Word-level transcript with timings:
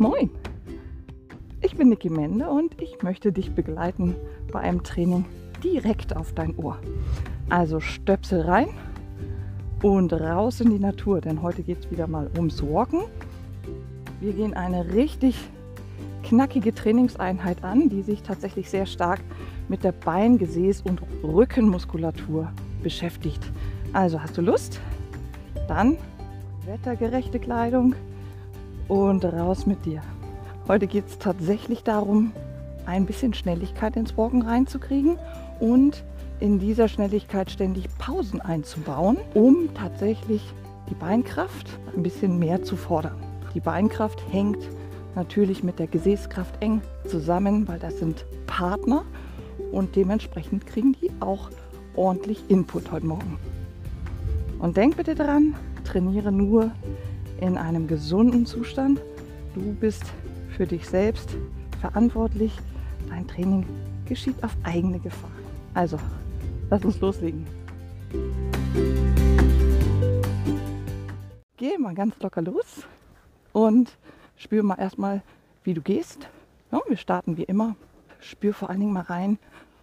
Moin! 0.00 0.30
Ich 1.60 1.74
bin 1.76 1.88
Niki 1.88 2.08
Mende 2.08 2.48
und 2.48 2.80
ich 2.80 3.02
möchte 3.02 3.32
dich 3.32 3.52
begleiten 3.52 4.14
bei 4.52 4.60
einem 4.60 4.84
Training 4.84 5.24
direkt 5.64 6.14
auf 6.14 6.32
dein 6.32 6.56
Ohr. 6.56 6.78
Also 7.50 7.80
Stöpsel 7.80 8.42
rein 8.42 8.68
und 9.82 10.12
raus 10.12 10.60
in 10.60 10.70
die 10.70 10.78
Natur, 10.78 11.20
denn 11.20 11.42
heute 11.42 11.64
geht 11.64 11.80
es 11.80 11.90
wieder 11.90 12.06
mal 12.06 12.30
ums 12.36 12.62
Walken. 12.62 13.00
Wir 14.20 14.34
gehen 14.34 14.54
eine 14.54 14.92
richtig 14.92 15.36
knackige 16.22 16.72
Trainingseinheit 16.72 17.64
an, 17.64 17.88
die 17.88 18.02
sich 18.02 18.22
tatsächlich 18.22 18.70
sehr 18.70 18.86
stark 18.86 19.18
mit 19.68 19.82
der 19.82 19.90
Bein-, 19.92 20.38
Gesäß- 20.38 20.88
und 20.88 21.02
Rückenmuskulatur 21.24 22.52
beschäftigt. 22.84 23.50
Also 23.92 24.22
hast 24.22 24.36
du 24.36 24.42
Lust? 24.42 24.80
Dann 25.66 25.96
wettergerechte 26.66 27.40
Kleidung 27.40 27.96
und 28.88 29.24
raus 29.24 29.66
mit 29.66 29.84
dir. 29.84 30.02
Heute 30.66 30.86
geht 30.86 31.06
es 31.06 31.18
tatsächlich 31.18 31.84
darum, 31.84 32.32
ein 32.86 33.06
bisschen 33.06 33.34
Schnelligkeit 33.34 33.96
ins 33.96 34.16
Walken 34.16 34.42
reinzukriegen 34.42 35.18
und 35.60 36.02
in 36.40 36.58
dieser 36.58 36.88
Schnelligkeit 36.88 37.50
ständig 37.50 37.86
Pausen 37.98 38.40
einzubauen, 38.40 39.18
um 39.34 39.68
tatsächlich 39.74 40.42
die 40.88 40.94
Beinkraft 40.94 41.68
ein 41.94 42.02
bisschen 42.02 42.38
mehr 42.38 42.62
zu 42.62 42.76
fordern. 42.76 43.16
Die 43.54 43.60
Beinkraft 43.60 44.22
hängt 44.30 44.58
natürlich 45.14 45.62
mit 45.62 45.78
der 45.78 45.86
Gesäßkraft 45.86 46.62
eng 46.62 46.80
zusammen, 47.06 47.66
weil 47.68 47.78
das 47.78 47.98
sind 47.98 48.24
Partner 48.46 49.04
und 49.72 49.96
dementsprechend 49.96 50.66
kriegen 50.66 50.94
die 51.00 51.10
auch 51.20 51.50
ordentlich 51.94 52.42
Input 52.48 52.92
heute 52.92 53.06
Morgen. 53.06 53.38
Und 54.60 54.76
denk 54.76 54.96
bitte 54.96 55.14
daran, 55.14 55.54
trainiere 55.84 56.32
nur 56.32 56.70
in 57.40 57.56
einem 57.56 57.86
gesunden 57.86 58.46
Zustand. 58.46 59.00
Du 59.54 59.72
bist 59.74 60.04
für 60.56 60.66
dich 60.66 60.88
selbst 60.88 61.36
verantwortlich. 61.80 62.52
Dein 63.08 63.26
Training 63.26 63.66
geschieht 64.06 64.42
auf 64.42 64.56
eigene 64.64 64.98
Gefahr. 64.98 65.30
Also, 65.74 65.98
lass 66.70 66.84
uns 66.84 67.00
loslegen. 67.00 67.46
Geh 71.56 71.76
mal 71.78 71.94
ganz 71.94 72.18
locker 72.20 72.42
los 72.42 72.86
und 73.52 73.96
spür 74.36 74.62
mal 74.62 74.78
erstmal, 74.78 75.22
wie 75.64 75.74
du 75.74 75.82
gehst. 75.82 76.28
Ja, 76.70 76.80
wir 76.86 76.96
starten 76.96 77.36
wie 77.36 77.44
immer. 77.44 77.76
Spür 78.20 78.54
vor 78.54 78.70
allen 78.70 78.80
Dingen 78.80 78.92
mal 78.92 79.02
rein, 79.02 79.38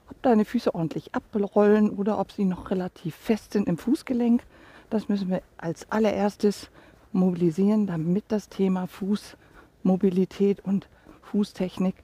ob 0.09 0.21
deine 0.21 0.45
Füße 0.45 0.73
ordentlich 0.73 1.13
abrollen 1.13 1.89
oder 1.89 2.19
ob 2.19 2.31
sie 2.31 2.45
noch 2.45 2.71
relativ 2.71 3.15
fest 3.15 3.53
sind 3.53 3.67
im 3.67 3.77
Fußgelenk. 3.77 4.43
Das 4.89 5.09
müssen 5.09 5.29
wir 5.29 5.41
als 5.57 5.91
allererstes 5.91 6.69
mobilisieren, 7.15 7.87
damit 7.87 8.25
das 8.27 8.49
Thema 8.49 8.87
Fußmobilität 8.87 10.59
und 10.59 10.89
Fußtechnik 11.23 11.95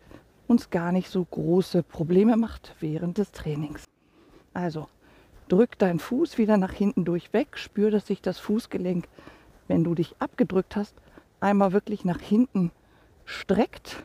uns 0.48 0.70
gar 0.70 0.92
nicht 0.92 1.10
so 1.10 1.24
große 1.24 1.84
Probleme 1.84 2.38
macht 2.38 2.76
während 2.80 3.18
des 3.18 3.32
Trainings. 3.32 3.86
Also 4.54 4.88
drück 5.48 5.78
deinen 5.78 6.00
Fuß 6.00 6.38
wieder 6.38 6.58
nach 6.58 6.74
hinten 6.74 7.06
durchweg, 7.06 7.58
spür, 7.58 7.92
dass 7.92 8.08
sich 8.08 8.22
das 8.22 8.40
Fußgelenk, 8.40 9.08
wenn 9.68 9.84
du 9.84 9.96
dich 9.96 10.16
abgedrückt 10.20 10.76
hast, 10.76 10.96
einmal 11.40 11.74
wirklich 11.74 12.04
nach 12.06 12.20
hinten 12.20 12.72
streckt. 13.26 14.04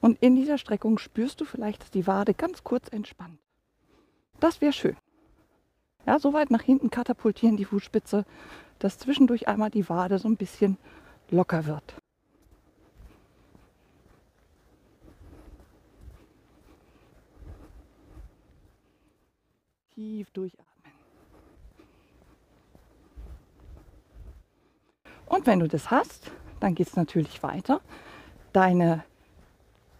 Und 0.00 0.18
in 0.22 0.34
dieser 0.34 0.56
Streckung 0.56 0.98
spürst 0.98 1.40
du 1.40 1.44
vielleicht, 1.44 1.82
dass 1.82 1.90
die 1.90 2.06
Wade 2.06 2.32
ganz 2.32 2.64
kurz 2.64 2.88
entspannt. 2.88 3.38
Das 4.40 4.60
wäre 4.60 4.72
schön. 4.72 4.96
Ja, 6.06 6.18
so 6.18 6.32
weit 6.32 6.50
nach 6.50 6.62
hinten 6.62 6.90
katapultieren 6.90 7.58
die 7.58 7.66
Fußspitze, 7.66 8.24
dass 8.78 8.98
zwischendurch 8.98 9.48
einmal 9.48 9.70
die 9.70 9.88
Wade 9.88 10.18
so 10.18 10.28
ein 10.28 10.36
bisschen 10.36 10.78
locker 11.30 11.66
wird. 11.66 11.94
Tief 19.94 20.30
durchatmen. 20.30 20.66
Und 25.26 25.46
wenn 25.46 25.60
du 25.60 25.68
das 25.68 25.90
hast, 25.90 26.30
dann 26.58 26.74
geht 26.74 26.88
es 26.88 26.96
natürlich 26.96 27.42
weiter. 27.42 27.82
Deine 28.54 29.04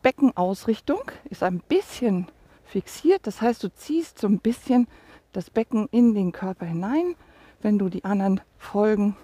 Beckenausrichtung 0.03 1.03
ist 1.29 1.43
ein 1.43 1.61
bisschen 1.61 2.27
fixiert. 2.71 3.27
Das 3.27 3.41
heißt, 3.41 3.63
du 3.63 3.69
ziehst 3.73 4.19
so 4.19 4.27
ein 4.27 4.39
bisschen 4.39 4.89
das 5.33 5.51
Becken 5.51 5.89
in 5.91 6.15
den 6.15 6.33
Körper 6.33 6.67
hinein. 6.67 7.15
Wenn 7.63 7.79
du 7.79 7.89
die 7.89 8.05
anderen 8.05 8.41
Folgen 8.57 9.17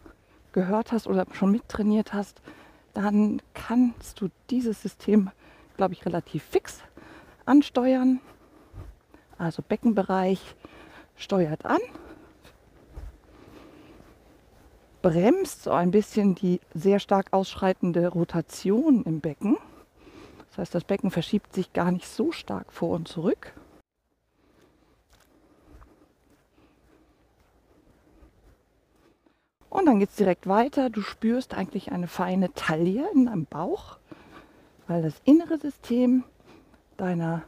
gehört 0.52 0.92
hast 0.92 1.06
oder 1.06 1.26
schon 1.32 1.52
mittrainiert 1.52 2.12
hast, 2.12 2.42
dann 2.92 3.40
kannst 3.54 4.20
du 4.20 4.28
dieses 4.50 4.82
System, 4.82 5.30
glaube 5.76 5.94
ich, 5.94 6.04
relativ 6.04 6.42
fix 6.42 6.82
ansteuern. 7.44 8.20
Also 9.38 9.62
Beckenbereich 9.62 10.54
steuert 11.16 11.64
an, 11.64 11.80
bremst 15.02 15.64
so 15.64 15.70
ein 15.70 15.90
bisschen 15.90 16.34
die 16.34 16.60
sehr 16.74 16.98
stark 16.98 17.32
ausschreitende 17.32 18.08
Rotation 18.08 19.04
im 19.04 19.20
Becken. 19.20 19.56
Das 20.56 20.62
heißt, 20.68 20.74
das 20.74 20.84
Becken 20.84 21.10
verschiebt 21.10 21.52
sich 21.52 21.74
gar 21.74 21.92
nicht 21.92 22.08
so 22.08 22.32
stark 22.32 22.72
vor 22.72 22.94
und 22.94 23.06
zurück. 23.06 23.52
Und 29.68 29.84
dann 29.84 29.98
geht 29.98 30.08
es 30.08 30.16
direkt 30.16 30.46
weiter. 30.46 30.88
Du 30.88 31.02
spürst 31.02 31.52
eigentlich 31.52 31.92
eine 31.92 32.08
feine 32.08 32.54
Taille 32.54 33.06
in 33.12 33.26
deinem 33.26 33.44
Bauch, 33.44 33.98
weil 34.86 35.02
das 35.02 35.20
innere 35.24 35.58
System 35.58 36.24
deiner 36.96 37.42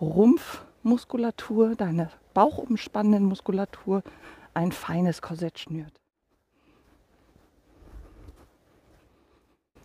Rumpfmuskulatur, 0.00 1.76
deiner 1.76 2.10
bauchumspannenden 2.34 3.24
Muskulatur 3.24 4.02
ein 4.52 4.72
feines 4.72 5.22
Korsett 5.22 5.60
schnürt. 5.60 6.01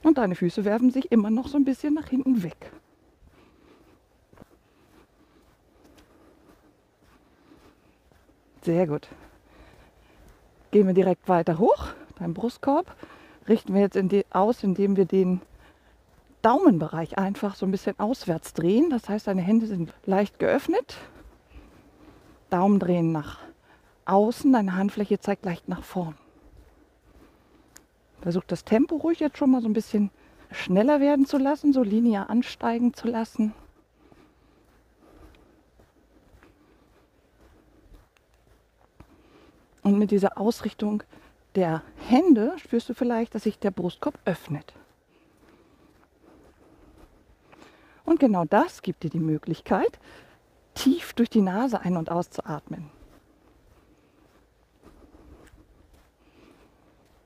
Und 0.08 0.18
deine 0.18 0.36
Füße 0.36 0.64
werfen 0.64 0.90
sich 0.90 1.12
immer 1.12 1.30
noch 1.30 1.50
so 1.50 1.58
ein 1.58 1.66
bisschen 1.66 1.94
nach 1.94 2.08
hinten 2.08 2.42
weg. 2.42 2.72
Sehr 8.62 8.88
gut. 8.88 9.10
Gehen 10.72 10.88
wir 10.88 10.94
direkt 10.94 11.28
weiter 11.28 11.60
hoch, 11.60 11.90
dein 12.20 12.34
Brustkorb. 12.34 12.96
Richten 13.50 13.74
wir 13.74 13.82
jetzt 13.82 13.98
in 13.98 14.08
die, 14.08 14.26
aus, 14.30 14.64
indem 14.64 14.96
wir 14.96 15.04
den 15.04 15.42
Daumenbereich 16.42 17.18
einfach 17.18 17.56
so 17.56 17.66
ein 17.66 17.72
bisschen 17.72 18.00
auswärts 18.00 18.54
drehen. 18.54 18.90
Das 18.90 19.10
heißt, 19.10 19.28
deine 19.28 19.42
Hände 19.42 19.68
sind 19.68 19.94
leicht 20.06 20.40
geöffnet. 20.40 20.96
Daumen 22.50 22.80
drehen 22.80 23.12
nach 23.12 23.40
außen, 24.06 24.54
deine 24.54 24.78
Handfläche 24.78 25.20
zeigt 25.20 25.44
leicht 25.44 25.68
nach 25.68 25.84
vorn. 25.84 26.16
Versucht 28.22 28.52
das 28.52 28.66
Tempo 28.66 28.96
ruhig 28.98 29.20
jetzt 29.20 29.38
schon 29.38 29.52
mal 29.52 29.62
so 29.62 29.68
ein 29.68 29.74
bisschen 29.74 30.12
schneller 30.52 31.00
werden 31.00 31.26
zu 31.26 31.38
lassen, 31.38 31.74
so 31.74 31.84
linear 31.84 32.30
ansteigen 32.30 32.94
zu 32.94 33.08
lassen. 33.08 33.54
Und 39.84 39.98
mit 39.98 40.12
dieser 40.12 40.38
Ausrichtung 40.38 41.04
der 41.56 41.82
Hände 42.08 42.54
spürst 42.58 42.90
du 42.90 42.94
vielleicht, 42.94 43.34
dass 43.34 43.44
sich 43.44 43.58
der 43.58 43.72
Brustkorb 43.72 44.20
öffnet. 44.26 44.74
Und 48.04 48.20
genau 48.20 48.46
das 48.46 48.82
gibt 48.82 49.04
dir 49.04 49.10
die 49.10 49.20
Möglichkeit, 49.20 50.00
tief 50.74 51.14
durch 51.14 51.30
die 51.30 51.42
Nase 51.42 51.82
ein- 51.82 51.98
und 51.98 52.12
auszuatmen. 52.12 52.90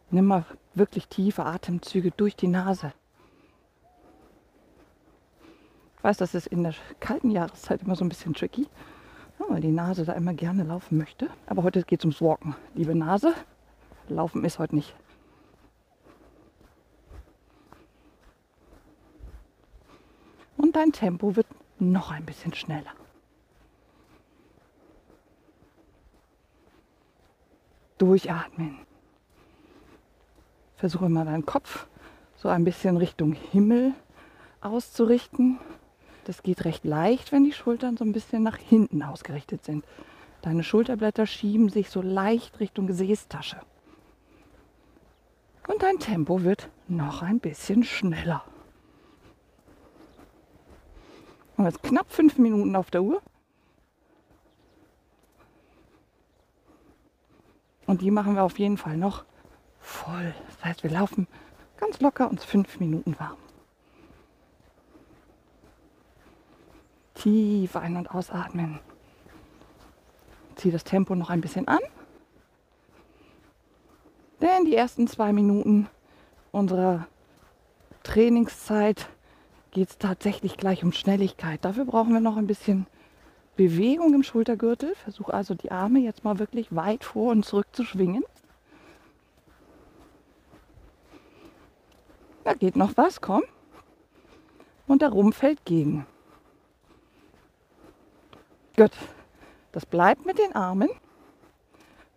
Nimm 0.10 0.26
mal 0.26 0.46
wirklich 0.74 1.08
tiefe 1.08 1.46
Atemzüge 1.46 2.12
durch 2.12 2.36
die 2.36 2.48
Nase. 2.48 2.94
Ich 5.98 6.04
weiß, 6.04 6.18
das 6.18 6.34
ist 6.34 6.48
in 6.48 6.64
der 6.64 6.74
kalten 7.00 7.30
Jahreszeit 7.30 7.84
immer 7.84 7.96
so 7.96 8.04
ein 8.04 8.10
bisschen 8.10 8.34
tricky, 8.34 8.68
weil 9.38 9.62
die 9.62 9.72
Nase 9.72 10.06
da 10.06 10.14
immer 10.14 10.34
gerne 10.34 10.64
laufen 10.64 10.98
möchte. 10.98 11.30
Aber 11.46 11.64
heute 11.64 11.84
geht 11.84 12.00
es 12.00 12.06
ums 12.06 12.22
Walken. 12.22 12.56
Liebe 12.74 12.96
Nase, 12.96 13.34
Laufen 14.12 14.44
ist 14.44 14.60
heute 14.60 14.76
nicht. 14.76 14.94
Und 20.58 20.76
dein 20.76 20.92
Tempo 20.92 21.36
wird 21.36 21.48
noch 21.80 22.12
ein 22.12 22.26
bisschen 22.26 22.54
schneller. 22.54 22.92
Durchatmen. 27.98 28.80
Versuche 30.82 31.10
mal 31.10 31.26
deinen 31.26 31.46
Kopf 31.46 31.86
so 32.38 32.50
ein 32.50 32.64
bisschen 32.64 32.98
Richtung 32.98 33.34
Himmel 33.34 33.94
auszurichten. 34.62 35.60
Das 36.24 36.42
geht 36.42 36.66
recht 36.66 36.86
leicht, 36.86 37.32
wenn 37.32 37.44
die 37.44 37.52
Schultern 37.52 37.98
so 37.98 38.04
ein 38.04 38.14
bisschen 38.14 38.42
nach 38.42 38.58
hinten 38.58 39.04
ausgerichtet 39.04 39.64
sind. 39.64 39.86
Deine 40.42 40.64
Schulterblätter 40.64 41.28
schieben 41.28 41.70
sich 41.70 41.92
so 41.92 42.02
leicht 42.02 42.60
Richtung 42.60 42.88
Gesäßtasche. 42.88 43.62
Und 45.68 45.84
dein 45.84 46.00
Tempo 46.00 46.42
wird 46.42 46.68
noch 46.88 47.22
ein 47.22 47.40
bisschen 47.40 47.84
schneller. 47.84 48.44
Und 51.58 51.66
jetzt 51.66 51.84
knapp 51.84 52.12
fünf 52.12 52.40
Minuten 52.40 52.76
auf 52.76 52.90
der 52.90 53.04
Uhr. 53.04 53.22
Und 57.86 58.02
die 58.02 58.10
machen 58.10 58.34
wir 58.34 58.42
auf 58.42 58.58
jeden 58.58 58.78
Fall 58.78 58.98
noch 58.98 59.26
voll. 60.02 60.34
Das 60.48 60.66
heißt, 60.66 60.84
wir 60.84 60.92
laufen 60.92 61.28
ganz 61.78 62.00
locker 62.00 62.30
uns 62.30 62.44
fünf 62.44 62.80
Minuten 62.80 63.16
warm. 63.20 63.38
Tief 67.14 67.76
ein- 67.76 67.98
und 67.98 68.10
ausatmen. 68.10 68.80
Zieh 70.56 70.72
das 70.72 70.84
Tempo 70.84 71.16
noch 71.16 71.30
ein 71.30 71.42
bisschen 71.42 71.68
an. 71.68 71.80
Denn 74.42 74.66
die 74.66 74.76
ersten 74.76 75.08
zwei 75.08 75.34
Minuten 75.34 75.88
unserer 76.52 77.08
Trainingszeit 78.04 79.08
geht 79.70 79.90
es 79.90 79.98
tatsächlich 80.00 80.58
gleich 80.58 80.84
um 80.84 80.92
Schnelligkeit. 80.92 81.64
Dafür 81.64 81.86
brauchen 81.86 82.14
wir 82.14 82.20
noch 82.20 82.38
ein 82.38 82.48
bisschen 82.48 82.88
Bewegung 83.56 84.16
im 84.16 84.24
Schultergürtel. 84.24 84.96
Versuche 84.96 85.34
also 85.34 85.54
die 85.54 85.72
Arme 85.72 86.00
jetzt 86.00 86.24
mal 86.24 86.40
wirklich 86.40 86.76
weit 86.76 87.04
vor 87.04 87.32
und 87.32 87.46
zurück 87.46 87.68
zu 87.72 87.84
schwingen. 87.84 88.24
Da 92.52 92.58
geht 92.58 92.76
noch 92.76 92.98
was, 92.98 93.22
komm. 93.22 93.44
Und 94.86 95.02
der 95.02 95.08
Rumpf 95.08 95.38
fällt 95.38 95.64
gegen. 95.64 96.06
Gut, 98.76 98.92
das 99.72 99.86
bleibt 99.86 100.26
mit 100.26 100.38
den 100.38 100.54
Armen. 100.54 100.90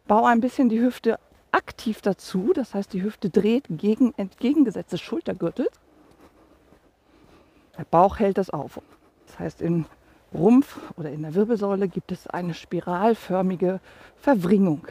Bau 0.09 0.25
ein 0.25 0.41
bisschen 0.41 0.69
die 0.69 0.81
Hüfte 0.81 1.21
aktiv 1.53 2.01
dazu. 2.03 2.53
Das 2.53 2.75
heißt, 2.75 2.93
die 2.93 3.05
Hüfte 3.05 3.31
dreht 3.31 3.67
gegen 3.69 4.13
entgegengesetzt 4.17 4.93
des 4.93 5.01
Schultergürtels. 5.03 5.71
Der 7.79 7.85
Bauch 7.85 8.19
hält 8.19 8.37
das 8.37 8.51
auf. 8.51 8.81
Das 9.29 9.39
heißt, 9.39 9.63
im 9.63 9.87
Rumpf 10.33 10.81
oder 10.97 11.13
in 11.13 11.23
der 11.23 11.37
Wirbelsäule 11.37 11.87
gibt 11.87 12.11
es 12.11 12.27
eine 12.27 12.55
spiralförmige 12.55 13.79
Verwringung. 14.17 14.89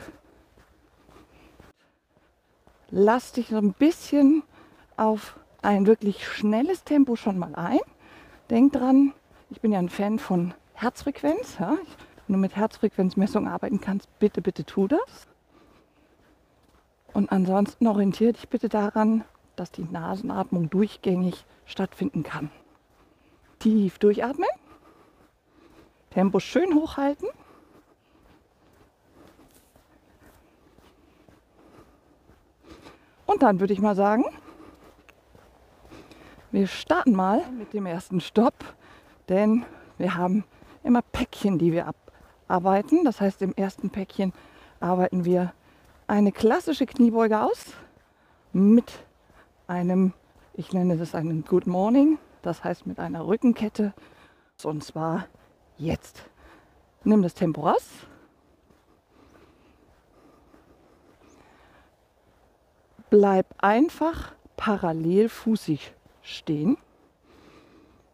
Lass 2.91 3.33
dich 3.33 3.49
so 3.49 3.57
ein 3.57 3.73
bisschen 3.73 4.43
auf 4.97 5.39
ein 5.61 5.87
wirklich 5.87 6.27
schnelles 6.27 6.83
Tempo 6.83 7.15
schon 7.15 7.37
mal 7.37 7.55
ein. 7.55 7.79
Denk 8.49 8.73
dran, 8.73 9.13
ich 9.49 9.61
bin 9.61 9.71
ja 9.71 9.79
ein 9.79 9.89
Fan 9.89 10.19
von 10.19 10.53
Herzfrequenz. 10.73 11.57
Ja? 11.59 11.77
Wenn 12.27 12.33
du 12.33 12.39
mit 12.39 12.55
Herzfrequenzmessung 12.55 13.47
arbeiten 13.47 13.81
kannst, 13.81 14.07
bitte, 14.19 14.41
bitte 14.41 14.65
tu 14.65 14.87
das. 14.87 15.27
Und 17.13 17.31
ansonsten 17.31 17.87
orientiere 17.87 18.33
dich 18.33 18.49
bitte 18.49 18.69
daran, 18.69 19.23
dass 19.55 19.71
die 19.71 19.83
Nasenatmung 19.83 20.69
durchgängig 20.69 21.45
stattfinden 21.65 22.23
kann. 22.23 22.49
Tief 23.59 23.99
durchatmen. 23.99 24.49
Tempo 26.09 26.39
schön 26.39 26.73
hochhalten. 26.75 27.29
Und 33.25 33.41
dann 33.41 33.59
würde 33.59 33.73
ich 33.73 33.79
mal 33.79 33.95
sagen, 33.95 34.25
wir 36.53 36.67
starten 36.67 37.15
mal 37.15 37.41
mit 37.57 37.73
dem 37.73 37.87
ersten 37.87 38.21
Stopp, 38.21 38.53
denn 39.27 39.65
wir 39.97 40.15
haben 40.15 40.43
immer 40.83 41.01
Päckchen, 41.01 41.57
die 41.57 41.71
wir 41.71 41.91
abarbeiten. 42.47 43.03
Das 43.03 43.19
heißt, 43.19 43.41
im 43.41 43.55
ersten 43.55 43.89
Päckchen 43.89 44.33
arbeiten 44.79 45.25
wir 45.25 45.51
eine 46.05 46.31
klassische 46.31 46.85
Kniebeuge 46.85 47.41
aus 47.41 47.73
mit 48.51 48.91
einem, 49.65 50.13
ich 50.53 50.73
nenne 50.73 50.95
das 50.95 51.15
einen 51.15 51.43
Good 51.43 51.65
Morning, 51.65 52.19
das 52.43 52.63
heißt 52.63 52.85
mit 52.85 52.99
einer 52.99 53.25
Rückenkette. 53.25 53.95
Und 54.63 54.83
zwar 54.83 55.25
jetzt. 55.77 56.23
Nimm 57.03 57.23
das 57.23 57.33
Tempo 57.33 57.61
raus. 57.61 57.89
Bleib 63.09 63.47
einfach 63.57 64.33
parallel 64.55 65.29
fußig 65.29 65.93
stehen. 66.23 66.77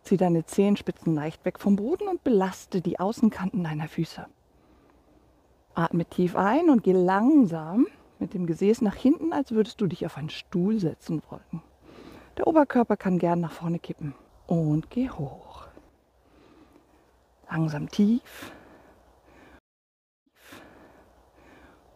Zieh 0.01 0.17
deine 0.17 0.45
Zehenspitzen 0.45 1.15
leicht 1.15 1.45
weg 1.45 1.59
vom 1.59 1.75
Boden 1.75 2.07
und 2.07 2.23
belaste 2.23 2.81
die 2.81 2.99
Außenkanten 2.99 3.63
deiner 3.63 3.87
Füße. 3.87 4.25
Atme 5.75 6.05
tief 6.05 6.35
ein 6.35 6.69
und 6.69 6.83
geh 6.83 6.91
langsam 6.91 7.87
mit 8.17 8.33
dem 8.33 8.45
Gesäß 8.45 8.81
nach 8.81 8.95
hinten, 8.95 9.31
als 9.31 9.51
würdest 9.51 9.79
du 9.79 9.87
dich 9.87 10.05
auf 10.05 10.17
einen 10.17 10.29
Stuhl 10.29 10.79
setzen 10.79 11.21
wollen. 11.29 11.61
Der 12.37 12.47
Oberkörper 12.47 12.97
kann 12.97 13.19
gern 13.19 13.39
nach 13.39 13.51
vorne 13.51 13.79
kippen. 13.79 14.13
Und 14.47 14.89
geh 14.89 15.09
hoch. 15.09 15.67
Langsam 17.49 17.89
tief. 17.89 18.51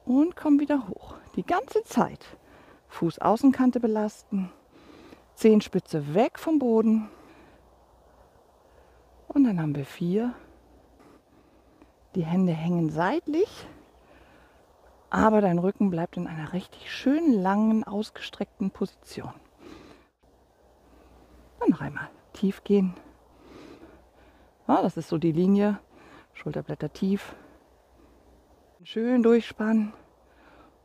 Und 0.05 0.35
komm 0.35 0.59
wieder 0.59 0.87
hoch. 0.87 1.15
Die 1.35 1.45
ganze 1.45 1.83
Zeit. 1.83 2.25
Fußaußenkante 2.89 3.79
belasten. 3.79 4.51
Zehenspitze 5.43 6.13
weg 6.13 6.39
vom 6.39 6.57
Boden. 6.57 7.09
Und 9.27 9.43
dann 9.43 9.59
haben 9.59 9.75
wir 9.75 9.83
vier. 9.83 10.33
Die 12.15 12.23
Hände 12.23 12.53
hängen 12.53 12.89
seitlich, 12.89 13.67
aber 15.09 15.41
dein 15.41 15.59
Rücken 15.59 15.89
bleibt 15.89 16.15
in 16.15 16.27
einer 16.27 16.53
richtig 16.53 16.89
schön 16.89 17.33
langen, 17.33 17.83
ausgestreckten 17.83 18.71
Position. 18.71 19.33
Dann 21.59 21.71
noch 21.71 21.81
einmal 21.81 22.07
tief 22.31 22.63
gehen. 22.63 22.93
Ja, 24.65 24.81
das 24.81 24.95
ist 24.95 25.09
so 25.09 25.17
die 25.17 25.33
Linie. 25.33 25.77
Schulterblätter 26.31 26.93
tief. 26.93 27.35
Schön 28.81 29.23
durchspannen. 29.23 29.91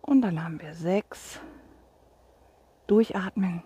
Und 0.03 0.23
dann 0.23 0.43
haben 0.43 0.61
wir 0.61 0.75
sechs. 0.75 1.39
Durchatmen. 2.89 3.63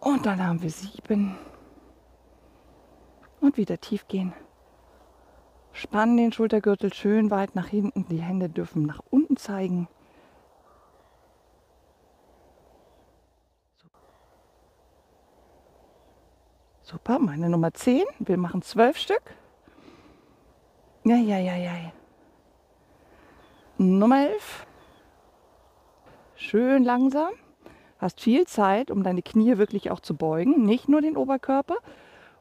Und 0.00 0.26
dann 0.26 0.44
haben 0.44 0.62
wir 0.62 0.70
sieben. 0.70 1.36
Und 3.40 3.56
wieder 3.56 3.78
tief 3.78 4.08
gehen. 4.08 4.32
Spann 5.72 6.16
den 6.16 6.32
Schultergürtel 6.32 6.92
schön 6.92 7.30
weit 7.30 7.54
nach 7.54 7.68
hinten. 7.68 8.06
Die 8.08 8.20
Hände 8.20 8.48
dürfen 8.48 8.84
nach 8.84 9.00
unten 9.10 9.36
zeigen. 9.36 9.88
Super, 16.82 17.18
meine 17.18 17.50
Nummer 17.50 17.72
10. 17.72 18.02
Wir 18.18 18.38
machen 18.38 18.62
zwölf 18.62 18.96
Stück. 18.96 19.22
Ja, 21.04 21.16
ja, 21.16 21.38
ja, 21.38 21.54
ja. 21.56 21.92
Nummer 23.76 24.26
11. 24.30 24.66
Schön 26.34 26.84
langsam. 26.84 27.34
Hast 27.98 28.20
viel 28.20 28.46
Zeit, 28.46 28.90
um 28.90 29.02
deine 29.02 29.22
Knie 29.22 29.58
wirklich 29.58 29.90
auch 29.90 30.00
zu 30.00 30.14
beugen. 30.14 30.64
Nicht 30.64 30.88
nur 30.88 31.00
den 31.00 31.16
Oberkörper. 31.16 31.76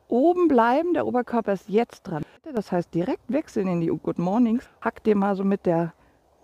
Oben 0.08 0.48
bleiben, 0.48 0.94
der 0.94 1.06
Oberkörper 1.08 1.54
ist 1.54 1.68
jetzt 1.68 2.04
dran. 2.04 2.24
Das 2.54 2.72
heißt, 2.72 2.94
direkt 2.94 3.24
wechseln 3.28 3.68
in 3.68 3.82
die 3.82 3.88
Good 3.88 4.20
Mornings. 4.20 4.70
Hack 4.82 5.04
dir 5.04 5.16
mal 5.16 5.36
so 5.36 5.44
mit 5.44 5.66
der 5.66 5.94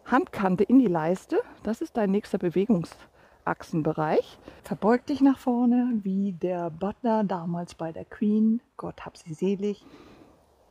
Handkante 0.05 0.63
in 0.63 0.79
die 0.79 0.87
Leiste. 0.87 1.39
Das 1.61 1.79
ist 1.81 1.95
dein 1.95 2.11
nächster 2.11 2.39
Bewegungsachsenbereich. 2.39 4.37
Verbeug 4.63 5.05
dich 5.05 5.21
nach 5.21 5.37
vorne, 5.37 5.99
wie 6.01 6.33
der 6.33 6.71
Butler 6.71 7.23
damals 7.23 7.75
bei 7.75 7.91
der 7.91 8.05
Queen. 8.05 8.61
Gott 8.75 9.05
hab 9.05 9.15
sie 9.15 9.33
selig. 9.33 9.85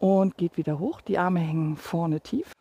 Und 0.01 0.37
geht 0.37 0.57
wieder 0.57 0.81
hoch. 0.81 1.01
Die 1.01 1.17
Arme 1.17 1.41
hängen 1.41 1.77
vorne 1.77 2.21
tief. 2.21 2.53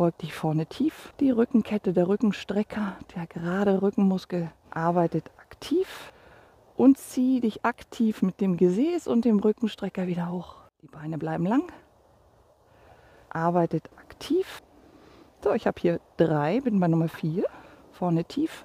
Beug 0.00 0.16
dich 0.16 0.32
vorne 0.32 0.64
tief. 0.64 1.12
Die 1.20 1.30
Rückenkette, 1.30 1.92
der 1.92 2.08
Rückenstrecker, 2.08 2.96
der 3.14 3.26
gerade 3.26 3.82
Rückenmuskel 3.82 4.50
arbeitet 4.70 5.30
aktiv 5.38 6.14
und 6.74 6.96
zieh 6.96 7.40
dich 7.40 7.66
aktiv 7.66 8.22
mit 8.22 8.40
dem 8.40 8.56
Gesäß 8.56 9.06
und 9.06 9.26
dem 9.26 9.40
Rückenstrecker 9.40 10.06
wieder 10.06 10.32
hoch. 10.32 10.56
Die 10.80 10.86
Beine 10.86 11.18
bleiben 11.18 11.44
lang. 11.44 11.70
Arbeitet 13.28 13.90
aktiv. 13.98 14.62
So, 15.44 15.52
ich 15.52 15.66
habe 15.66 15.78
hier 15.78 16.00
drei, 16.16 16.62
bin 16.62 16.80
bei 16.80 16.88
Nummer 16.88 17.08
vier. 17.08 17.44
Vorne 17.92 18.24
tief. 18.24 18.64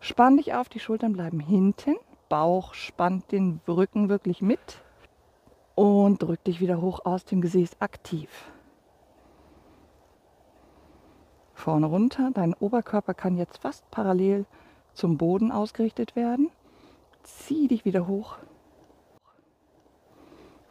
Spann 0.00 0.36
dich 0.36 0.52
auf, 0.52 0.68
die 0.68 0.80
Schultern 0.80 1.14
bleiben 1.14 1.40
hinten. 1.40 1.96
Bauch 2.28 2.74
spannt 2.74 3.32
den 3.32 3.62
Rücken 3.66 4.10
wirklich 4.10 4.42
mit. 4.42 4.82
Und 5.74 6.22
drück 6.22 6.44
dich 6.44 6.60
wieder 6.60 6.82
hoch 6.82 7.00
aus 7.06 7.24
dem 7.24 7.40
Gesäß 7.40 7.80
aktiv. 7.80 8.51
Vorne 11.62 11.86
runter. 11.86 12.32
Dein 12.34 12.54
Oberkörper 12.54 13.14
kann 13.14 13.36
jetzt 13.36 13.58
fast 13.58 13.88
parallel 13.92 14.46
zum 14.94 15.16
Boden 15.16 15.52
ausgerichtet 15.52 16.16
werden. 16.16 16.50
Zieh 17.22 17.68
dich 17.68 17.84
wieder 17.84 18.08
hoch. 18.08 18.36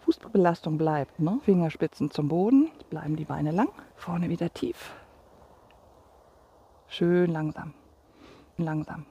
Brustbelastung 0.03 0.77
bleibt. 0.77 1.17
Ne? 1.17 1.39
Fingerspitzen 1.43 2.11
zum 2.11 2.27
Boden, 2.27 2.71
bleiben 2.89 3.15
die 3.15 3.23
Beine 3.23 3.51
lang, 3.51 3.69
vorne 3.95 4.27
wieder 4.27 4.53
tief. 4.53 4.93
Schön 6.89 7.31
langsam, 7.31 7.73
langsam. 8.57 9.05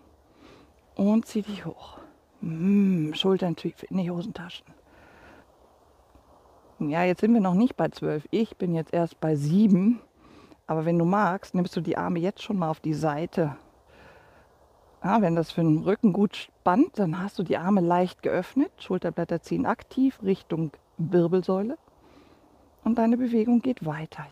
Und 0.96 1.24
zieh 1.24 1.40
dich 1.40 1.64
hoch. 1.64 1.96
Mm, 2.42 3.14
Schultern 3.14 3.56
tief 3.56 3.84
in 3.88 3.96
die 3.96 4.10
Hosentaschen. 4.10 4.66
Ja, 6.78 7.04
jetzt 7.04 7.22
sind 7.22 7.32
wir 7.32 7.40
noch 7.40 7.54
nicht 7.54 7.74
bei 7.78 7.88
zwölf. 7.88 8.28
Ich 8.30 8.58
bin 8.58 8.74
jetzt 8.74 8.92
erst 8.92 9.18
bei 9.18 9.34
sieben. 9.34 10.00
Aber 10.70 10.84
wenn 10.84 11.00
du 11.00 11.04
magst, 11.04 11.52
nimmst 11.52 11.74
du 11.74 11.80
die 11.80 11.96
Arme 11.96 12.20
jetzt 12.20 12.44
schon 12.44 12.56
mal 12.56 12.70
auf 12.70 12.78
die 12.78 12.94
Seite. 12.94 13.56
Ja, 15.02 15.20
wenn 15.20 15.34
das 15.34 15.50
für 15.50 15.62
den 15.62 15.78
Rücken 15.78 16.12
gut 16.12 16.36
spannt, 16.36 16.96
dann 16.96 17.20
hast 17.20 17.40
du 17.40 17.42
die 17.42 17.56
Arme 17.56 17.80
leicht 17.80 18.22
geöffnet. 18.22 18.70
Schulterblätter 18.78 19.42
ziehen 19.42 19.66
aktiv 19.66 20.20
Richtung 20.22 20.70
Wirbelsäule. 20.96 21.76
Und 22.84 22.98
deine 22.98 23.16
Bewegung 23.16 23.62
geht 23.62 23.84
weiter. 23.84 24.28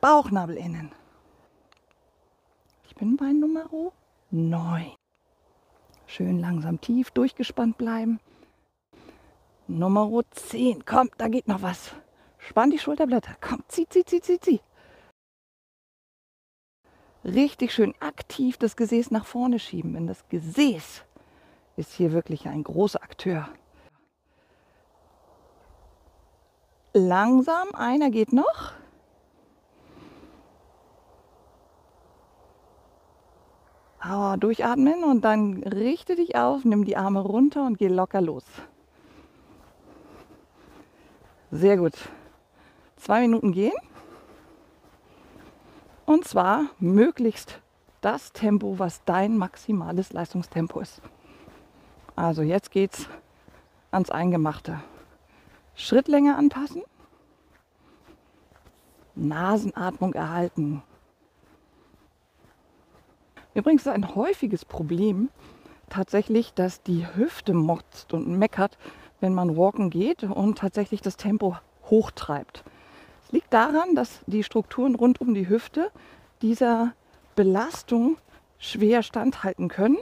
Bauchnabel 0.00 0.56
innen. 0.56 0.90
Ich 2.88 2.96
bin 2.96 3.16
bei 3.16 3.30
Nummer 3.32 3.66
9. 4.32 4.86
Schön 6.08 6.40
langsam 6.40 6.80
tief 6.80 7.12
durchgespannt 7.12 7.78
bleiben. 7.78 8.18
Nummer 9.68 10.10
10. 10.28 10.84
Komm, 10.84 11.08
da 11.18 11.28
geht 11.28 11.46
noch 11.46 11.62
was. 11.62 11.94
Spann 12.50 12.72
die 12.72 12.80
Schulterblätter. 12.80 13.36
Komm, 13.40 13.62
zieh, 13.68 13.86
zieh, 13.88 14.04
zieh, 14.04 14.20
zieh, 14.20 14.40
zieh. 14.40 14.60
Richtig 17.22 17.72
schön 17.72 17.94
aktiv 18.00 18.56
das 18.58 18.74
Gesäß 18.74 19.12
nach 19.12 19.24
vorne 19.24 19.60
schieben. 19.60 19.94
Denn 19.94 20.08
das 20.08 20.28
Gesäß 20.28 21.04
ist 21.76 21.92
hier 21.92 22.10
wirklich 22.10 22.48
ein 22.48 22.64
großer 22.64 23.00
Akteur. 23.04 23.48
Langsam, 26.92 27.68
einer 27.72 28.10
geht 28.10 28.32
noch. 28.32 28.72
Oh, 34.04 34.34
durchatmen 34.36 35.04
und 35.04 35.20
dann 35.20 35.62
richte 35.62 36.16
dich 36.16 36.34
auf, 36.34 36.64
nimm 36.64 36.84
die 36.84 36.96
Arme 36.96 37.20
runter 37.20 37.64
und 37.64 37.78
geh 37.78 37.86
locker 37.86 38.20
los. 38.20 38.44
Sehr 41.52 41.76
gut 41.76 41.94
zwei 43.00 43.20
Minuten 43.22 43.52
gehen. 43.52 43.72
Und 46.04 46.24
zwar 46.24 46.66
möglichst 46.78 47.60
das 48.00 48.32
Tempo, 48.32 48.78
was 48.78 49.04
dein 49.04 49.36
maximales 49.36 50.12
Leistungstempo 50.12 50.80
ist. 50.80 51.00
Also 52.16 52.42
jetzt 52.42 52.70
geht's 52.70 53.08
ans 53.90 54.10
Eingemachte. 54.10 54.80
Schrittlänge 55.74 56.36
anpassen. 56.36 56.82
Nasenatmung 59.14 60.14
erhalten. 60.14 60.82
Übrigens 63.54 63.82
ist 63.82 63.92
ein 63.92 64.14
häufiges 64.14 64.64
Problem 64.64 65.30
tatsächlich, 65.88 66.54
dass 66.54 66.82
die 66.82 67.06
Hüfte 67.14 67.52
motzt 67.52 68.12
und 68.14 68.28
meckert, 68.28 68.78
wenn 69.20 69.34
man 69.34 69.56
walken 69.56 69.90
geht 69.90 70.22
und 70.22 70.58
tatsächlich 70.58 71.02
das 71.02 71.16
Tempo 71.16 71.56
hochtreibt 71.84 72.64
liegt 73.32 73.52
daran, 73.52 73.94
dass 73.94 74.20
die 74.26 74.42
Strukturen 74.42 74.94
rund 74.94 75.20
um 75.20 75.34
die 75.34 75.48
Hüfte 75.48 75.90
dieser 76.42 76.92
Belastung 77.36 78.18
schwer 78.58 79.02
standhalten 79.02 79.68
können 79.68 79.98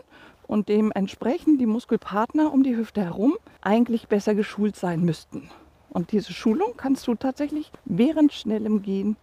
und 0.47 0.69
dementsprechend 0.69 1.61
die 1.61 1.67
Muskelpartner 1.67 2.53
um 2.53 2.63
die 2.63 2.77
Hüfte 2.77 3.03
herum 3.03 3.37
eigentlich 3.61 4.09
besser 4.09 4.35
geschult 4.35 4.77
sein 4.77 5.05
müssten. 5.05 5.51
Und 5.91 6.13
diese 6.13 6.33
Schulung 6.33 6.75
kannst 6.77 7.07
du 7.07 7.15
tatsächlich 7.15 7.71
während 7.85 8.33
schnellem 8.33 8.83
Gehen 8.83 9.17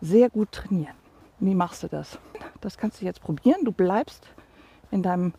sehr 0.00 0.30
gut 0.30 0.52
trainieren. 0.52 0.94
Wie 1.38 1.54
machst 1.54 1.82
du 1.82 1.88
das? 1.88 2.18
Das 2.60 2.78
kannst 2.78 3.00
du 3.00 3.04
jetzt 3.04 3.20
probieren. 3.20 3.64
Du 3.64 3.72
bleibst 3.72 4.28
in 4.90 5.02
deinem 5.02 5.32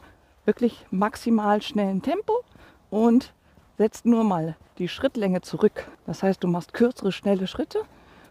wirklich 0.46 0.86
maximal 0.92 1.62
schnellen 1.62 2.02
Tempo 2.02 2.44
und 2.90 3.34
setzt 3.78 4.06
nur 4.06 4.24
mal 4.24 4.56
die 4.78 4.88
Schrittlänge 4.88 5.42
zurück. 5.42 5.90
Das 6.06 6.24
heißt, 6.24 6.44
du 6.44 6.48
machst 6.48 6.74
kürzere, 6.74 7.12
schnelle 7.12 7.48
Schritte 7.48 7.84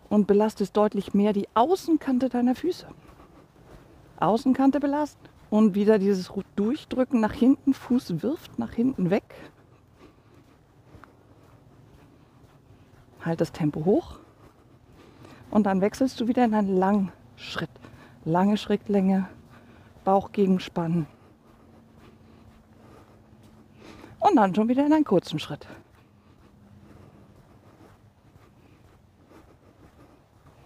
und 0.08 0.26
belastest 0.26 0.76
deutlich 0.76 1.14
mehr 1.14 1.32
die 1.32 1.48
Außenkante 1.54 2.28
deiner 2.28 2.54
Füße. 2.54 2.86
Außenkante 4.18 4.78
belasten 4.78 5.28
und 5.50 5.74
wieder 5.74 5.98
dieses 5.98 6.30
Durchdrücken 6.56 7.20
nach 7.20 7.32
hinten, 7.32 7.74
Fuß 7.74 8.22
wirft 8.22 8.58
nach 8.58 8.72
hinten 8.72 9.10
weg. 9.10 9.34
Halt 13.24 13.40
das 13.40 13.52
Tempo 13.52 13.84
hoch 13.84 14.18
und 15.50 15.64
dann 15.64 15.80
wechselst 15.80 16.20
du 16.20 16.26
wieder 16.28 16.44
in 16.44 16.54
einen 16.54 16.76
langen 16.76 17.12
Schritt. 17.36 17.70
Lange 18.24 18.56
Schrittlänge, 18.56 19.28
Bauch 20.04 20.32
gegenspannen. 20.32 21.06
Und 24.22 24.36
dann 24.36 24.54
schon 24.54 24.68
wieder 24.68 24.86
in 24.86 24.92
einen 24.92 25.04
kurzen 25.04 25.40
Schritt. 25.40 25.66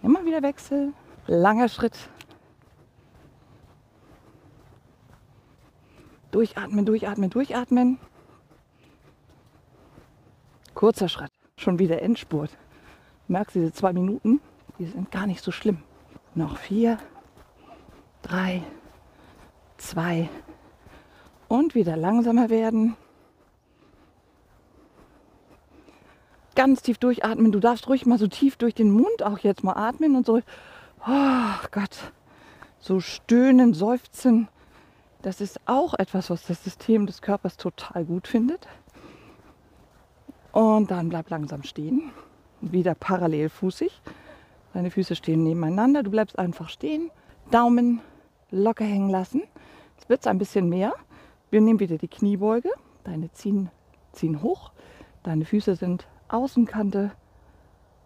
Immer 0.03 0.23
wieder 0.25 0.43
Wechsel. 0.43 0.93
Langer 1.25 1.67
Schritt. 1.67 1.97
Durchatmen, 6.29 6.85
durchatmen, 6.85 7.31
durchatmen. 7.31 7.99
Kurzer 10.75 11.09
Schritt. 11.09 11.31
Schon 11.57 11.79
wieder 11.79 12.03
Endspurt. 12.03 12.55
Merkst 13.27 13.55
diese 13.55 13.73
zwei 13.73 13.91
Minuten, 13.91 14.39
die 14.77 14.85
sind 14.85 15.09
gar 15.09 15.25
nicht 15.25 15.43
so 15.43 15.51
schlimm. 15.51 15.79
Noch 16.35 16.57
vier, 16.57 16.99
drei, 18.21 18.61
zwei 19.77 20.29
und 21.47 21.73
wieder 21.73 21.97
langsamer 21.97 22.51
werden. 22.51 22.95
Ganz 26.57 26.81
tief 26.81 26.97
durchatmen. 26.97 27.51
Du 27.51 27.59
darfst 27.59 27.87
ruhig 27.87 28.05
mal 28.05 28.17
so 28.17 28.27
tief 28.27 28.57
durch 28.57 28.73
den 28.73 28.91
Mund 28.91 29.23
auch 29.23 29.37
jetzt 29.39 29.63
mal 29.63 29.73
atmen 29.73 30.15
und 30.15 30.25
so. 30.25 30.41
Oh 31.07 31.67
Gott, 31.71 32.11
so 32.79 32.99
stöhnen, 32.99 33.73
seufzen. 33.75 34.49
Das 35.21 35.39
ist 35.39 35.61
auch 35.67 35.93
etwas, 35.93 36.29
was 36.31 36.47
das 36.47 36.63
System 36.63 37.05
des 37.05 37.21
Körpers 37.21 37.57
total 37.57 38.05
gut 38.05 38.27
findet. 38.27 38.67
Und 40.51 40.89
dann 40.89 41.09
bleib 41.09 41.29
langsam 41.29 41.61
stehen. 41.61 42.11
Wieder 42.59 42.95
parallelfußig. 42.95 44.01
Deine 44.73 44.89
Füße 44.89 45.15
stehen 45.15 45.43
nebeneinander. 45.43 46.01
Du 46.01 46.09
bleibst 46.09 46.39
einfach 46.39 46.69
stehen. 46.69 47.11
Daumen 47.51 48.01
locker 48.49 48.85
hängen 48.85 49.09
lassen. 49.09 49.43
Jetzt 49.95 50.09
wird 50.09 50.21
es 50.21 50.27
ein 50.27 50.39
bisschen 50.39 50.69
mehr. 50.69 50.93
Wir 51.51 51.61
nehmen 51.61 51.79
wieder 51.79 51.99
die 51.99 52.07
Kniebeuge. 52.07 52.71
Deine 53.03 53.31
ziehen, 53.31 53.69
ziehen 54.11 54.41
hoch. 54.41 54.71
Deine 55.21 55.45
Füße 55.45 55.75
sind 55.75 56.07
Außenkante 56.29 57.11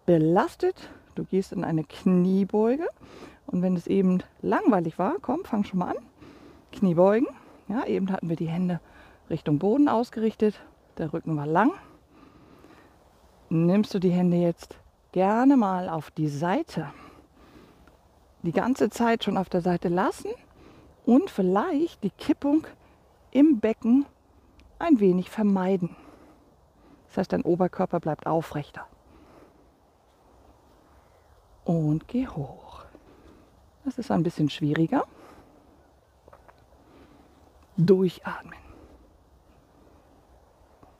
belastet. 0.06 0.90
Du 1.14 1.24
gehst 1.24 1.52
in 1.52 1.64
eine 1.64 1.84
Kniebeuge. 1.84 2.86
Und 3.46 3.62
wenn 3.62 3.76
es 3.76 3.86
eben 3.86 4.22
langweilig 4.40 4.98
war, 4.98 5.16
komm, 5.20 5.44
fang 5.44 5.64
schon 5.64 5.80
mal 5.80 5.96
an. 5.96 6.02
Kniebeugen. 6.72 7.28
Ja, 7.68 7.84
eben 7.86 8.10
hatten 8.10 8.28
wir 8.28 8.36
die 8.36 8.48
Hände 8.48 8.80
Richtung 9.30 9.58
Boden 9.58 9.88
ausgerichtet. 9.88 10.60
Der 10.98 11.12
Rücken 11.12 11.36
war 11.36 11.46
lang. 11.46 11.72
Nimmst 13.48 13.92
du 13.94 13.98
die 13.98 14.10
Hände 14.10 14.36
jetzt 14.36 14.78
gerne 15.12 15.56
mal 15.56 15.88
auf 15.88 16.10
die 16.10 16.28
Seite. 16.28 16.90
Die 18.42 18.52
ganze 18.52 18.90
Zeit 18.90 19.24
schon 19.24 19.36
auf 19.36 19.48
der 19.48 19.60
Seite 19.60 19.88
lassen 19.88 20.30
und 21.04 21.30
vielleicht 21.30 22.02
die 22.02 22.10
Kippung 22.10 22.66
im 23.30 23.60
Becken 23.60 24.06
ein 24.78 24.98
wenig 25.00 25.30
vermeiden. 25.30 25.96
Das 27.12 27.18
heißt, 27.18 27.32
dein 27.34 27.42
Oberkörper 27.42 28.00
bleibt 28.00 28.26
aufrechter. 28.26 28.86
Und 31.62 32.08
geh 32.08 32.26
hoch. 32.26 32.86
Das 33.84 33.98
ist 33.98 34.10
ein 34.10 34.22
bisschen 34.22 34.48
schwieriger. 34.48 35.06
Durchatmen. 37.76 38.58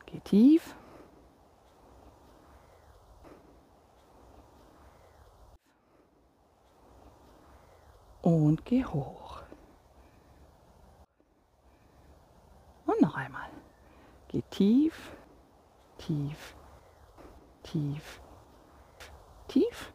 Geh 0.04 0.20
tief. 0.20 0.76
Und 8.20 8.66
geh 8.66 8.84
hoch. 8.84 9.40
Und 12.84 13.00
noch 13.00 13.14
einmal. 13.14 13.48
Geh 14.28 14.42
tief 14.50 15.14
tief, 16.06 16.54
tief, 17.62 18.20
tief 19.48 19.92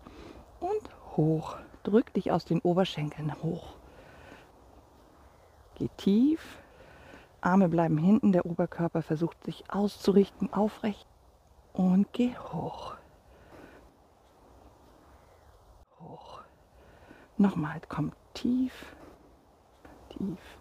und 0.59 1.17
hoch. 1.17 1.57
Drück 1.83 2.13
dich 2.13 2.31
aus 2.31 2.45
den 2.45 2.59
Oberschenkeln 2.61 3.33
hoch. 3.41 3.75
Geh 5.75 5.89
tief, 5.97 6.59
Arme 7.41 7.69
bleiben 7.69 7.97
hinten, 7.97 8.31
der 8.31 8.45
Oberkörper 8.45 9.01
versucht 9.01 9.43
sich 9.43 9.69
auszurichten, 9.69 10.51
aufrecht 10.51 11.07
und 11.73 12.11
geh 12.13 12.35
hoch. 12.35 12.95
Hoch. 15.99 16.41
Nochmal, 17.37 17.79
komm 17.87 18.11
tief, 18.33 18.95
tief, 20.09 20.57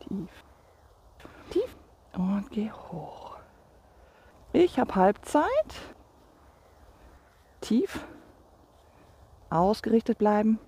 tief, 0.00 0.44
tief 1.50 1.76
und 2.12 2.50
geh 2.50 2.70
hoch. 2.70 3.35
Ich 4.58 4.78
habe 4.78 4.94
Halbzeit. 4.94 5.44
Tief. 7.60 8.06
Ausgerichtet 9.50 10.16
bleiben. 10.16 10.58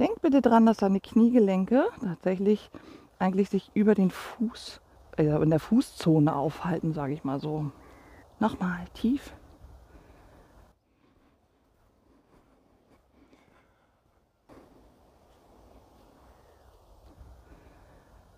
Denk 0.00 0.20
bitte 0.20 0.42
dran, 0.42 0.66
dass 0.66 0.78
deine 0.78 0.98
Kniegelenke 0.98 1.86
tatsächlich 2.02 2.72
eigentlich 3.20 3.48
sich 3.48 3.70
über 3.72 3.94
den 3.94 4.10
Fuß, 4.10 4.80
äh, 5.16 5.26
in 5.26 5.50
der 5.50 5.60
Fußzone 5.60 6.34
aufhalten, 6.34 6.92
sage 6.92 7.12
ich 7.12 7.22
mal 7.22 7.38
so. 7.38 7.70
Nochmal 8.40 8.86
tief. 8.94 9.32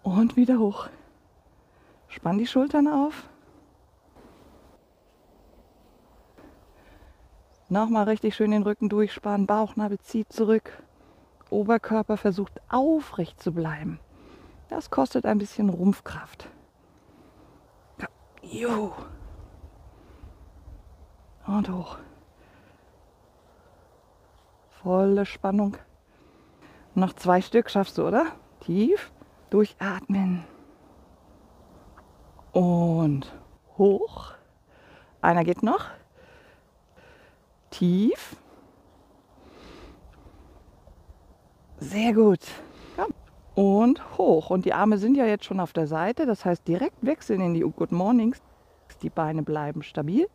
Und 0.03 0.37
wieder 0.37 0.59
hoch. 0.59 0.89
Spann 2.09 2.37
die 2.37 2.47
Schultern 2.47 2.89
auf. 2.89 3.32
Nochmal 7.73 8.05
richtig 8.05 8.37
schön 8.37 8.51
den 8.51 8.65
Rücken 8.65 8.91
durchspannen. 8.91 9.47
Bauchnabel 9.47 9.99
zieht 9.99 10.31
zurück. 10.31 10.83
Oberkörper 11.49 12.19
versucht 12.19 12.61
aufrecht 12.69 13.43
zu 13.43 13.51
bleiben. 13.51 13.99
Das 14.69 14.91
kostet 14.91 15.25
ein 15.25 15.39
bisschen 15.39 15.71
Rumpfkraft. 15.71 16.51
Jo. 18.43 18.93
Und 21.47 21.71
hoch. 21.71 21.97
Volle 24.83 25.25
Spannung. 25.25 25.79
Noch 26.95 27.15
zwei 27.15 27.41
Stück 27.41 27.71
schaffst 27.71 27.97
du, 27.97 28.07
oder? 28.07 28.27
Tief 28.61 29.11
durchatmen. 29.49 30.45
Und 32.53 33.35
hoch. 33.79 34.35
Einer 35.23 35.45
geht 35.45 35.63
noch. 35.63 35.87
Tief. 37.73 38.37
Sehr 41.81 42.13
gut 42.13 42.39
und 43.55 44.19
hoch. 44.19 44.51
Und 44.51 44.65
die 44.65 44.73
Arme 44.73 44.99
sind 44.99 45.17
ja 45.17 45.27
jetzt 45.27 45.45
schon 45.45 45.61
auf 45.61 45.73
der 45.73 45.87
Seite, 45.87 46.27
das 46.27 46.45
heißt 46.45 46.67
direkt 46.67 47.05
wechseln 47.05 47.41
in 47.41 47.55
die 47.55 47.61
Good 47.61 47.93
Mornings. 47.93 48.41
Die 49.03 49.11
Beine 49.11 49.43
bleiben 49.43 49.83
stabil, 49.83 50.29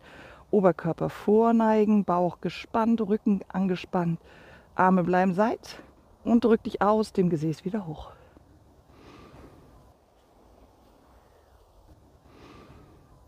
Oberkörper 0.51 1.09
vorneigen, 1.09 2.03
Bauch 2.03 2.41
gespannt, 2.41 3.01
Rücken 3.01 3.41
angespannt, 3.47 4.19
Arme 4.75 5.03
bleiben 5.03 5.33
seit 5.33 5.79
und 6.23 6.43
drück 6.43 6.63
dich 6.63 6.81
aus 6.81 7.13
dem 7.13 7.29
Gesäß 7.29 7.65
wieder 7.65 7.87
hoch. 7.87 8.11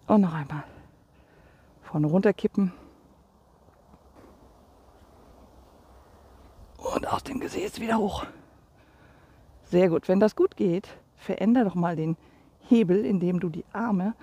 Und 0.07 0.21
noch 0.21 0.33
einmal. 0.33 0.63
Vorne 1.83 2.07
runter 2.07 2.33
Und 6.95 7.07
aus 7.07 7.23
dem 7.23 7.39
Gesäß 7.39 7.79
wieder 7.79 7.97
hoch. 7.97 8.25
Sehr 9.65 9.89
gut. 9.89 10.07
Wenn 10.07 10.19
das 10.19 10.35
gut 10.35 10.55
geht, 10.55 10.87
veränder 11.15 11.63
doch 11.63 11.75
mal 11.75 11.95
den 11.95 12.17
Hebel, 12.67 13.05
indem 13.05 13.39
du 13.39 13.49
die 13.49 13.65
Arme 13.73 14.15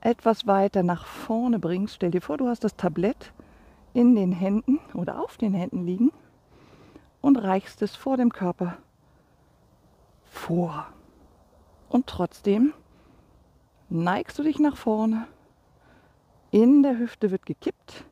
etwas 0.00 0.46
weiter 0.46 0.82
nach 0.82 1.06
vorne 1.06 1.58
bringst. 1.58 1.94
Stell 1.96 2.10
dir 2.10 2.20
vor, 2.20 2.36
du 2.36 2.48
hast 2.48 2.62
das 2.64 2.76
Tablett 2.76 3.32
in 3.94 4.14
den 4.14 4.32
Händen 4.32 4.80
oder 4.92 5.20
auf 5.20 5.38
den 5.38 5.54
Händen 5.54 5.86
liegen 5.86 6.12
und 7.20 7.36
reichst 7.36 7.80
es 7.80 7.96
vor 7.96 8.16
dem 8.16 8.30
Körper 8.30 8.76
vor. 10.24 10.86
Und 11.88 12.06
trotzdem 12.06 12.74
neigst 13.88 14.38
du 14.38 14.42
dich 14.42 14.58
nach 14.58 14.76
vorne. 14.76 15.26
In 16.50 16.82
der 16.82 16.98
Hüfte 16.98 17.30
wird 17.30 17.46
gekippt. 17.46 18.04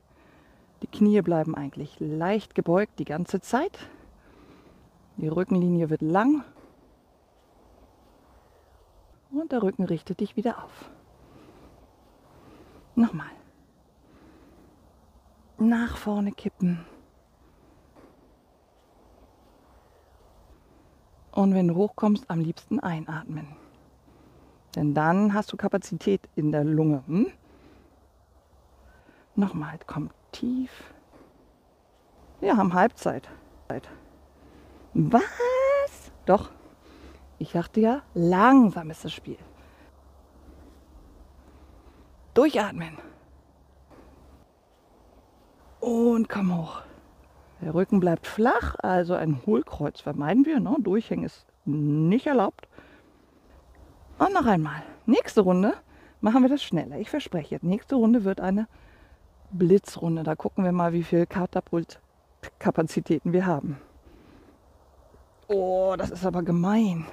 Die 0.83 0.87
Knie 0.87 1.21
bleiben 1.21 1.55
eigentlich 1.55 1.97
leicht 2.01 2.55
gebeugt 2.55 2.99
die 2.99 3.05
ganze 3.05 3.39
Zeit. 3.39 3.79
Die 5.15 5.29
Rückenlinie 5.29 5.89
wird 5.89 6.01
lang 6.01 6.43
und 9.31 9.53
der 9.53 9.63
Rücken 9.63 9.85
richtet 9.85 10.19
dich 10.19 10.35
wieder 10.35 10.61
auf. 10.61 10.91
Nochmal. 12.95 13.31
Nach 15.57 15.95
vorne 15.95 16.33
kippen. 16.33 16.85
Und 21.31 21.53
wenn 21.53 21.69
du 21.69 21.75
hochkommst, 21.75 22.29
am 22.29 22.41
liebsten 22.41 22.81
einatmen. 22.81 23.47
Denn 24.75 24.93
dann 24.93 25.33
hast 25.33 25.53
du 25.53 25.57
Kapazität 25.57 26.27
in 26.35 26.51
der 26.51 26.65
Lunge. 26.65 27.03
Hm? 27.07 27.27
Nochmal, 29.35 29.79
komm 29.87 30.09
tief. 30.33 30.71
Wir 32.41 32.57
haben 32.57 32.73
Halbzeit. 32.73 33.29
Was? 34.93 36.11
Doch, 36.25 36.51
ich 37.39 37.53
dachte 37.53 37.79
ja, 37.79 38.01
langsam 38.13 38.91
ist 38.91 39.05
das 39.05 39.13
Spiel. 39.13 39.37
Durchatmen. 42.33 42.97
Und 45.79 46.29
komm 46.29 46.57
hoch. 46.57 46.81
Der 47.61 47.73
Rücken 47.73 47.99
bleibt 47.99 48.27
flach, 48.27 48.75
also 48.79 49.13
ein 49.13 49.41
Hohlkreuz 49.45 50.01
vermeiden 50.01 50.45
wir. 50.45 50.59
Ne? 50.59 50.75
Durchhängen 50.79 51.25
ist 51.25 51.45
nicht 51.65 52.27
erlaubt. 52.27 52.67
Und 54.19 54.33
noch 54.33 54.45
einmal. 54.45 54.83
Nächste 55.05 55.41
Runde 55.41 55.73
machen 56.21 56.41
wir 56.41 56.49
das 56.49 56.63
schneller. 56.63 56.97
Ich 56.97 57.09
verspreche. 57.09 57.59
Nächste 57.61 57.95
Runde 57.95 58.23
wird 58.23 58.39
eine 58.41 58.67
Blitzrunde. 59.53 60.23
Da 60.23 60.35
gucken 60.35 60.63
wir 60.63 60.71
mal, 60.71 60.93
wie 60.93 61.03
viel 61.03 61.25
Katapultkapazitäten 61.25 63.33
wir 63.33 63.45
haben. 63.45 63.77
Oh, 65.47 65.95
das 65.97 66.11
ist 66.11 66.25
aber 66.25 66.43
gemein. 66.43 67.05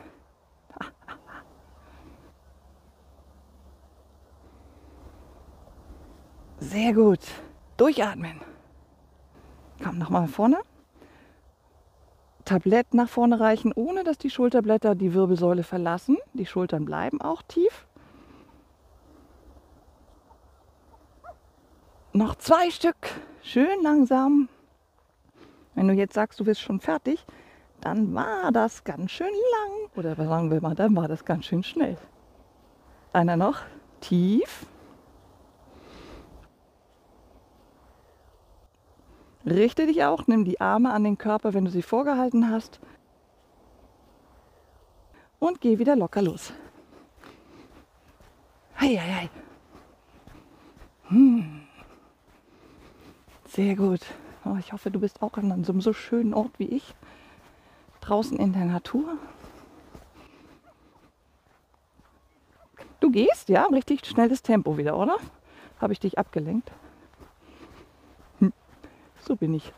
Sehr 6.59 6.93
gut. 6.93 7.21
Durchatmen. 7.77 8.41
Komm 9.83 9.99
nochmal 9.99 10.29
vorne. 10.29 10.59
Tablett 12.45 12.95
nach 12.95 13.09
vorne 13.09 13.41
reichen, 13.41 13.73
ohne 13.75 14.05
dass 14.05 14.19
die 14.19 14.29
Schulterblätter 14.29 14.95
die 14.95 15.15
Wirbelsäule 15.15 15.63
verlassen. 15.63 16.19
Die 16.35 16.47
Schultern 16.47 16.85
bleiben 16.85 17.21
auch 17.21 17.43
tief. 17.43 17.87
Noch 22.13 22.35
zwei 22.35 22.71
Stück. 22.71 22.97
Schön 23.43 23.83
langsam. 23.83 24.49
Wenn 25.75 25.87
du 25.87 25.95
jetzt 25.95 26.15
sagst, 26.15 26.41
du 26.41 26.45
bist 26.45 26.61
schon 26.61 26.81
fertig, 26.81 27.25
dann 27.81 28.13
war 28.15 28.51
das 28.51 28.83
ganz 28.83 29.13
schön 29.13 29.29
lang. 29.29 29.91
Oder 29.97 30.17
sagen 30.17 30.51
wir 30.51 30.61
mal, 30.61 30.75
dann 30.75 30.97
war 30.97 31.07
das 31.07 31.25
ganz 31.25 31.47
schön 31.47 31.63
schnell. 31.63 31.97
Einer 33.13 33.37
noch. 33.37 33.61
Tief. 34.01 34.67
Richte 39.47 39.87
dich 39.87 40.05
auch, 40.05 40.27
nimm 40.27 40.45
die 40.45 40.61
Arme 40.61 40.93
an 40.93 41.05
den 41.05 41.17
Körper, 41.17 41.55
wenn 41.55 41.65
du 41.65 41.71
sie 41.71 41.83
vorgehalten 41.83 42.51
hast. 42.51 42.81
Und 45.39 45.61
geh 45.61 45.79
wieder 45.79 45.97
locker 45.97 46.23
los. 46.23 46.53
Hei, 48.79 48.97
hei, 48.97 49.13
hei. 49.13 49.31
Hm. 51.09 51.60
Sehr 53.53 53.75
gut. 53.75 54.01
Oh, 54.45 54.57
ich 54.61 54.73
hoffe, 54.73 54.93
du 54.93 55.01
bist 55.01 55.23
auch 55.23 55.37
an 55.37 55.51
einem 55.51 55.81
so 55.81 55.93
schönen 55.93 56.35
Ort 56.35 56.53
wie 56.59 56.69
ich. 56.69 56.95
Draußen 58.01 58.39
in 58.39 58.53
der 58.53 58.65
Natur. 58.65 59.19
Du 63.01 63.11
gehst, 63.11 63.49
ja, 63.49 63.65
richtig 63.65 64.07
schnelles 64.07 64.43
Tempo 64.43 64.79
wieder, 64.79 64.97
oder? 64.97 65.17
Habe 65.81 65.93
ich 65.93 65.99
dich 65.99 66.17
abgelenkt? 66.17 66.71
So 69.21 69.35
bin 69.35 69.53
ich. 69.53 69.73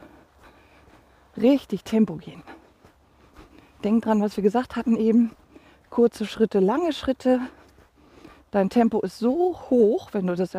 Richtig 1.38 1.82
Tempo 1.82 2.16
gehen. 2.16 2.42
Denk 3.82 4.04
dran, 4.04 4.20
was 4.20 4.36
wir 4.36 4.42
gesagt 4.42 4.76
hatten 4.76 4.96
eben. 4.96 5.30
Kurze 5.88 6.26
Schritte, 6.26 6.60
lange 6.60 6.92
Schritte. 6.92 7.40
Dein 8.50 8.68
Tempo 8.68 9.00
ist 9.00 9.18
so 9.18 9.58
hoch, 9.70 10.10
wenn 10.12 10.26
du 10.26 10.36
das 10.36 10.52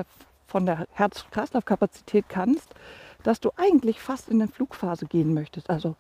von 0.54 0.68
der 0.68 0.88
Herz-Kreislauf-Kapazität 0.92 2.30
kannst, 2.30 2.76
dass 3.24 3.40
du 3.40 3.50
eigentlich 3.58 4.00
fast 4.00 4.30
in 4.30 4.40
eine 4.40 4.52
Flugphase 4.52 5.08
gehen 5.08 5.34
möchtest. 5.34 5.72
Also 5.72 5.96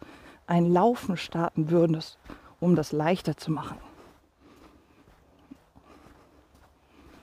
ein 0.45 0.71
Laufen 0.71 1.17
starten 1.17 1.71
würdest, 1.71 2.19
um 2.59 2.75
das 2.75 2.91
leichter 2.91 3.35
zu 3.35 3.51
machen. 3.51 3.79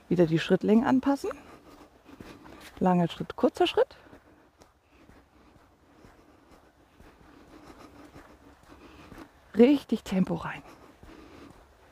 Wieder 0.09 0.25
die 0.25 0.39
Schrittlänge 0.39 0.85
anpassen. 0.85 1.29
Langer 2.79 3.07
Schritt, 3.07 3.37
kurzer 3.37 3.65
Schritt. 3.65 3.95
Richtig 9.57 10.03
Tempo 10.03 10.35
rein. 10.35 10.63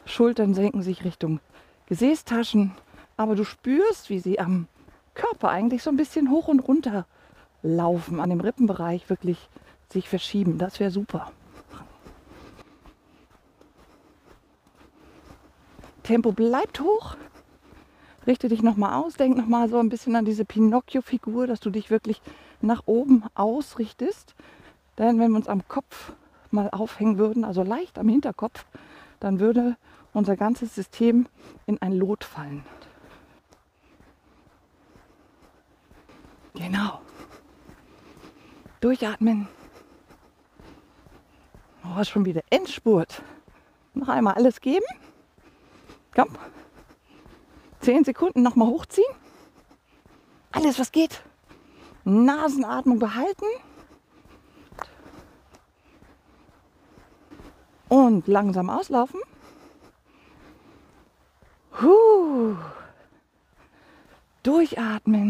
Schultern 0.04 0.54
senken 0.54 0.82
sich 0.82 1.06
Richtung 1.06 1.40
Gesäßtaschen, 1.86 2.74
aber 3.16 3.36
du 3.36 3.46
spürst, 3.46 4.10
wie 4.10 4.20
sie 4.20 4.38
am 4.38 4.68
Körper 5.20 5.50
eigentlich 5.50 5.84
so 5.84 5.90
ein 5.90 5.98
bisschen 5.98 6.32
hoch 6.32 6.48
und 6.48 6.62
runter 6.62 7.06
laufen, 7.62 8.22
an 8.22 8.30
dem 8.30 8.40
Rippenbereich 8.40 9.10
wirklich 9.10 9.50
sich 9.90 10.08
verschieben. 10.08 10.58
Das 10.58 10.80
wäre 10.80 10.92
super. 10.92 11.32
Tempo 16.04 16.32
bleibt 16.32 16.80
hoch. 16.80 17.18
Richte 18.26 18.48
dich 18.48 18.64
nochmal 18.64 18.94
aus, 18.94 19.16
denk 19.16 19.36
nochmal 19.36 19.70
so 19.70 19.78
ein 19.80 19.90
bisschen 19.90 20.16
an 20.16 20.24
diese 20.24 20.46
Pinocchio-Figur, 20.46 21.48
dass 21.48 21.60
du 21.60 21.70
dich 21.70 21.90
wirklich 21.90 22.22
nach 22.62 22.84
oben 22.86 23.26
ausrichtest. 23.36 24.36
Denn 24.98 25.20
wenn 25.20 25.32
wir 25.32 25.38
uns 25.38 25.50
am 25.50 25.68
Kopf 25.68 26.14
mal 26.50 26.70
aufhängen 26.70 27.18
würden, 27.18 27.44
also 27.44 27.64
leicht 27.64 28.00
am 28.00 28.08
Hinterkopf, 28.08 28.66
dann 29.20 29.40
würde 29.42 29.76
unser 30.14 30.38
ganzes 30.38 30.76
System 30.76 31.28
in 31.66 31.82
ein 31.82 31.94
Lot 31.94 32.24
fallen. 32.24 32.64
Genau. 36.60 37.00
Durchatmen. 38.82 39.48
Oh, 41.86 42.04
schon 42.04 42.26
wieder 42.26 42.42
Endspurt. 42.50 43.22
Noch 43.94 44.10
einmal 44.10 44.34
alles 44.34 44.60
geben. 44.60 44.86
Komm. 46.14 46.38
Zehn 47.80 48.04
Sekunden 48.04 48.44
nochmal 48.44 48.68
hochziehen. 48.68 49.08
Alles, 50.52 50.78
was 50.78 50.92
geht. 50.92 51.24
Nasenatmung 52.04 53.00
behalten. 53.00 53.46
Und 57.88 58.28
langsam 58.28 58.70
auslaufen. 58.70 59.22
Huh. 61.82 62.58
Durchatmen. 64.44 65.29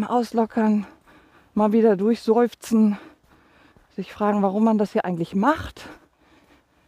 Mal 0.00 0.06
auslockern. 0.06 0.86
Mal 1.52 1.72
wieder 1.72 1.94
durchseufzen. 1.94 2.96
Sich 3.96 4.14
fragen, 4.14 4.40
warum 4.40 4.64
man 4.64 4.78
das 4.78 4.92
hier 4.92 5.04
eigentlich 5.04 5.34
macht. 5.34 5.82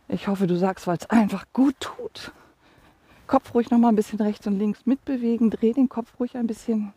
Ich 0.09 0.29
hoffe, 0.29 0.46
du 0.46 0.57
sagst, 0.57 0.87
weil 0.87 0.96
es 0.96 1.11
einfach 1.11 1.44
gut 1.53 1.75
tut. 1.79 2.33
Kopf 3.27 3.53
ruhig 3.53 3.70
noch 3.70 3.77
mal 3.77 3.90
ein 3.90 3.96
bisschen 3.96 4.18
rechts 4.18 4.46
und 4.46 4.59
links 4.59 4.87
mitbewegen. 4.87 5.51
Dreh 5.51 5.75
den 5.75 5.90
Kopf 5.90 6.18
ruhig 6.18 6.38
ein 6.38 6.46
bisschen. 6.46 6.94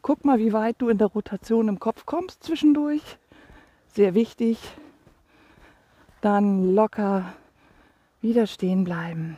Guck 0.00 0.24
mal, 0.24 0.38
wie 0.38 0.54
weit 0.54 0.76
du 0.78 0.88
in 0.88 0.96
der 0.96 1.08
Rotation 1.08 1.68
im 1.68 1.78
Kopf 1.78 2.06
kommst 2.06 2.42
zwischendurch. 2.42 3.18
Sehr 3.88 4.14
wichtig. 4.14 4.58
Dann 6.22 6.74
locker 6.74 7.34
wieder 8.22 8.46
stehen 8.46 8.84
bleiben. 8.84 9.36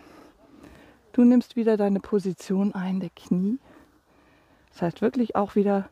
Du 1.12 1.24
nimmst 1.24 1.56
wieder 1.56 1.76
deine 1.76 1.98
Position 1.98 2.76
ein, 2.76 3.00
der 3.00 3.10
Knie. 3.10 3.58
Das 4.72 4.82
heißt 4.82 5.02
wirklich 5.02 5.36
auch 5.36 5.54
wieder 5.54 5.88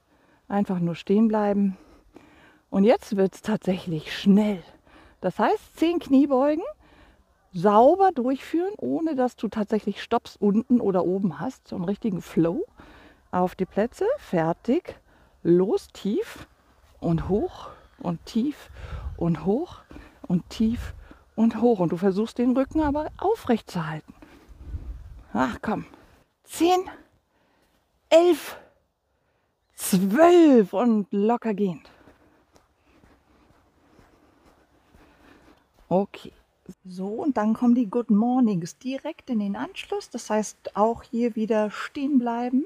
einfach 0.48 0.78
nur 0.78 0.94
stehen 0.94 1.28
bleiben. 1.28 1.76
Und 2.70 2.84
jetzt 2.84 3.16
wird 3.16 3.34
es 3.34 3.42
tatsächlich 3.42 4.16
schnell. 4.16 4.62
Das 5.20 5.38
heißt, 5.38 5.76
zehn 5.76 5.98
Kniebeugen 5.98 6.64
sauber 7.52 8.10
durchführen, 8.12 8.72
ohne 8.78 9.16
dass 9.16 9.36
du 9.36 9.48
tatsächlich 9.48 10.02
Stops 10.02 10.36
unten 10.36 10.80
oder 10.80 11.04
oben 11.04 11.40
hast. 11.40 11.68
So 11.68 11.76
einen 11.76 11.84
richtigen 11.84 12.22
Flow. 12.22 12.64
Auf 13.32 13.54
die 13.54 13.66
Plätze, 13.66 14.06
fertig, 14.18 14.98
los, 15.42 15.88
tief 15.92 16.48
und 17.00 17.28
hoch 17.28 17.70
und 17.98 18.24
tief 18.24 18.70
und 19.16 19.44
hoch 19.44 19.76
und 20.26 20.48
tief 20.48 20.94
und 21.36 21.60
hoch. 21.60 21.80
Und 21.80 21.92
du 21.92 21.96
versuchst 21.96 22.38
den 22.38 22.56
Rücken 22.56 22.80
aber 22.80 23.08
aufrecht 23.18 23.70
zu 23.70 23.86
halten. 23.86 24.14
Ach 25.32 25.58
komm. 25.62 25.86
Zehn, 26.44 26.80
elf, 28.08 28.58
zwölf 29.80 30.72
und 30.72 31.06
locker 31.10 31.54
gehend. 31.54 31.90
Okay. 35.88 36.32
So, 36.84 37.08
und 37.08 37.36
dann 37.36 37.54
kommen 37.54 37.74
die 37.74 37.90
Good 37.90 38.10
Mornings 38.10 38.78
direkt 38.78 39.28
in 39.28 39.40
den 39.40 39.56
Anschluss. 39.56 40.08
Das 40.08 40.30
heißt, 40.30 40.76
auch 40.76 41.02
hier 41.02 41.34
wieder 41.34 41.70
stehen 41.70 42.18
bleiben. 42.18 42.64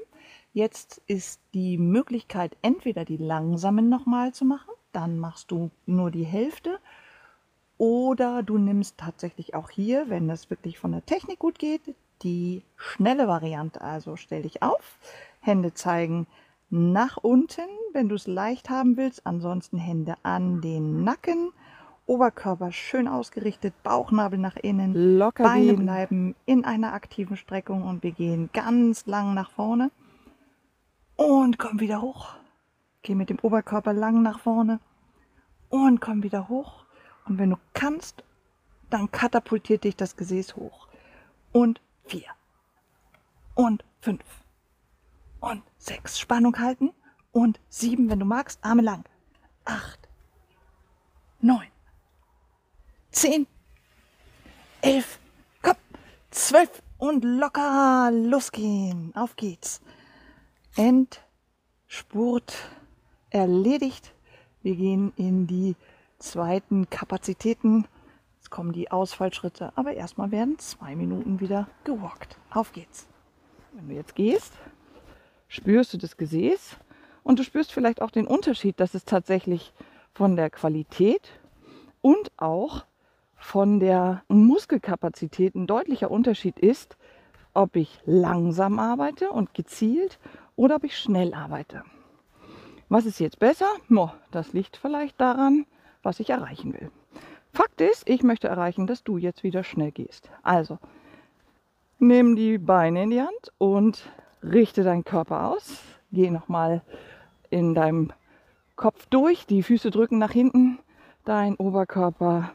Jetzt 0.53 1.01
ist 1.07 1.39
die 1.53 1.77
Möglichkeit, 1.77 2.55
entweder 2.61 3.03
die 3.03 3.17
langsamen 3.17 3.89
nochmal 3.89 4.31
zu 4.33 4.45
machen, 4.45 4.73
dann 4.91 5.17
machst 5.17 5.51
du 5.51 5.71
nur 5.85 6.11
die 6.11 6.23
Hälfte 6.23 6.79
oder 7.77 8.43
du 8.43 8.57
nimmst 8.57 8.97
tatsächlich 8.97 9.53
auch 9.53 9.69
hier, 9.69 10.09
wenn 10.09 10.27
das 10.27 10.49
wirklich 10.49 10.79
von 10.79 10.93
der 10.93 11.05
Technik 11.05 11.39
gut 11.39 11.59
geht, 11.59 11.81
die 12.21 12.61
schnelle 12.77 13.27
Variante. 13.27 13.81
Also 13.81 14.15
stell 14.15 14.43
dich 14.43 14.61
auf, 14.61 14.97
Hände 15.41 15.73
zeigen 15.73 16.27
nach 16.69 17.17
unten, 17.17 17.67
wenn 17.93 18.09
du 18.09 18.15
es 18.15 18.27
leicht 18.27 18.69
haben 18.69 18.97
willst. 18.97 19.25
Ansonsten 19.25 19.77
Hände 19.77 20.15
an 20.23 20.61
den 20.61 21.03
Nacken, 21.03 21.51
Oberkörper 22.05 22.71
schön 22.71 23.07
ausgerichtet, 23.07 23.73
Bauchnabel 23.83 24.37
nach 24.37 24.55
innen, 24.55 25.17
locker 25.17 25.43
Beine 25.43 25.75
gehen. 25.75 25.83
bleiben 25.83 26.35
in 26.45 26.65
einer 26.65 26.93
aktiven 26.93 27.37
Streckung 27.37 27.83
und 27.83 28.03
wir 28.03 28.11
gehen 28.11 28.49
ganz 28.53 29.05
lang 29.05 29.33
nach 29.33 29.49
vorne 29.51 29.91
und 31.15 31.57
komm 31.57 31.79
wieder 31.79 32.01
hoch. 32.01 32.35
Geh 33.01 33.15
mit 33.15 33.29
dem 33.29 33.39
Oberkörper 33.39 33.93
lang 33.93 34.21
nach 34.21 34.39
vorne 34.39 34.79
und 35.69 36.01
komm 36.01 36.23
wieder 36.23 36.49
hoch. 36.49 36.85
Und 37.25 37.39
wenn 37.39 37.51
du 37.51 37.57
kannst, 37.73 38.23
dann 38.89 39.11
katapultiert 39.11 39.83
dich 39.83 39.95
das 39.95 40.15
Gesäß 40.15 40.55
hoch. 40.55 40.87
Und 41.51 41.81
vier. 42.05 42.29
Und 43.55 43.83
fünf. 43.99 44.44
Und 45.39 45.63
sechs. 45.77 46.19
Spannung 46.19 46.57
halten. 46.59 46.91
Und 47.31 47.59
sieben, 47.69 48.09
wenn 48.09 48.19
du 48.19 48.25
magst, 48.25 48.59
Arme 48.63 48.81
lang. 48.81 49.03
Acht. 49.65 50.07
Neun. 51.41 51.67
Zehn. 53.11 53.45
Elf. 54.81 55.19
Komm. 55.61 55.75
Zwölf. 56.31 56.81
Und 56.97 57.23
locker 57.23 58.09
losgehen. 58.11 59.13
Auf 59.15 59.35
geht's. 59.35 59.81
Endspurt 60.75 62.55
erledigt. 63.29 64.13
Wir 64.63 64.75
gehen 64.75 65.13
in 65.17 65.45
die 65.45 65.75
zweiten 66.19 66.89
Kapazitäten. 66.89 67.85
Jetzt 68.37 68.49
kommen 68.49 68.73
die 68.73 68.91
Ausfallschritte, 68.91 69.73
aber 69.75 69.93
erstmal 69.93 70.31
werden 70.31 70.57
zwei 70.59 70.95
Minuten 70.95 71.39
wieder 71.39 71.67
gewalkt. 71.83 72.37
Auf 72.49 72.71
geht's. 72.71 73.07
Wenn 73.73 73.89
du 73.89 73.95
jetzt 73.95 74.15
gehst, 74.15 74.53
spürst 75.55 75.93
du 75.93 75.97
das 75.97 76.17
Gesäß 76.17 76.77
und 77.23 77.39
du 77.39 77.43
spürst 77.43 77.71
vielleicht 77.71 78.01
auch 78.01 78.11
den 78.11 78.27
Unterschied, 78.27 78.79
dass 78.79 78.93
es 78.93 79.05
tatsächlich 79.05 79.73
von 80.13 80.35
der 80.35 80.49
Qualität 80.49 81.31
und 82.01 82.31
auch 82.37 82.85
von 83.35 83.79
der 83.79 84.23
Muskelkapazität 84.27 85.55
ein 85.55 85.67
deutlicher 85.67 86.11
Unterschied 86.11 86.59
ist, 86.59 86.97
ob 87.53 87.75
ich 87.75 87.99
langsam 88.05 88.79
arbeite 88.79 89.31
und 89.31 89.53
gezielt 89.53 90.19
oder 90.55 90.75
ob 90.75 90.83
ich 90.83 90.97
schnell 90.97 91.33
arbeite. 91.33 91.83
Was 92.89 93.05
ist 93.05 93.19
jetzt 93.19 93.39
besser? 93.39 93.67
Das 94.31 94.53
liegt 94.53 94.77
vielleicht 94.77 95.19
daran, 95.19 95.65
was 96.03 96.19
ich 96.19 96.29
erreichen 96.29 96.73
will. 96.73 96.91
Fakt 97.53 97.81
ist, 97.81 98.07
ich 98.09 98.23
möchte 98.23 98.47
erreichen, 98.47 98.87
dass 98.87 99.03
du 99.03 99.17
jetzt 99.17 99.43
wieder 99.43 99.63
schnell 99.63 99.91
gehst. 99.91 100.29
Also, 100.43 100.77
nimm 101.97 102.35
die 102.35 102.57
Beine 102.57 103.03
in 103.03 103.09
die 103.09 103.21
Hand 103.21 103.53
und 103.57 104.11
richte 104.51 104.83
deinen 104.83 105.03
Körper 105.03 105.47
aus. 105.47 105.81
Geh 106.11 106.29
nochmal 106.29 106.81
in 107.49 107.73
deinem 107.73 108.11
Kopf 108.75 109.05
durch, 109.09 109.45
die 109.45 109.63
Füße 109.63 109.91
drücken 109.91 110.17
nach 110.17 110.31
hinten. 110.31 110.79
Dein 111.23 111.55
Oberkörper 111.55 112.51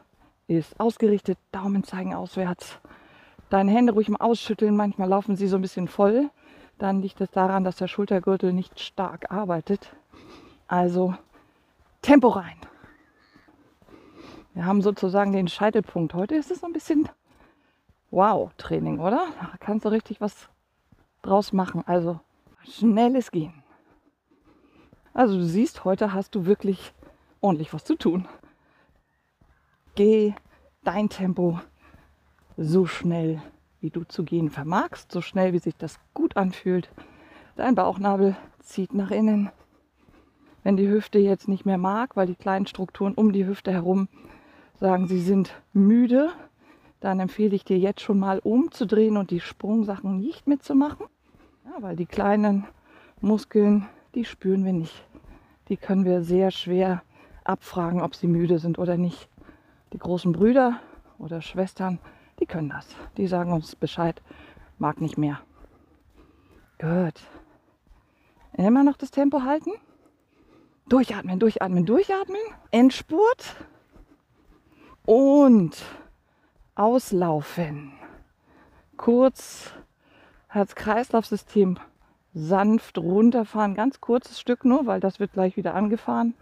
ist 0.47 0.79
ausgerichtet, 0.79 1.37
Daumen 1.51 1.83
zeigen 1.83 2.13
auswärts. 2.13 2.79
Deine 3.49 3.71
Hände 3.71 3.93
ruhig 3.93 4.09
mal 4.09 4.21
ausschütteln, 4.21 4.75
manchmal 4.75 5.09
laufen 5.09 5.35
sie 5.35 5.47
so 5.47 5.57
ein 5.57 5.61
bisschen 5.61 5.87
voll. 5.87 6.29
Dann 6.77 7.01
liegt 7.01 7.21
es 7.21 7.31
daran, 7.31 7.63
dass 7.63 7.75
der 7.75 7.87
Schultergürtel 7.87 8.53
nicht 8.53 8.79
stark 8.79 9.31
arbeitet. 9.31 9.93
Also 10.67 11.15
Tempo 12.01 12.29
rein. 12.29 12.57
Wir 14.53 14.65
haben 14.65 14.81
sozusagen 14.81 15.31
den 15.31 15.47
Scheitelpunkt. 15.47 16.13
Heute 16.13 16.35
ist 16.35 16.51
es 16.51 16.61
so 16.61 16.65
ein 16.65 16.73
bisschen 16.73 17.07
Wow-Training, 18.09 18.99
oder? 18.99 19.27
Da 19.39 19.51
kannst 19.59 19.85
du 19.85 19.89
richtig 19.89 20.19
was 20.21 20.49
draus 21.21 21.53
machen. 21.53 21.83
Also 21.85 22.19
schnelles 22.63 23.31
Gehen. 23.31 23.53
Also 25.13 25.37
du 25.37 25.43
siehst, 25.43 25.83
heute 25.83 26.13
hast 26.13 26.35
du 26.35 26.45
wirklich 26.45 26.93
ordentlich 27.41 27.73
was 27.73 27.83
zu 27.83 27.95
tun. 27.95 28.27
Geh 29.95 30.33
dein 30.83 31.09
Tempo 31.09 31.59
so 32.55 32.85
schnell, 32.85 33.41
wie 33.81 33.89
du 33.89 34.03
zu 34.03 34.23
gehen 34.23 34.49
vermagst, 34.49 35.11
so 35.11 35.21
schnell 35.21 35.53
wie 35.53 35.59
sich 35.59 35.75
das 35.75 35.99
gut 36.13 36.37
anfühlt. 36.37 36.89
Dein 37.55 37.75
Bauchnabel 37.75 38.35
zieht 38.59 38.93
nach 38.93 39.11
innen. 39.11 39.51
Wenn 40.63 40.77
die 40.77 40.87
Hüfte 40.87 41.19
jetzt 41.19 41.47
nicht 41.47 41.65
mehr 41.65 41.77
mag, 41.77 42.15
weil 42.15 42.27
die 42.27 42.35
kleinen 42.35 42.67
Strukturen 42.67 43.15
um 43.15 43.31
die 43.33 43.47
Hüfte 43.47 43.71
herum 43.71 44.07
sagen, 44.79 45.07
sie 45.07 45.19
sind 45.19 45.53
müde, 45.73 46.31
dann 47.01 47.19
empfehle 47.19 47.55
ich 47.55 47.65
dir 47.65 47.77
jetzt 47.77 48.01
schon 48.01 48.19
mal 48.19 48.39
umzudrehen 48.39 49.17
und 49.17 49.31
die 49.31 49.39
Sprungsachen 49.39 50.17
nicht 50.17 50.47
mitzumachen. 50.47 51.07
Ja, 51.65 51.81
weil 51.81 51.95
die 51.95 52.05
kleinen 52.05 52.65
Muskeln, 53.19 53.89
die 54.15 54.23
spüren 54.23 54.63
wir 54.63 54.73
nicht. 54.73 55.05
Die 55.67 55.77
können 55.77 56.05
wir 56.05 56.21
sehr 56.21 56.51
schwer 56.51 57.01
abfragen, 57.43 58.01
ob 58.01 58.15
sie 58.15 58.27
müde 58.27 58.59
sind 58.59 58.77
oder 58.77 58.97
nicht. 58.97 59.27
Die 59.93 59.97
großen 59.97 60.31
Brüder 60.31 60.79
oder 61.17 61.41
Schwestern, 61.41 61.99
die 62.39 62.45
können 62.45 62.69
das. 62.69 62.87
Die 63.17 63.27
sagen 63.27 63.51
uns 63.51 63.75
Bescheid, 63.75 64.21
mag 64.77 65.01
nicht 65.01 65.17
mehr. 65.17 65.39
Gut. 66.79 67.19
Immer 68.53 68.83
noch 68.83 68.97
das 68.97 69.09
Tempo 69.09 69.41
halten. 69.41 69.71
Durchatmen, 70.87 71.39
durchatmen, 71.39 71.85
durchatmen. 71.85 72.41
Endspurt. 72.69 73.55
Und 75.05 75.83
auslaufen. 76.81 77.93
Kurz 78.97 79.71
Herz-Kreislauf-System 80.47 81.77
sanft 82.33 82.97
runterfahren. 82.97 83.75
Ganz 83.75 84.01
kurzes 84.01 84.39
Stück 84.39 84.65
nur, 84.65 84.87
weil 84.87 84.99
das 84.99 85.19
wird 85.19 85.33
gleich 85.33 85.57
wieder 85.57 85.75
angefahren. 85.75 86.33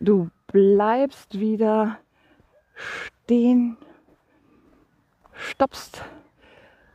Du 0.00 0.30
bleibst 0.48 1.38
wieder 1.38 1.98
stehen, 2.74 3.76
stoppst. 5.32 6.02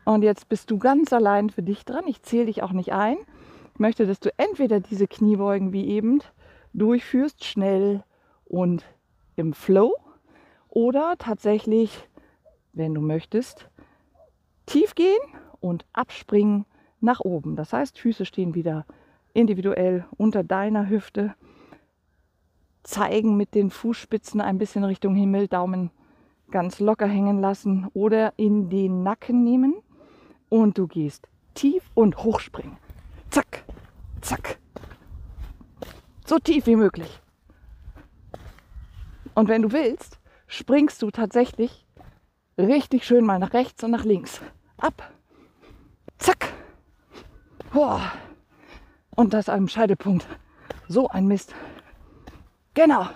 Und 0.04 0.24
jetzt 0.24 0.50
bist 0.50 0.72
du 0.72 0.78
ganz 0.80 1.14
allein 1.14 1.50
für 1.50 1.64
dich 1.64 1.86
dran. 1.86 2.04
Ich 2.08 2.22
zähle 2.22 2.48
dich 2.48 2.64
auch 2.64 2.74
nicht 2.74 2.92
ein. 2.92 3.16
Ich 3.74 3.80
möchte, 3.80 4.06
dass 4.06 4.20
du 4.20 4.30
entweder 4.38 4.82
diese 4.82 5.08
Kniebeugen 5.08 5.72
wie 5.72 5.88
eben 5.88 6.20
durchführst, 6.74 7.46
schnell 7.46 8.04
und 8.44 8.84
im 9.38 9.54
Flow 9.54 9.96
oder 10.74 11.16
tatsächlich, 11.20 12.10
wenn 12.74 12.96
du 12.96 13.02
möchtest, 13.02 13.70
tief 14.66 14.96
gehen 14.96 15.20
und 15.60 15.86
abspringen 15.94 16.66
nach 17.00 17.20
oben. 17.20 17.56
Das 17.56 17.74
heißt, 17.74 18.00
Füße 18.00 18.26
stehen 18.26 18.56
wieder 18.56 18.86
individuell 19.34 20.06
unter 20.18 20.44
deiner 20.44 20.90
Hüfte, 20.90 21.36
zeigen 22.82 23.38
mit 23.38 23.54
den 23.54 23.70
Fußspitzen 23.70 24.42
ein 24.42 24.58
bisschen 24.58 24.84
Richtung 24.84 25.16
Himmel, 25.16 25.48
Daumen 25.48 25.92
ganz 26.50 26.80
locker 26.80 27.08
hängen 27.08 27.40
lassen 27.40 27.88
oder 27.94 28.34
in 28.38 28.70
den 28.70 29.04
Nacken 29.04 29.44
nehmen 29.44 29.76
und 30.50 30.78
du 30.78 30.88
gehst 30.88 31.28
tief 31.54 31.84
und 31.94 32.24
hochspringen. 32.24 32.78
Zack, 33.30 33.64
zack. 34.22 34.60
So 36.26 36.40
tief 36.40 36.66
wie 36.66 36.76
möglich. 36.76 37.22
Und 39.36 39.48
wenn 39.48 39.62
du 39.62 39.72
willst, 39.72 40.20
springst 40.54 41.02
du 41.02 41.10
tatsächlich 41.10 41.86
richtig 42.58 43.06
schön 43.06 43.26
mal 43.26 43.40
nach 43.40 43.54
rechts 43.54 43.84
und 43.84 43.92
nach 43.92 44.06
links. 44.06 44.40
Ab. 44.78 45.12
Zack. 46.18 46.54
Boah. 47.72 48.12
Und 49.16 49.34
das 49.34 49.50
am 49.50 49.68
Scheidepunkt. 49.68 50.28
So 50.88 51.08
ein 51.08 51.28
Mist. 51.28 51.56
Genau. 52.74 53.08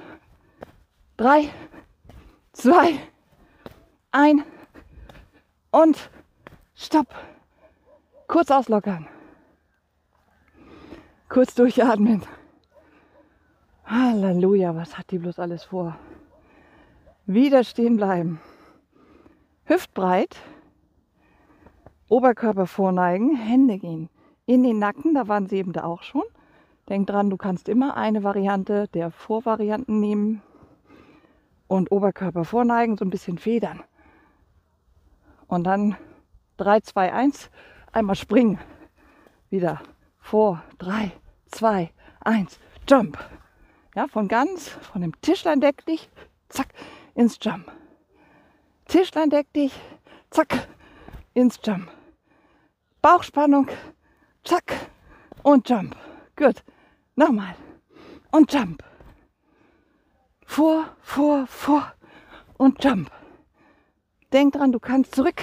Drei, 1.16 1.50
zwei, 2.54 3.00
ein 4.12 4.44
und 5.72 6.10
stopp. 6.76 7.14
Kurz 8.28 8.52
auslockern. 8.52 9.08
Kurz 11.30 11.56
durchatmen. 11.56 12.24
Halleluja, 13.86 14.76
was 14.76 14.98
hat 14.98 15.10
die 15.12 15.18
bloß 15.18 15.40
alles 15.40 15.64
vor? 15.64 15.98
Wieder 17.30 17.66
stehen 17.66 17.98
bleiben. 17.98 18.40
Hüftbreit. 19.66 20.38
Oberkörper 22.08 22.68
vorneigen, 22.68 23.36
Hände 23.36 23.78
gehen 23.78 24.10
in 24.46 24.64
den 24.64 24.80
Nacken, 24.80 25.14
da 25.14 25.28
waren 25.28 25.46
sie 25.46 25.58
eben 25.58 25.74
da 25.74 25.84
auch 25.84 26.04
schon. 26.04 26.24
Denk 26.88 27.06
dran, 27.08 27.30
du 27.30 27.36
kannst 27.36 27.68
immer 27.68 27.98
eine 27.98 28.24
Variante 28.24 28.88
der 28.94 29.12
Vorvarianten 29.12 30.00
nehmen 30.00 30.42
und 31.68 31.92
Oberkörper 31.92 32.46
vorneigen, 32.46 32.96
so 32.96 33.04
ein 33.04 33.10
bisschen 33.10 33.38
federn. 33.38 33.84
Und 35.48 35.66
dann 35.66 35.98
3, 36.56 36.80
2, 36.80 37.14
1, 37.14 37.52
einmal 37.92 38.16
springen. 38.16 38.58
Wieder 39.50 39.82
vor, 40.18 40.64
3, 40.78 41.12
2, 41.48 41.92
1, 42.22 42.58
Jump. 42.88 43.20
Ja, 43.96 44.08
von 44.08 44.30
ganz, 44.30 44.70
von 44.70 45.02
dem 45.02 45.20
Tischlein 45.20 45.60
deck 45.60 45.86
dich, 45.86 46.10
zack, 46.48 46.74
ins 47.18 47.38
Jump. 47.42 47.70
Tischlein 48.86 49.30
deck 49.30 49.52
dich, 49.52 49.74
zack, 50.30 50.68
ins 51.34 51.60
Jump. 51.64 51.90
Bauchspannung, 53.02 53.68
zack 54.44 54.92
und 55.44 55.68
Jump. 55.68 55.96
Gut, 56.36 56.64
nochmal 57.16 57.56
und 58.32 58.54
Jump. 58.54 58.84
Vor, 60.46 60.86
vor, 61.02 61.48
vor 61.48 61.92
und 62.58 62.82
Jump. 62.84 63.12
Denk 64.32 64.54
dran, 64.54 64.72
du 64.72 64.80
kannst 64.80 65.16
zurück 65.16 65.42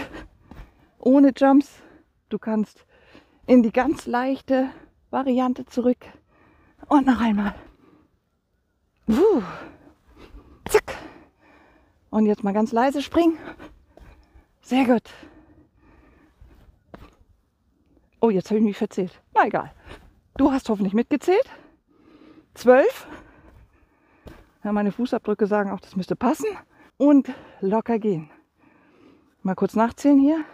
ohne 0.98 1.32
Jumps. 1.36 1.82
Du 2.28 2.38
kannst 2.38 2.86
in 3.46 3.62
die 3.62 3.72
ganz 3.72 4.06
leichte 4.06 4.70
Variante 5.10 5.66
zurück. 5.66 6.04
Und 6.88 7.06
noch 7.06 7.20
einmal. 7.20 7.54
Puh. 9.06 9.42
Und 12.14 12.26
jetzt 12.26 12.44
mal 12.44 12.52
ganz 12.54 12.70
leise 12.70 13.02
springen. 13.02 13.36
Sehr 14.62 14.84
gut. 14.84 15.02
Oh, 18.20 18.30
jetzt 18.30 18.50
habe 18.50 18.60
ich 18.60 18.64
mich 18.64 18.76
verzählt. 18.76 19.20
Na 19.34 19.48
egal. 19.48 19.72
Du 20.36 20.52
hast 20.52 20.68
hoffentlich 20.68 20.94
mitgezählt. 20.94 21.50
Zwölf. 22.54 23.08
Ja, 24.62 24.70
meine 24.70 24.92
Fußabdrücke 24.92 25.48
sagen 25.48 25.72
auch, 25.72 25.80
das 25.80 25.96
müsste 25.96 26.14
passen. 26.14 26.46
Und 26.98 27.34
locker 27.60 27.98
gehen. 27.98 28.30
Mal 29.42 29.56
kurz 29.56 29.74
nachzählen 29.74 30.20
hier. 30.20 30.44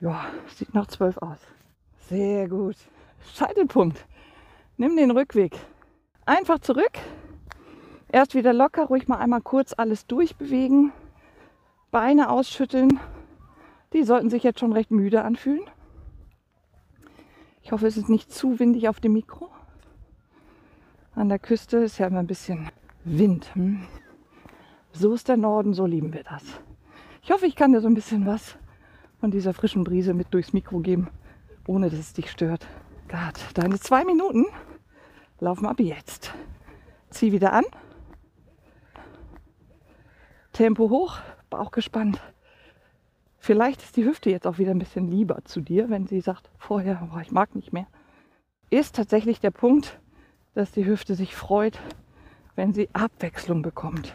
Ja, 0.00 0.26
sieht 0.56 0.74
nach 0.74 0.88
zwölf 0.88 1.18
aus. 1.18 1.38
Sehr 2.08 2.48
gut. 2.48 2.74
Scheitelpunkt. 3.32 4.04
Nimm 4.76 4.96
den 4.96 5.12
Rückweg. 5.12 5.56
Einfach 6.24 6.58
zurück. 6.58 6.98
Erst 8.16 8.34
wieder 8.34 8.54
locker, 8.54 8.86
ruhig 8.86 9.08
mal 9.08 9.18
einmal 9.18 9.42
kurz 9.42 9.74
alles 9.76 10.06
durchbewegen. 10.06 10.90
Beine 11.90 12.30
ausschütteln. 12.30 12.98
Die 13.92 14.04
sollten 14.04 14.30
sich 14.30 14.42
jetzt 14.42 14.58
schon 14.58 14.72
recht 14.72 14.90
müde 14.90 15.22
anfühlen. 15.22 15.60
Ich 17.60 17.72
hoffe, 17.72 17.86
es 17.86 17.98
ist 17.98 18.08
nicht 18.08 18.32
zu 18.32 18.58
windig 18.58 18.88
auf 18.88 19.00
dem 19.00 19.12
Mikro. 19.12 19.50
An 21.14 21.28
der 21.28 21.38
Küste 21.38 21.76
ist 21.76 21.98
ja 21.98 22.06
immer 22.06 22.20
ein 22.20 22.26
bisschen 22.26 22.70
Wind. 23.04 23.54
Hm? 23.54 23.86
So 24.92 25.12
ist 25.12 25.28
der 25.28 25.36
Norden, 25.36 25.74
so 25.74 25.84
lieben 25.84 26.14
wir 26.14 26.24
das. 26.24 26.42
Ich 27.22 27.30
hoffe, 27.32 27.44
ich 27.44 27.54
kann 27.54 27.72
dir 27.72 27.82
so 27.82 27.86
ein 27.86 27.94
bisschen 27.94 28.24
was 28.24 28.56
von 29.20 29.30
dieser 29.30 29.52
frischen 29.52 29.84
Brise 29.84 30.14
mit 30.14 30.32
durchs 30.32 30.54
Mikro 30.54 30.78
geben, 30.78 31.10
ohne 31.66 31.90
dass 31.90 31.98
es 31.98 32.14
dich 32.14 32.30
stört. 32.30 32.66
Gott, 33.08 33.38
deine 33.52 33.78
zwei 33.78 34.06
Minuten 34.06 34.46
laufen 35.38 35.66
ab 35.66 35.80
jetzt. 35.80 36.32
Zieh 37.10 37.32
wieder 37.32 37.52
an. 37.52 37.64
Tempo 40.56 40.88
hoch, 40.88 41.18
Bauch 41.50 41.70
gespannt. 41.70 42.18
Vielleicht 43.36 43.82
ist 43.82 43.94
die 43.98 44.06
Hüfte 44.06 44.30
jetzt 44.30 44.46
auch 44.46 44.56
wieder 44.56 44.70
ein 44.70 44.78
bisschen 44.78 45.06
lieber 45.06 45.44
zu 45.44 45.60
dir, 45.60 45.90
wenn 45.90 46.06
sie 46.06 46.22
sagt, 46.22 46.48
vorher, 46.56 47.10
oh, 47.14 47.18
ich 47.18 47.30
mag 47.30 47.54
nicht 47.54 47.74
mehr. 47.74 47.86
Ist 48.70 48.96
tatsächlich 48.96 49.38
der 49.38 49.50
Punkt, 49.50 50.00
dass 50.54 50.72
die 50.72 50.86
Hüfte 50.86 51.14
sich 51.14 51.36
freut, 51.36 51.78
wenn 52.54 52.72
sie 52.72 52.88
Abwechslung 52.94 53.60
bekommt. 53.60 54.14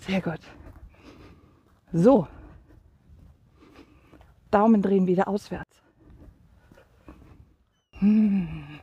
Sehr 0.00 0.20
gut. 0.20 0.40
So. 1.92 2.26
Daumen 4.50 4.82
drehen 4.82 5.06
wieder 5.06 5.28
auswärts. 5.28 5.84
Hm. 8.00 8.80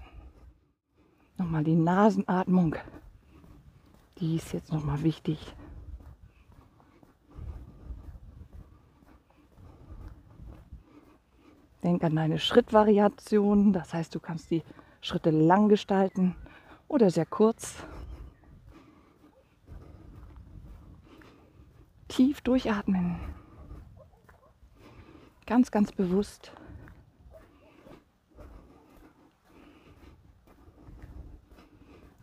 Nochmal 1.38 1.66
die 1.66 1.76
Nasenatmung. 1.76 2.78
Die 4.20 4.38
ist 4.38 4.54
jetzt 4.54 4.72
nochmal 4.72 5.04
wichtig. 5.04 5.54
Denk 11.84 12.04
an 12.04 12.16
deine 12.16 12.38
Schrittvariation, 12.38 13.74
das 13.74 13.94
heißt, 13.94 14.14
du 14.14 14.20
kannst 14.20 14.52
die 14.52 14.64
Schritte 15.02 15.32
lang 15.32 15.68
gestalten 15.68 16.36
oder 16.88 17.10
sehr 17.10 17.26
kurz. 17.26 17.84
Tief 22.08 22.42
durchatmen. 22.42 23.20
Ganz, 25.46 25.72
ganz 25.72 25.92
bewusst. 25.92 26.52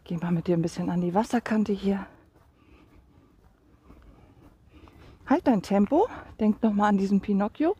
Geh 0.04 0.16
mal 0.16 0.32
mit 0.32 0.46
dir 0.46 0.56
ein 0.56 0.62
bisschen 0.62 0.88
an 0.88 1.02
die 1.02 1.14
Wasserkante 1.14 1.72
hier. 1.72 2.06
Halt 5.26 5.46
dein 5.46 5.60
Tempo. 5.60 6.08
Denk 6.40 6.62
noch 6.62 6.72
mal 6.72 6.88
an 6.88 6.96
diesen 6.96 7.20
Pinocchio, 7.20 7.76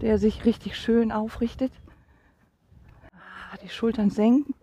der 0.00 0.18
sich 0.18 0.44
richtig 0.44 0.76
schön 0.76 1.12
aufrichtet. 1.12 1.72
Ah, 3.12 3.56
die 3.62 3.68
Schultern 3.68 4.10
senken, 4.10 4.54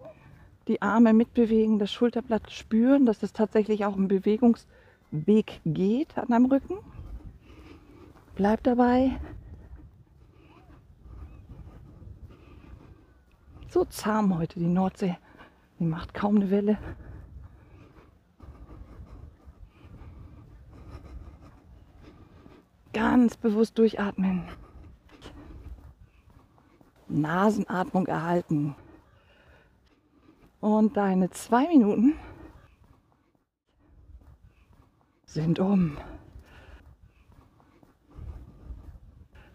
die 0.68 0.82
Arme 0.82 1.14
mitbewegen, 1.14 1.80
das 1.80 1.92
Schulterblatt 1.92 2.52
spüren, 2.52 3.06
dass 3.06 3.24
es 3.24 3.34
tatsächlich 3.34 3.86
auch 3.86 3.96
ein 3.96 4.08
Bewegungsweg 4.08 5.62
geht 5.66 6.18
an 6.18 6.28
deinem 6.30 6.46
Rücken. 6.46 6.78
Bleib 8.36 8.64
dabei. 8.64 9.20
So 13.70 13.86
zahm 13.86 14.38
heute 14.38 14.60
die 14.60 14.68
Nordsee. 14.68 15.18
Die 15.80 15.86
macht 15.86 16.14
kaum 16.14 16.38
eine 16.38 16.50
Welle. 16.50 16.78
Ganz 22.94 23.38
bewusst 23.38 23.78
durchatmen. 23.78 24.44
Nasenatmung 27.10 28.08
erhalten. 28.08 28.76
Und 30.60 30.98
deine 30.98 31.30
zwei 31.30 31.68
Minuten 31.68 32.16
sind 35.26 35.60
um. 35.60 35.98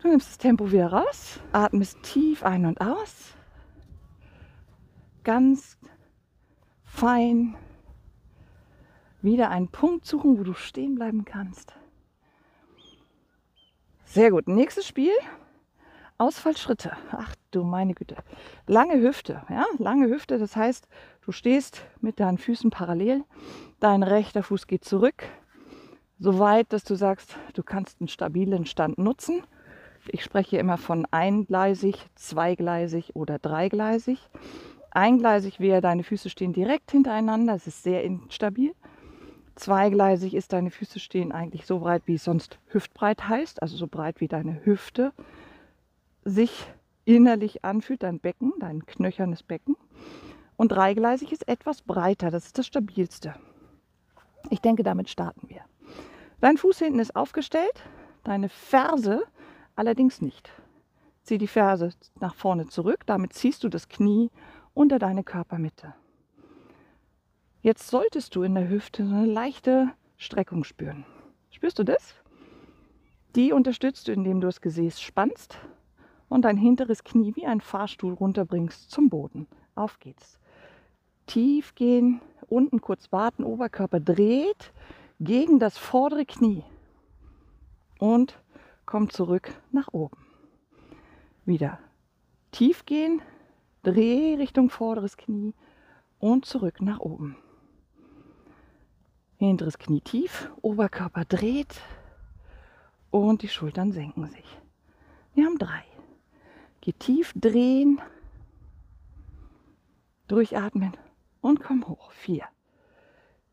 Du 0.00 0.08
nimmst 0.08 0.30
das 0.30 0.38
Tempo 0.38 0.72
wieder 0.72 0.92
raus, 0.92 1.40
atmest 1.52 2.02
tief 2.02 2.42
ein 2.42 2.66
und 2.66 2.80
aus. 2.80 3.34
Ganz 5.22 5.78
fein 6.82 7.56
wieder 9.22 9.50
einen 9.50 9.68
Punkt 9.68 10.04
suchen, 10.04 10.38
wo 10.38 10.42
du 10.42 10.54
stehen 10.54 10.96
bleiben 10.96 11.24
kannst. 11.24 11.72
Sehr 14.04 14.30
gut. 14.30 14.48
Nächstes 14.48 14.86
Spiel. 14.86 15.12
Ausfallschritte. 16.22 16.92
Ach 17.10 17.34
du 17.50 17.64
meine 17.64 17.94
Güte. 17.94 18.14
Lange 18.68 19.00
Hüfte. 19.00 19.42
Ja, 19.48 19.64
lange 19.78 20.06
Hüfte. 20.06 20.38
Das 20.38 20.54
heißt, 20.54 20.86
du 21.26 21.32
stehst 21.32 21.82
mit 22.00 22.20
deinen 22.20 22.38
Füßen 22.38 22.70
parallel. 22.70 23.24
Dein 23.80 24.04
rechter 24.04 24.44
Fuß 24.44 24.68
geht 24.68 24.84
zurück. 24.84 25.24
So 26.20 26.38
weit, 26.38 26.72
dass 26.72 26.84
du 26.84 26.94
sagst, 26.94 27.36
du 27.54 27.64
kannst 27.64 28.00
einen 28.00 28.06
stabilen 28.06 28.66
Stand 28.66 28.98
nutzen. 28.98 29.42
Ich 30.06 30.22
spreche 30.22 30.58
immer 30.58 30.78
von 30.78 31.08
eingleisig, 31.10 32.06
zweigleisig 32.14 33.16
oder 33.16 33.40
dreigleisig. 33.40 34.30
Eingleisig 34.92 35.58
wäre, 35.58 35.80
deine 35.80 36.04
Füße 36.04 36.30
stehen 36.30 36.52
direkt 36.52 36.92
hintereinander. 36.92 37.54
Das 37.54 37.66
ist 37.66 37.82
sehr 37.82 38.04
instabil. 38.04 38.76
Zweigleisig 39.56 40.34
ist, 40.34 40.52
deine 40.52 40.70
Füße 40.70 41.00
stehen 41.00 41.32
eigentlich 41.32 41.66
so 41.66 41.80
breit, 41.80 42.02
wie 42.06 42.14
es 42.14 42.22
sonst 42.22 42.60
hüftbreit 42.68 43.28
heißt, 43.28 43.60
also 43.60 43.76
so 43.76 43.88
breit 43.88 44.20
wie 44.20 44.28
deine 44.28 44.64
Hüfte 44.64 45.12
sich 46.24 46.66
innerlich 47.04 47.64
anfühlt, 47.64 48.02
dein 48.02 48.20
Becken, 48.20 48.52
dein 48.60 48.86
knöchernes 48.86 49.42
Becken. 49.42 49.76
Und 50.56 50.72
dreigleisig 50.72 51.32
ist 51.32 51.48
etwas 51.48 51.82
breiter, 51.82 52.30
das 52.30 52.46
ist 52.46 52.58
das 52.58 52.66
stabilste. 52.66 53.34
Ich 54.50 54.60
denke, 54.60 54.82
damit 54.82 55.08
starten 55.08 55.48
wir. 55.48 55.62
Dein 56.40 56.56
Fuß 56.56 56.78
hinten 56.78 56.98
ist 56.98 57.16
aufgestellt, 57.16 57.82
deine 58.24 58.48
Ferse 58.48 59.24
allerdings 59.74 60.20
nicht. 60.20 60.50
Zieh 61.22 61.38
die 61.38 61.46
Ferse 61.46 61.90
nach 62.20 62.34
vorne 62.34 62.66
zurück, 62.66 63.06
damit 63.06 63.32
ziehst 63.32 63.62
du 63.64 63.68
das 63.68 63.88
Knie 63.88 64.30
unter 64.74 64.98
deine 64.98 65.22
Körpermitte. 65.22 65.94
Jetzt 67.60 67.88
solltest 67.88 68.34
du 68.34 68.42
in 68.42 68.54
der 68.54 68.68
Hüfte 68.68 69.04
eine 69.04 69.24
leichte 69.24 69.92
Streckung 70.16 70.64
spüren. 70.64 71.04
Spürst 71.50 71.78
du 71.78 71.84
das? 71.84 72.14
Die 73.36 73.52
unterstützt 73.52 74.08
du, 74.08 74.12
indem 74.12 74.40
du 74.40 74.48
das 74.48 74.60
Gesäß 74.60 75.00
spannst 75.00 75.58
und 76.32 76.42
dein 76.42 76.56
hinteres 76.56 77.04
Knie 77.04 77.36
wie 77.36 77.46
ein 77.46 77.60
Fahrstuhl 77.60 78.14
runterbringst 78.14 78.90
zum 78.90 79.08
Boden. 79.08 79.46
Auf 79.74 80.00
geht's. 80.00 80.38
Tief 81.26 81.74
gehen, 81.74 82.20
unten 82.48 82.80
kurz 82.80 83.12
warten, 83.12 83.44
Oberkörper 83.44 84.00
dreht 84.00 84.72
gegen 85.20 85.58
das 85.58 85.78
vordere 85.78 86.24
Knie 86.26 86.64
und 87.98 88.40
kommt 88.86 89.12
zurück 89.12 89.52
nach 89.70 89.88
oben. 89.92 90.26
Wieder 91.44 91.78
tief 92.50 92.84
gehen, 92.86 93.22
dreh 93.82 94.34
Richtung 94.34 94.70
vorderes 94.70 95.16
Knie 95.16 95.54
und 96.18 96.44
zurück 96.44 96.80
nach 96.80 96.98
oben. 96.98 97.36
Hinteres 99.36 99.78
Knie 99.78 100.00
tief, 100.00 100.50
Oberkörper 100.62 101.24
dreht 101.24 101.80
und 103.10 103.42
die 103.42 103.48
Schultern 103.48 103.92
senken 103.92 104.26
sich. 104.28 104.58
Wir 105.34 105.46
haben 105.46 105.58
drei. 105.58 105.91
Geh 106.82 106.92
tief 106.92 107.32
drehen, 107.36 108.00
durchatmen 110.26 110.92
und 111.40 111.60
komm 111.60 111.86
hoch. 111.88 112.10
Vier. 112.10 112.44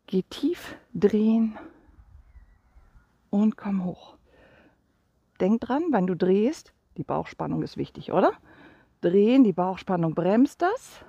Geh 0.08 0.24
tief 0.24 0.76
drehen 0.96 1.58
und 3.30 3.56
komm 3.56 3.86
hoch. 3.86 4.18
Denk 5.40 5.62
dran, 5.62 5.84
wenn 5.92 6.08
du 6.08 6.16
drehst, 6.16 6.74
die 6.98 7.04
Bauchspannung 7.04 7.62
ist 7.62 7.78
wichtig, 7.78 8.12
oder? 8.12 8.34
Drehen, 9.02 9.44
die 9.44 9.54
Bauchspannung 9.54 10.16
bremst 10.16 10.64
das. 10.64 11.06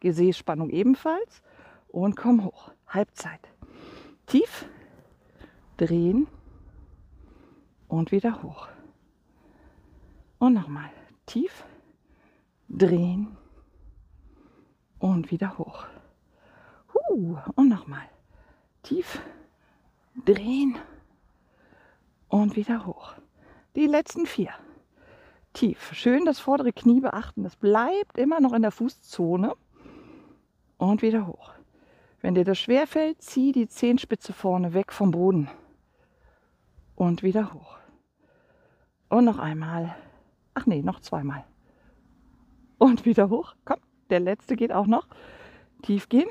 Gesäßspannung 0.00 0.68
ebenfalls. 0.68 1.42
Und 1.88 2.16
komm 2.16 2.44
hoch. 2.44 2.70
Halbzeit 2.86 3.40
tief 4.26 4.68
drehen 5.78 6.26
und 7.88 8.12
wieder 8.12 8.42
hoch. 8.42 8.68
Und 10.38 10.52
nochmal 10.52 10.90
tief 11.26 11.64
drehen 12.68 13.36
und 14.98 15.30
wieder 15.30 15.58
hoch. 15.58 15.86
Uh, 17.10 17.36
und 17.54 17.68
nochmal 17.68 18.08
tief 18.82 19.20
drehen 20.24 20.76
und 22.28 22.56
wieder 22.56 22.86
hoch. 22.86 23.14
Die 23.74 23.86
letzten 23.86 24.26
vier. 24.26 24.50
Tief. 25.52 25.92
Schön 25.92 26.24
das 26.24 26.38
vordere 26.38 26.72
Knie 26.72 27.00
beachten. 27.00 27.42
Das 27.42 27.56
bleibt 27.56 28.18
immer 28.18 28.40
noch 28.40 28.52
in 28.52 28.62
der 28.62 28.70
Fußzone. 28.70 29.54
Und 30.78 31.02
wieder 31.02 31.26
hoch. 31.26 31.52
Wenn 32.20 32.34
dir 32.34 32.44
das 32.44 32.58
schwerfällt, 32.58 33.22
zieh 33.22 33.52
die 33.52 33.68
Zehenspitze 33.68 34.32
vorne 34.32 34.74
weg 34.74 34.92
vom 34.92 35.10
Boden 35.10 35.48
und 36.94 37.22
wieder 37.22 37.54
hoch. 37.54 37.78
Und 39.08 39.24
noch 39.24 39.38
einmal. 39.38 39.94
Ach 40.56 40.64
nee, 40.64 40.80
noch 40.80 41.00
zweimal. 41.00 41.44
Und 42.78 43.04
wieder 43.04 43.28
hoch. 43.28 43.54
Komm, 43.66 43.76
der 44.08 44.20
letzte 44.20 44.56
geht 44.56 44.72
auch 44.72 44.86
noch. 44.86 45.06
Tief 45.82 46.08
gehen. 46.08 46.28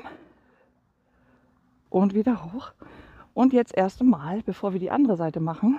Und 1.90 2.12
wieder 2.12 2.44
hoch. 2.44 2.72
Und 3.34 3.52
jetzt 3.52 3.76
erst 3.76 4.00
einmal, 4.00 4.42
bevor 4.42 4.72
wir 4.72 4.80
die 4.80 4.90
andere 4.90 5.16
Seite 5.16 5.38
machen, 5.38 5.78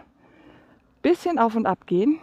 bisschen 1.01 1.39
auf 1.39 1.55
und 1.55 1.65
ab 1.65 1.87
gehen. 1.87 2.19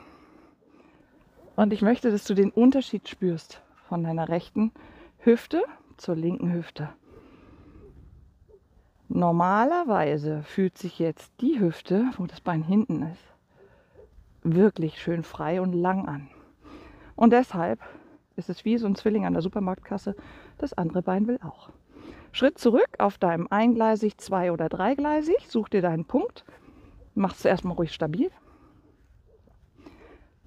Und 1.57 1.75
ich 1.75 1.83
möchte, 1.83 2.11
dass 2.11 2.25
du 2.25 2.33
den 2.33 2.51
Unterschied 2.51 3.07
spürst 3.07 3.61
von 3.87 4.03
deiner 4.03 4.31
rechten 4.31 4.73
Hüfte 5.19 5.63
zur 5.99 6.17
linken 6.17 6.53
Hüfte. 6.53 6.89
Normalerweise 9.09 10.43
fühlt 10.43 10.79
sich 10.79 10.99
jetzt 10.99 11.33
die 11.43 11.61
Hüfte, 11.61 12.07
wo 12.17 12.25
das 12.25 12.41
Bein 12.41 12.63
hinten 12.63 13.03
ist, 13.03 13.34
wirklich 14.45 15.03
schön 15.03 15.23
frei 15.23 15.61
und 15.61 15.73
lang 15.73 16.07
an. 16.07 16.29
Und 17.17 17.33
deshalb 17.33 17.81
ist 18.37 18.49
es 18.49 18.65
wie 18.65 18.79
so 18.79 18.87
ein 18.87 18.95
Zwilling 18.95 19.25
an 19.25 19.33
der 19.33 19.43
Supermarktkasse, 19.43 20.15
das 20.59 20.73
andere 20.73 21.03
Bein 21.03 21.27
will 21.27 21.41
auch. 21.43 21.71
Schritt 22.33 22.59
zurück 22.59 22.89
auf 22.99 23.19
deinem 23.19 23.47
eingleisig, 23.51 24.19
zwei- 24.19 24.53
oder 24.53 24.69
dreigleisig, 24.69 25.49
such 25.49 25.69
dir 25.69 25.83
deinen 25.83 26.05
Punkt, 26.05 26.45
mach 27.15 27.35
es 27.35 27.45
erstmal 27.45 27.77
ruhig 27.77 27.93
stabil. 27.93 28.31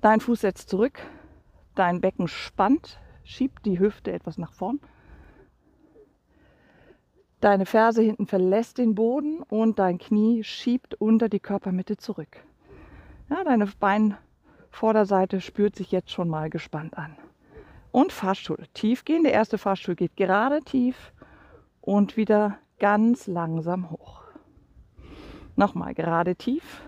Dein 0.02 0.20
Fuß 0.20 0.42
setzt 0.42 0.70
zurück, 0.70 1.00
dein 1.76 2.02
Becken 2.02 2.28
spannt, 2.28 3.00
schiebt 3.24 3.66
die 3.66 3.80
Hüfte 3.80 4.12
etwas 4.12 4.38
nach 4.38 4.54
vorn 4.54 4.80
Deine 7.40 7.68
Ferse 7.68 8.02
hinten 8.02 8.26
verlässt 8.26 8.80
den 8.80 8.96
Boden 8.96 9.44
und 9.44 9.78
dein 9.78 10.00
Knie 10.00 10.44
schiebt 10.44 10.96
unter 10.96 11.30
die 11.30 11.40
Körpermitte 11.40 11.96
zurück. 11.96 12.44
Ja, 13.30 13.44
deine 13.44 13.68
Beinvorderseite 13.80 15.42
spürt 15.42 15.76
sich 15.76 15.92
jetzt 15.92 16.12
schon 16.12 16.30
mal 16.30 16.50
gespannt 16.50 16.98
an. 16.98 17.16
Und 17.92 18.14
Fahrstuhl. 18.14 18.66
Tief 18.74 19.06
gehen. 19.06 19.24
Der 19.24 19.34
erste 19.34 19.58
Fahrstuhl 19.58 19.96
geht 19.96 20.16
gerade 20.16 20.62
tief 20.62 21.12
und 21.82 22.16
wieder 22.16 22.58
ganz 22.80 23.28
langsam 23.28 23.90
hoch. 23.92 24.22
Nochmal 25.56 25.94
gerade 25.94 26.36
tief 26.36 26.82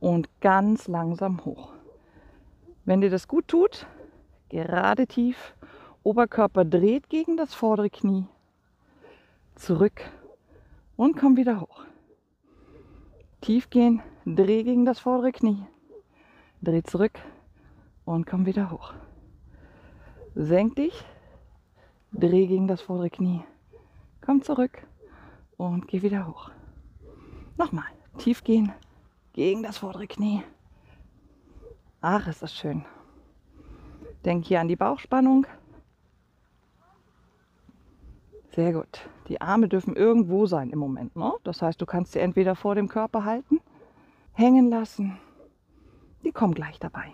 und 0.00 0.28
ganz 0.40 0.88
langsam 0.88 1.44
hoch. 1.44 1.72
Wenn 2.84 3.00
dir 3.00 3.10
das 3.10 3.28
gut 3.28 3.48
tut, 3.48 3.86
gerade 4.48 5.06
tief, 5.06 5.54
Oberkörper 6.02 6.64
dreht 6.64 7.08
gegen 7.08 7.36
das 7.36 7.54
vordere 7.54 7.90
Knie, 7.90 8.26
zurück 9.54 10.02
und 10.96 11.16
komm 11.16 11.36
wieder 11.36 11.60
hoch. 11.60 11.84
Tief 13.40 13.70
gehen, 13.70 14.02
dreh 14.24 14.62
gegen 14.62 14.84
das 14.84 14.98
vordere 14.98 15.32
Knie, 15.32 15.66
dreh 16.60 16.82
zurück 16.82 17.18
und 18.04 18.26
komm 18.26 18.46
wieder 18.46 18.70
hoch. 18.70 18.92
Senk 20.34 20.76
dich, 20.76 21.04
dreh 22.12 22.46
gegen 22.46 22.68
das 22.68 22.80
vordere 22.80 23.10
Knie, 23.10 23.42
komm 24.20 24.42
zurück 24.42 24.86
und 25.56 25.88
geh 25.88 26.02
wieder 26.02 26.26
hoch. 26.26 26.50
Nochmal, 27.58 27.84
tief 28.18 28.44
gehen, 28.44 28.72
gegen 29.32 29.62
das 29.62 29.78
vordere 29.78 30.06
Knie. 30.06 30.42
Ach, 32.00 32.26
ist 32.26 32.42
das 32.42 32.54
schön. 32.54 32.84
Denk 34.24 34.44
hier 34.46 34.60
an 34.60 34.68
die 34.68 34.76
Bauchspannung. 34.76 35.46
Sehr 38.54 38.72
gut. 38.72 39.08
Die 39.28 39.40
Arme 39.40 39.68
dürfen 39.68 39.96
irgendwo 39.96 40.46
sein 40.46 40.70
im 40.70 40.78
Moment. 40.78 41.16
Ne? 41.16 41.32
Das 41.42 41.62
heißt, 41.62 41.80
du 41.80 41.86
kannst 41.86 42.12
sie 42.12 42.18
entweder 42.18 42.54
vor 42.54 42.74
dem 42.74 42.88
Körper 42.88 43.24
halten, 43.24 43.60
hängen 44.32 44.70
lassen. 44.70 45.18
Die 46.24 46.32
kommen 46.32 46.54
gleich 46.54 46.78
dabei. 46.78 47.12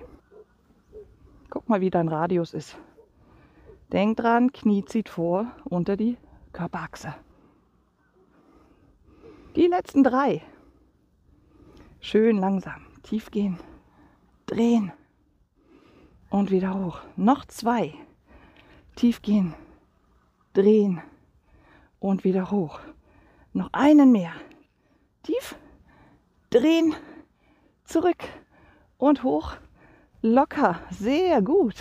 Guck 1.51 1.69
mal, 1.69 1.81
wie 1.81 1.91
dein 1.91 2.09
Radius 2.09 2.55
ist. 2.55 2.77
Denk 3.93 4.19
dran, 4.19 4.53
Knie 4.53 4.85
zieht 4.85 5.09
vor 5.09 5.47
unter 5.65 5.97
die 5.97 6.19
Körperachse. 6.53 7.15
Die 9.57 9.67
letzten 9.67 10.05
drei. 10.05 10.43
Schön 12.01 12.39
langsam. 12.39 12.87
Tief 13.03 13.31
gehen. 13.31 13.59
Drehen. 14.47 14.93
Und 16.31 16.51
wieder 16.51 16.75
hoch. 16.75 17.01
Noch 17.17 17.47
zwei. 17.47 17.95
Tief 18.95 19.23
gehen. 19.23 19.55
Drehen. 20.53 21.01
Und 21.99 22.25
wieder 22.25 22.51
hoch. 22.51 22.79
Noch 23.53 23.71
einen 23.73 24.13
mehr. 24.13 24.33
Tief. 25.23 25.57
Drehen. 26.51 26.95
Zurück. 27.85 28.25
Und 28.97 29.23
hoch. 29.23 29.57
Locker. 30.23 30.81
Sehr 30.91 31.43
gut. 31.43 31.77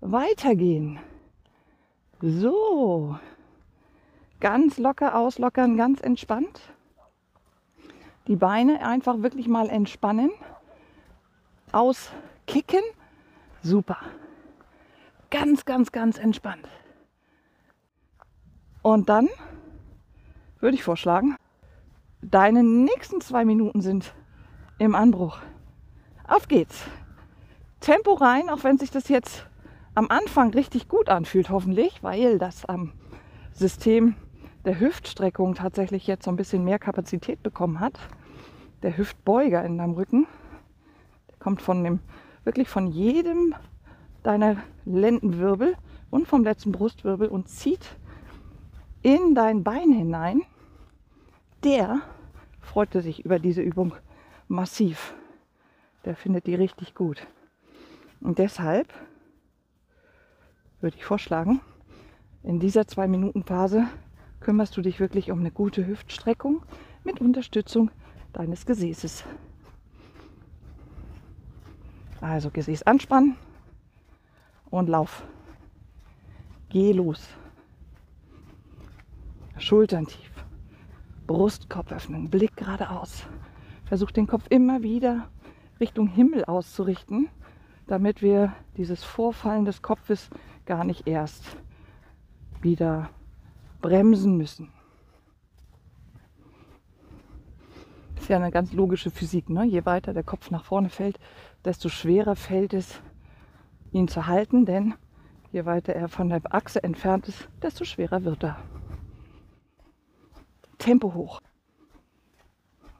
Weitergehen. 0.00 0.98
So. 2.20 3.18
Ganz 4.40 4.78
locker 4.78 5.16
auslockern, 5.16 5.76
ganz 5.76 6.00
entspannt. 6.00 6.60
Die 8.26 8.36
Beine 8.36 8.84
einfach 8.86 9.22
wirklich 9.22 9.48
mal 9.48 9.68
entspannen. 9.68 10.30
Auskicken. 11.72 12.82
Super. 13.62 13.98
Ganz, 15.30 15.64
ganz, 15.64 15.92
ganz 15.92 16.18
entspannt. 16.18 16.68
Und 18.82 19.08
dann 19.08 19.28
würde 20.60 20.76
ich 20.76 20.84
vorschlagen, 20.84 21.36
deine 22.30 22.62
nächsten 22.62 23.20
zwei 23.20 23.44
Minuten 23.44 23.80
sind 23.80 24.14
im 24.78 24.94
Anbruch. 24.94 25.38
Auf 26.26 26.48
geht's. 26.48 26.84
Tempo 27.80 28.14
rein, 28.14 28.48
auch 28.48 28.64
wenn 28.64 28.78
sich 28.78 28.90
das 28.90 29.08
jetzt 29.08 29.46
am 29.94 30.08
Anfang 30.08 30.50
richtig 30.54 30.88
gut 30.88 31.08
anfühlt, 31.08 31.50
hoffentlich, 31.50 32.02
weil 32.02 32.38
das 32.38 32.64
am 32.64 32.92
System 33.52 34.16
der 34.64 34.80
Hüftstreckung 34.80 35.54
tatsächlich 35.54 36.06
jetzt 36.06 36.24
so 36.24 36.30
ein 36.30 36.36
bisschen 36.36 36.64
mehr 36.64 36.78
Kapazität 36.78 37.42
bekommen 37.42 37.80
hat. 37.80 37.98
Der 38.82 38.96
Hüftbeuger 38.96 39.62
in 39.64 39.78
deinem 39.78 39.92
Rücken, 39.92 40.26
der 41.30 41.38
kommt 41.38 41.60
von 41.60 41.84
dem, 41.84 42.00
wirklich 42.44 42.68
von 42.68 42.86
jedem 42.86 43.54
deiner 44.22 44.56
Lendenwirbel 44.86 45.76
und 46.10 46.26
vom 46.26 46.42
letzten 46.42 46.72
Brustwirbel 46.72 47.28
und 47.28 47.48
zieht 47.48 47.96
in 49.02 49.34
dein 49.34 49.62
Bein 49.62 49.92
hinein. 49.92 50.42
Der 51.62 52.00
freute 52.64 53.02
sich 53.02 53.24
über 53.24 53.38
diese 53.38 53.62
Übung 53.62 53.94
massiv. 54.48 55.14
Der 56.04 56.16
findet 56.16 56.46
die 56.46 56.54
richtig 56.54 56.94
gut. 56.94 57.26
Und 58.20 58.38
deshalb 58.38 58.92
würde 60.80 60.96
ich 60.96 61.04
vorschlagen, 61.04 61.60
in 62.42 62.60
dieser 62.60 62.86
zwei 62.86 63.08
Minuten 63.08 63.42
Phase 63.42 63.86
kümmerst 64.40 64.76
du 64.76 64.82
dich 64.82 65.00
wirklich 65.00 65.30
um 65.30 65.40
eine 65.40 65.50
gute 65.50 65.86
Hüftstreckung 65.86 66.62
mit 67.04 67.20
Unterstützung 67.20 67.90
deines 68.32 68.66
Gesäßes. 68.66 69.24
Also 72.20 72.50
Gesäß 72.50 72.82
anspannen 72.84 73.36
und 74.70 74.88
lauf. 74.88 75.24
Geh 76.68 76.92
los. 76.92 77.28
Schultern 79.58 80.06
tief. 80.06 80.43
Brustkopf 81.26 81.92
öffnen, 81.92 82.30
Blick 82.30 82.56
geradeaus. 82.56 83.26
Versuch 83.84 84.10
den 84.10 84.26
Kopf 84.26 84.46
immer 84.50 84.82
wieder 84.82 85.28
Richtung 85.80 86.06
Himmel 86.06 86.44
auszurichten, 86.44 87.28
damit 87.86 88.22
wir 88.22 88.52
dieses 88.76 89.04
Vorfallen 89.04 89.64
des 89.64 89.82
Kopfes 89.82 90.30
gar 90.66 90.84
nicht 90.84 91.06
erst 91.06 91.56
wieder 92.60 93.10
bremsen 93.80 94.36
müssen. 94.36 94.70
Ist 98.16 98.30
ja 98.30 98.36
eine 98.36 98.50
ganz 98.50 98.72
logische 98.72 99.10
Physik. 99.10 99.50
Ne? 99.50 99.64
Je 99.64 99.84
weiter 99.84 100.14
der 100.14 100.22
Kopf 100.22 100.50
nach 100.50 100.64
vorne 100.64 100.88
fällt, 100.88 101.18
desto 101.64 101.90
schwerer 101.90 102.36
fällt 102.36 102.72
es, 102.72 103.02
ihn 103.92 104.08
zu 104.08 104.26
halten, 104.26 104.64
denn 104.64 104.94
je 105.52 105.66
weiter 105.66 105.92
er 105.92 106.08
von 106.08 106.30
der 106.30 106.40
Achse 106.50 106.82
entfernt 106.82 107.28
ist, 107.28 107.48
desto 107.62 107.84
schwerer 107.84 108.24
wird 108.24 108.44
er. 108.44 108.56
Tempo 110.78 111.14
hoch. 111.14 111.40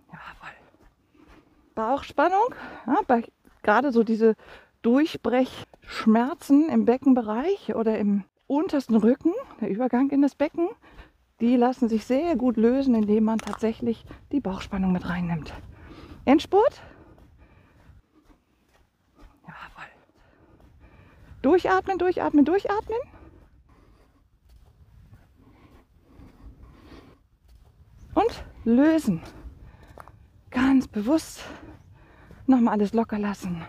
Jawohl. 0.09 0.55
Bauchspannung, 1.75 2.55
ja, 2.87 3.01
bei, 3.07 3.25
gerade 3.63 3.93
so 3.93 4.03
diese 4.05 4.35
Durchbrechschmerzen 4.83 6.69
im 6.69 6.85
Beckenbereich 6.85 7.75
oder 7.75 7.99
im 7.99 8.25
untersten 8.47 8.97
Rücken, 8.97 9.33
der 9.61 9.71
Übergang 9.71 10.11
in 10.11 10.23
das 10.23 10.35
Becken, 10.35 10.69
die 11.41 11.57
lassen 11.57 11.89
sich 11.89 12.05
sehr 12.05 12.37
gut 12.37 12.57
lösen, 12.57 12.95
indem 12.95 13.25
man 13.25 13.39
tatsächlich 13.39 14.05
die 14.31 14.41
Bauchspannung 14.41 14.93
mit 14.93 15.09
reinnimmt. 15.09 15.53
Endspurt. 16.25 16.83
Jawohl. 19.43 19.89
Durchatmen, 21.43 21.99
durchatmen, 21.99 22.45
durchatmen. 22.45 22.99
Und 28.15 28.45
lösen. 28.65 29.21
Ganz 30.51 30.89
bewusst 30.89 31.45
nochmal 32.47 32.75
alles 32.75 32.93
locker 32.93 33.19
lassen. 33.19 33.63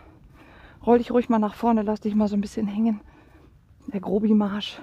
Roll 0.86 1.00
dich 1.00 1.12
ruhig 1.12 1.30
mal 1.30 1.40
nach 1.40 1.56
vorne, 1.56 1.82
lass 1.82 2.02
dich 2.02 2.14
mal 2.16 2.28
so 2.28 2.36
ein 2.36 2.42
bisschen 2.42 2.68
hängen. 2.68 3.02
Der 3.88 4.02
Grobi-Marsch. 4.02 4.80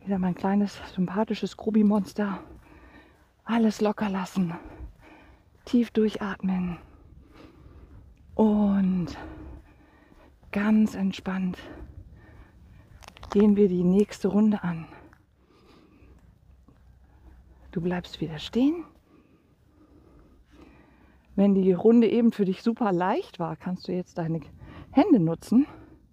Wieder 0.00 0.18
mein 0.18 0.34
kleines, 0.34 0.80
sympathisches 0.94 1.56
Grobi-Monster. 1.56 2.40
Alles 3.44 3.80
locker 3.80 4.08
lassen. 4.08 4.54
Tief 5.64 5.90
durchatmen. 5.90 6.78
Und 8.34 9.08
ganz 10.50 10.94
entspannt 10.94 11.58
gehen 13.30 13.56
wir 13.56 13.68
die 13.68 13.84
nächste 13.84 14.28
Runde 14.28 14.62
an. 14.64 14.86
Du 17.72 17.80
bleibst 17.80 18.20
wieder 18.20 18.38
stehen. 18.38 18.84
Wenn 21.36 21.54
die 21.54 21.72
Runde 21.72 22.08
eben 22.08 22.32
für 22.32 22.44
dich 22.44 22.62
super 22.62 22.92
leicht 22.92 23.38
war, 23.38 23.54
kannst 23.54 23.86
du 23.86 23.92
jetzt 23.92 24.18
deine 24.18 24.40
Hände 24.90 25.20
nutzen, 25.20 25.66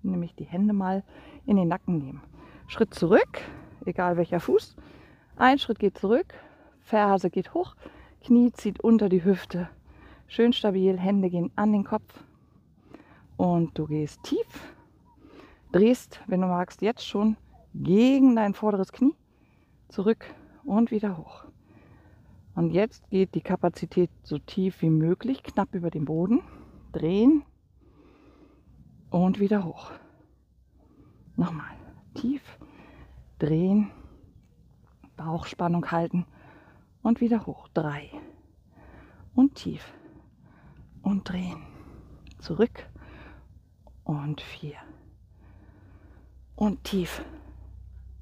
nämlich 0.04 0.36
die 0.36 0.44
Hände 0.44 0.74
mal 0.74 1.04
in 1.48 1.58
den 1.58 1.68
Nacken 1.68 1.98
nehmen. 1.98 2.22
Schritt 2.68 2.94
zurück, 2.94 3.42
egal 3.86 4.18
welcher 4.18 4.40
Fuß. 4.40 4.76
Ein 5.36 5.58
Schritt 5.58 5.80
geht 5.80 5.98
zurück, 5.98 6.34
Ferse 6.80 7.32
geht 7.32 7.56
hoch, 7.56 7.76
Knie 8.22 8.52
zieht 8.52 8.80
unter 8.82 9.10
die 9.10 9.24
Hüfte. 9.24 9.68
Schön 10.28 10.54
stabil, 10.54 11.00
Hände 11.00 11.30
gehen 11.30 11.52
an 11.56 11.72
den 11.72 11.84
Kopf. 11.84 12.24
Und 13.36 13.78
du 13.78 13.88
gehst 13.88 14.22
tief, 14.24 14.76
drehst, 15.72 16.22
wenn 16.28 16.42
du 16.42 16.48
magst, 16.48 16.82
jetzt 16.84 17.06
schon 17.06 17.36
gegen 17.74 18.36
dein 18.36 18.54
vorderes 18.54 18.92
Knie, 18.92 19.16
zurück 19.90 20.26
und 20.64 20.92
wieder 20.92 21.18
hoch. 21.18 21.47
Und 22.58 22.72
jetzt 22.72 23.08
geht 23.12 23.36
die 23.36 23.42
Kapazität 23.42 24.10
so 24.24 24.40
tief 24.40 24.82
wie 24.82 24.90
möglich, 24.90 25.44
knapp 25.44 25.76
über 25.76 25.92
den 25.92 26.06
Boden. 26.06 26.42
Drehen 26.92 27.44
und 29.12 29.40
wieder 29.40 29.64
hoch. 29.64 29.92
Nochmal. 31.36 31.76
Tief 32.16 32.42
drehen, 33.38 33.92
Bauchspannung 35.18 35.92
halten 35.92 36.26
und 37.04 37.22
wieder 37.22 37.46
hoch. 37.46 37.68
Drei. 37.76 38.10
Und 39.36 39.54
tief. 39.54 39.94
Und 41.04 41.30
drehen. 41.30 41.62
Zurück. 42.40 42.90
und 44.04 44.42
vier. 44.42 44.78
Und 46.56 46.84
tief. 46.86 47.24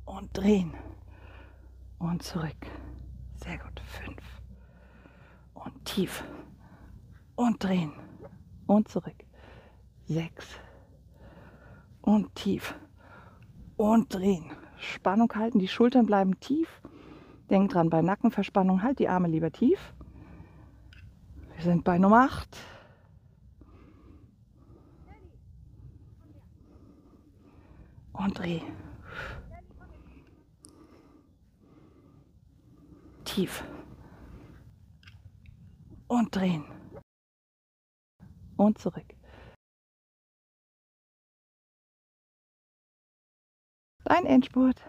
Und 0.03 0.38
drehen. 0.38 0.73
Und 1.99 2.21
zurück. 2.21 2.67
Sehr 3.45 3.57
gut. 3.59 3.81
Fünf. 3.85 4.41
Und 5.53 5.85
tief. 5.85 6.23
Und 7.35 7.63
drehen. 7.63 7.93
Und 8.65 8.87
zurück. 8.87 9.23
Sechs. 10.05 10.47
Und 12.01 12.33
tief. 12.35 12.75
Und 13.77 14.13
drehen. 14.13 14.51
Spannung 14.77 15.31
halten. 15.35 15.59
Die 15.59 15.67
Schultern 15.67 16.05
bleiben 16.05 16.39
tief. 16.39 16.81
Denk 17.49 17.71
dran, 17.71 17.91
bei 17.91 18.01
Nackenverspannung 18.01 18.81
halt 18.81 18.97
die 18.97 19.07
Arme 19.07 19.27
lieber 19.27 19.51
tief. 19.51 19.93
Wir 21.55 21.63
sind 21.63 21.83
bei 21.83 21.99
Nummer 21.99 22.23
8. 22.23 22.57
Und 28.13 28.39
dreh. 28.39 28.61
Tief. 33.36 33.65
Und 36.07 36.33
drehen. 36.33 36.63
Und 38.55 38.77
zurück. 38.77 39.03
Dein 44.05 44.25
Endspurt. 44.25 44.81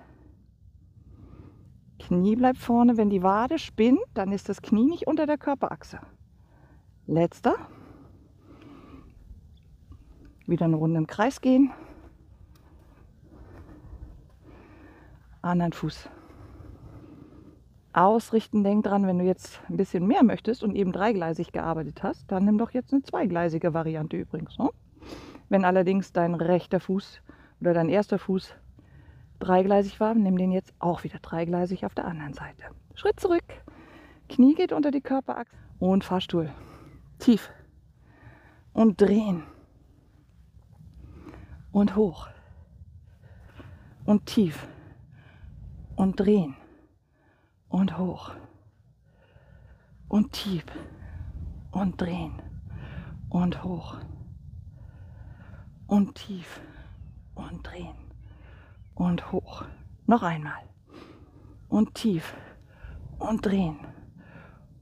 Knie 1.98 2.36
bleibt 2.36 2.58
vorne. 2.58 2.96
Wenn 2.96 3.10
die 3.10 3.24
Wade 3.24 3.58
spinnt, 3.58 3.98
dann 4.14 4.30
ist 4.30 4.48
das 4.48 4.62
Knie 4.62 4.86
nicht 4.86 5.08
unter 5.08 5.26
der 5.26 5.38
Körperachse. 5.38 5.98
Letzter. 7.06 7.56
Wieder 10.46 10.66
eine 10.66 10.76
Runde 10.76 10.98
im 10.98 11.08
Kreis 11.08 11.40
gehen. 11.40 11.72
Anderen 15.42 15.72
Fuß. 15.72 16.08
Ausrichten, 17.96 18.62
denk 18.62 18.84
dran, 18.84 19.06
wenn 19.06 19.18
du 19.18 19.24
jetzt 19.24 19.58
ein 19.70 19.78
bisschen 19.78 20.06
mehr 20.06 20.22
möchtest 20.22 20.62
und 20.62 20.74
eben 20.74 20.92
dreigleisig 20.92 21.50
gearbeitet 21.50 22.02
hast, 22.02 22.30
dann 22.30 22.44
nimm 22.44 22.58
doch 22.58 22.72
jetzt 22.72 22.92
eine 22.92 23.02
zweigleisige 23.02 23.72
Variante 23.72 24.18
übrigens. 24.18 24.58
Ne? 24.58 24.68
Wenn 25.48 25.64
allerdings 25.64 26.12
dein 26.12 26.34
rechter 26.34 26.78
Fuß 26.78 27.22
oder 27.62 27.72
dein 27.72 27.88
erster 27.88 28.18
Fuß 28.18 28.52
dreigleisig 29.38 29.98
war, 29.98 30.14
nimm 30.14 30.36
den 30.36 30.52
jetzt 30.52 30.74
auch 30.78 31.04
wieder 31.04 31.18
dreigleisig 31.20 31.86
auf 31.86 31.94
der 31.94 32.04
anderen 32.04 32.34
Seite. 32.34 32.64
Schritt 32.94 33.18
zurück, 33.18 33.44
Knie 34.28 34.54
geht 34.54 34.72
unter 34.72 34.90
die 34.90 35.00
Körperachse 35.00 35.56
und 35.78 36.04
Fahrstuhl. 36.04 36.50
Tief 37.18 37.50
und 38.74 39.00
drehen 39.00 39.42
und 41.72 41.96
hoch 41.96 42.28
und 44.04 44.26
tief 44.26 44.68
und 45.96 46.20
drehen 46.20 46.56
und 47.68 47.98
hoch 47.98 48.32
und 50.08 50.32
tief 50.32 50.64
und 51.70 52.00
drehen 52.00 52.42
und 53.28 53.64
hoch 53.64 53.96
und 55.86 56.14
tief 56.14 56.60
und 57.34 57.62
drehen 57.66 57.96
und 58.94 59.30
hoch. 59.30 59.64
Noch 60.06 60.22
einmal. 60.22 60.62
Und 61.68 61.94
tief. 61.94 62.34
Und 63.18 63.44
drehen. 63.44 63.78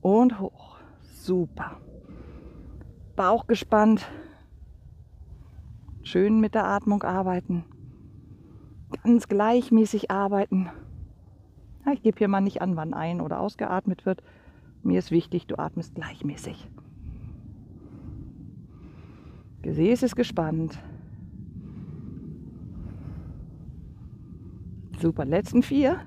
Und 0.01 0.39
hoch. 0.39 0.77
Super. 1.03 1.81
Bauch 3.17 3.47
gespannt. 3.47 4.07
Schön 6.03 6.41
mit 6.41 6.55
der 6.55 6.67
Atmung 6.67 7.03
arbeiten. 7.03 7.65
Ganz 9.03 9.29
gleichmäßig 9.29 10.11
arbeiten. 10.11 10.71
Ich 11.93 12.03
gebe 12.03 12.19
hier 12.19 12.29
mal 12.29 12.41
nicht 12.41 12.63
an, 12.63 12.77
wann 12.77 12.95
ein- 12.95 13.21
oder 13.21 13.41
ausgeatmet 13.41 14.07
wird. 14.07 14.23
Mir 14.83 14.99
ist 14.99 15.11
wichtig, 15.11 15.47
du 15.47 15.59
atmest 15.59 15.95
gleichmäßig. 15.95 16.69
Gesäß 19.63 20.03
ist 20.03 20.17
gespannt. 20.17 20.79
Super, 24.99 25.25
letzten 25.25 25.63
vier. 25.63 26.01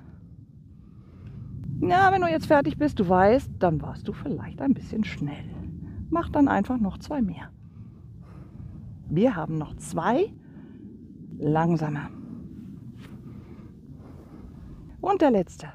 Ja, 1.82 2.12
wenn 2.12 2.22
du 2.22 2.28
jetzt 2.28 2.48
fertig 2.48 2.78
bist, 2.78 3.00
du 3.00 3.08
weißt, 3.08 3.52
dann 3.60 3.82
warst 3.82 4.08
du 4.08 4.14
vielleicht 4.14 4.62
ein 4.62 4.74
bisschen 4.74 5.04
schnell. 5.04 5.46
Mach 6.10 6.30
dann 6.30 6.48
einfach 6.48 6.80
noch 6.80 6.98
zwei 6.98 7.22
mehr. 7.22 7.52
Wir 9.10 9.36
haben 9.36 9.58
noch 9.58 9.76
zwei 9.76 10.34
langsame. 11.38 12.10
Und 15.10 15.22
der 15.22 15.32
letzte. 15.32 15.70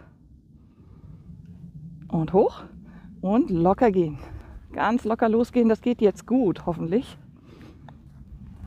Und 2.09 2.35
hoch 2.35 2.65
und 3.23 3.49
locker 3.49 3.91
gehen. 3.91 4.19
Ganz 4.75 5.05
locker 5.05 5.31
losgehen, 5.31 5.71
das 5.71 5.81
geht 5.81 6.03
jetzt 6.03 6.27
gut, 6.27 6.67
hoffentlich. 6.67 7.17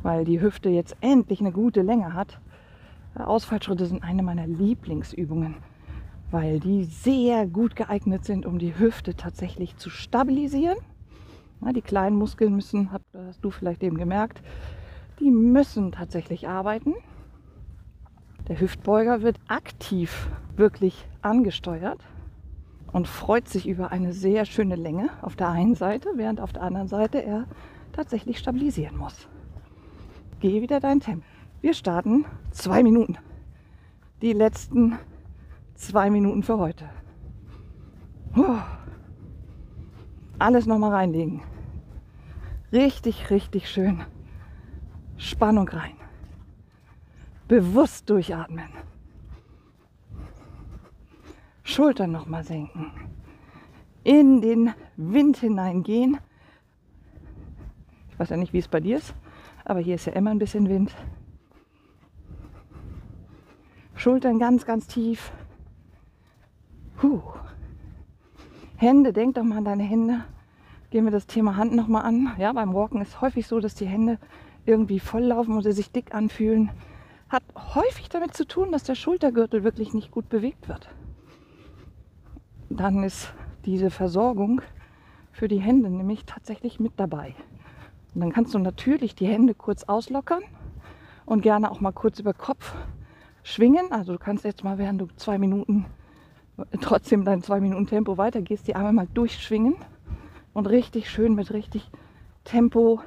Weil 0.01 0.25
die 0.25 0.41
Hüfte 0.41 0.69
jetzt 0.69 0.97
endlich 1.01 1.39
eine 1.39 1.51
gute 1.51 1.83
Länge 1.83 2.15
hat. 2.15 2.39
Ausfallschritte 3.13 3.85
sind 3.85 4.01
eine 4.01 4.23
meiner 4.23 4.47
Lieblingsübungen, 4.47 5.57
weil 6.31 6.59
die 6.59 6.85
sehr 6.85 7.45
gut 7.45 7.75
geeignet 7.75 8.25
sind, 8.25 8.47
um 8.47 8.57
die 8.57 8.79
Hüfte 8.79 9.15
tatsächlich 9.15 9.77
zu 9.77 9.91
stabilisieren. 9.91 10.79
Die 11.75 11.81
kleinen 11.83 12.15
Muskeln 12.15 12.55
müssen, 12.55 12.89
hast 12.91 13.45
du 13.45 13.51
vielleicht 13.51 13.83
eben 13.83 13.99
gemerkt, 13.99 14.41
die 15.19 15.29
müssen 15.29 15.91
tatsächlich 15.91 16.47
arbeiten. 16.47 16.95
Der 18.47 18.59
Hüftbeuger 18.59 19.21
wird 19.21 19.39
aktiv 19.47 20.29
wirklich 20.55 21.07
angesteuert 21.21 21.99
und 22.91 23.07
freut 23.07 23.47
sich 23.47 23.67
über 23.67 23.91
eine 23.91 24.13
sehr 24.13 24.45
schöne 24.45 24.75
Länge 24.75 25.09
auf 25.21 25.35
der 25.35 25.49
einen 25.49 25.75
Seite, 25.75 26.09
während 26.15 26.39
auf 26.39 26.53
der 26.53 26.61
anderen 26.61 26.87
Seite 26.87 27.23
er 27.23 27.45
tatsächlich 27.91 28.37
stabilisieren 28.37 28.97
muss. 28.97 29.27
Geh 30.39 30.61
wieder 30.61 30.79
dein 30.79 30.99
Tempo. 30.99 31.25
Wir 31.61 31.73
starten 31.73 32.25
zwei 32.51 32.83
Minuten. 32.83 33.17
Die 34.21 34.33
letzten 34.33 34.99
zwei 35.73 36.09
Minuten 36.09 36.43
für 36.43 36.59
heute. 36.59 36.85
Puh. 38.33 38.59
Alles 40.37 40.65
nochmal 40.65 40.91
reinlegen. 40.91 41.41
Richtig, 42.71 43.29
richtig 43.29 43.69
schön. 43.69 44.03
Spannung 45.17 45.67
rein. 45.69 45.94
Bewusst 47.47 48.09
durchatmen. 48.09 48.69
Schultern 51.63 52.11
nochmal 52.11 52.43
senken. 52.43 52.91
In 54.03 54.41
den 54.41 54.73
Wind 54.97 55.37
hineingehen. 55.37 56.19
Ich 58.09 58.19
weiß 58.19 58.29
ja 58.29 58.37
nicht, 58.37 58.53
wie 58.53 58.59
es 58.59 58.67
bei 58.67 58.79
dir 58.79 58.97
ist, 58.97 59.13
aber 59.65 59.79
hier 59.79 59.95
ist 59.95 60.05
ja 60.05 60.13
immer 60.13 60.31
ein 60.31 60.39
bisschen 60.39 60.69
Wind. 60.69 60.95
Schultern 63.95 64.39
ganz, 64.39 64.65
ganz 64.65 64.87
tief. 64.87 65.31
Puh. 66.97 67.21
Hände, 68.77 69.13
denk 69.13 69.35
doch 69.35 69.43
mal 69.43 69.57
an 69.57 69.65
deine 69.65 69.83
Hände. 69.83 70.23
Gehen 70.91 71.05
wir 71.05 71.11
das 71.11 71.27
Thema 71.27 71.57
Hand 71.57 71.75
nochmal 71.75 72.05
an. 72.05 72.33
Ja, 72.37 72.53
beim 72.53 72.73
Walken 72.73 73.01
ist 73.01 73.21
häufig 73.21 73.47
so, 73.47 73.59
dass 73.59 73.75
die 73.75 73.87
Hände 73.87 74.19
irgendwie 74.65 74.99
volllaufen 74.99 75.57
oder 75.57 75.71
sich 75.71 75.91
dick 75.91 76.13
anfühlen. 76.13 76.71
Hat 77.29 77.43
häufig 77.75 78.09
damit 78.09 78.35
zu 78.35 78.45
tun, 78.45 78.71
dass 78.71 78.83
der 78.83 78.95
Schultergürtel 78.95 79.63
wirklich 79.63 79.93
nicht 79.93 80.11
gut 80.11 80.29
bewegt 80.29 80.69
wird. 80.69 80.87
Dann 82.69 83.03
ist 83.03 83.33
diese 83.65 83.89
Versorgung 83.89 84.61
für 85.31 85.47
die 85.47 85.59
Hände 85.59 85.89
nämlich 85.89 86.25
tatsächlich 86.25 86.79
mit 86.79 86.93
dabei. 86.97 87.35
Und 88.13 88.21
dann 88.21 88.31
kannst 88.31 88.53
du 88.53 88.59
natürlich 88.59 89.15
die 89.15 89.27
Hände 89.27 89.53
kurz 89.53 89.83
auslockern 89.83 90.43
und 91.25 91.41
gerne 91.41 91.71
auch 91.71 91.81
mal 91.81 91.91
kurz 91.91 92.19
über 92.19 92.33
Kopf 92.33 92.73
schwingen. 93.43 93.91
Also 93.91 94.13
du 94.13 94.19
kannst 94.19 94.45
jetzt 94.45 94.63
mal, 94.63 94.77
während 94.77 95.01
du 95.01 95.07
zwei 95.17 95.37
Minuten 95.37 95.85
trotzdem 96.81 97.25
dein 97.25 97.41
zwei 97.41 97.59
Minuten 97.59 97.87
Tempo 97.87 98.17
weitergehst, 98.17 98.67
die 98.67 98.75
Arme 98.75 98.93
mal 98.93 99.07
durchschwingen 99.13 99.75
und 100.53 100.67
richtig 100.67 101.09
schön 101.09 101.35
mit 101.35 101.51
richtig 101.51 101.89
Tempo 102.43 103.01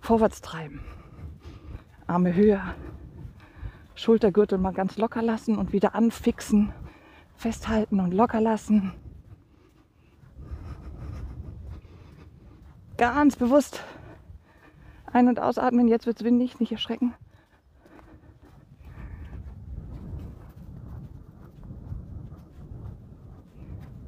vorwärts 0.00 0.40
treiben. 0.40 0.80
Arme 2.06 2.34
höher, 2.34 2.74
Schultergürtel 3.94 4.58
mal 4.58 4.72
ganz 4.72 4.96
locker 4.96 5.22
lassen 5.22 5.58
und 5.58 5.72
wieder 5.72 5.94
anfixen, 5.94 6.72
festhalten 7.34 8.00
und 8.00 8.12
locker 8.12 8.40
lassen. 8.40 8.92
Ganz 12.96 13.36
bewusst 13.36 13.82
ein- 15.12 15.28
und 15.28 15.40
ausatmen. 15.40 15.88
Jetzt 15.88 16.06
wird 16.06 16.18
es 16.18 16.24
windig, 16.24 16.60
nicht 16.60 16.72
erschrecken. 16.72 17.14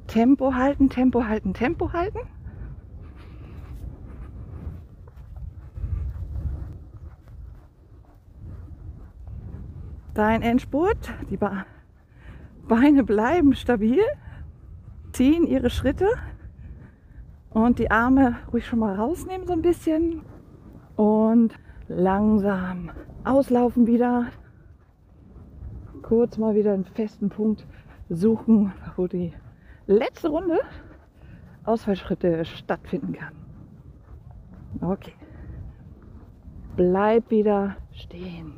Tempo 0.07 0.55
halten, 0.55 0.89
Tempo 0.89 1.25
halten, 1.25 1.53
Tempo 1.53 1.93
halten. 1.93 2.19
Dein 10.19 10.41
Endspurt. 10.41 11.13
Die 11.29 11.39
Beine 12.67 13.03
bleiben 13.05 13.55
stabil, 13.55 14.01
ziehen 15.13 15.47
ihre 15.47 15.69
Schritte 15.69 16.07
und 17.51 17.79
die 17.79 17.89
Arme 17.89 18.35
ruhig 18.51 18.67
schon 18.67 18.79
mal 18.79 18.95
rausnehmen 18.95 19.47
so 19.47 19.53
ein 19.53 19.61
bisschen 19.61 20.23
und 20.97 21.55
langsam 21.87 22.91
auslaufen 23.23 23.87
wieder. 23.87 24.27
Kurz 26.01 26.37
mal 26.37 26.53
wieder 26.53 26.73
einen 26.73 26.85
festen 26.85 27.29
Punkt 27.29 27.65
suchen, 28.09 28.73
wo 28.97 29.07
die 29.07 29.33
letzte 29.87 30.29
Runde 30.29 30.59
Ausfallschritte 31.63 32.43
stattfinden 32.43 33.13
kann. 33.13 33.33
Okay. 34.81 35.13
Bleib 36.75 37.31
wieder 37.31 37.77
stehen. 37.93 38.53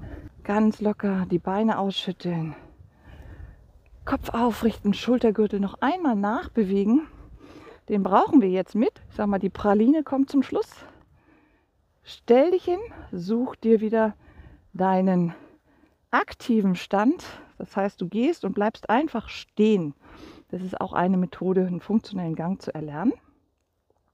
Ganz 0.54 0.82
locker 0.82 1.26
die 1.32 1.40
Beine 1.40 1.80
ausschütteln. 1.80 2.58
Kopf 4.04 4.32
aufrichten, 4.34 4.94
Schultergürtel 4.94 5.62
noch 5.62 5.80
einmal 5.80 6.18
nachbewegen. 6.18 7.08
Den 7.88 8.04
brauchen 8.04 8.42
wir 8.42 8.50
jetzt 8.50 8.76
mit. 8.76 8.92
Ich 9.10 9.16
sag 9.16 9.28
mal, 9.28 9.40
die 9.40 9.50
Praline 9.50 10.04
kommt 10.04 10.30
zum 10.30 10.44
Schluss. 10.44 10.70
Stell 12.04 12.52
dich 12.52 12.66
hin, 12.66 12.82
such 13.14 13.56
dir 13.56 13.80
wieder 13.80 14.14
deinen 14.74 15.34
aktiven 16.10 16.76
Stand. 16.76 17.24
Das 17.58 17.78
heißt, 17.78 18.02
du 18.02 18.10
gehst 18.10 18.44
und 18.44 18.52
bleibst 18.52 18.90
einfach 18.90 19.30
stehen. 19.30 19.94
Das 20.50 20.62
ist 20.62 20.82
auch 20.82 20.92
eine 20.92 21.16
Methode, 21.16 21.66
einen 21.66 21.80
funktionellen 21.80 22.36
Gang 22.36 22.62
zu 22.62 22.76
erlernen. 22.76 23.14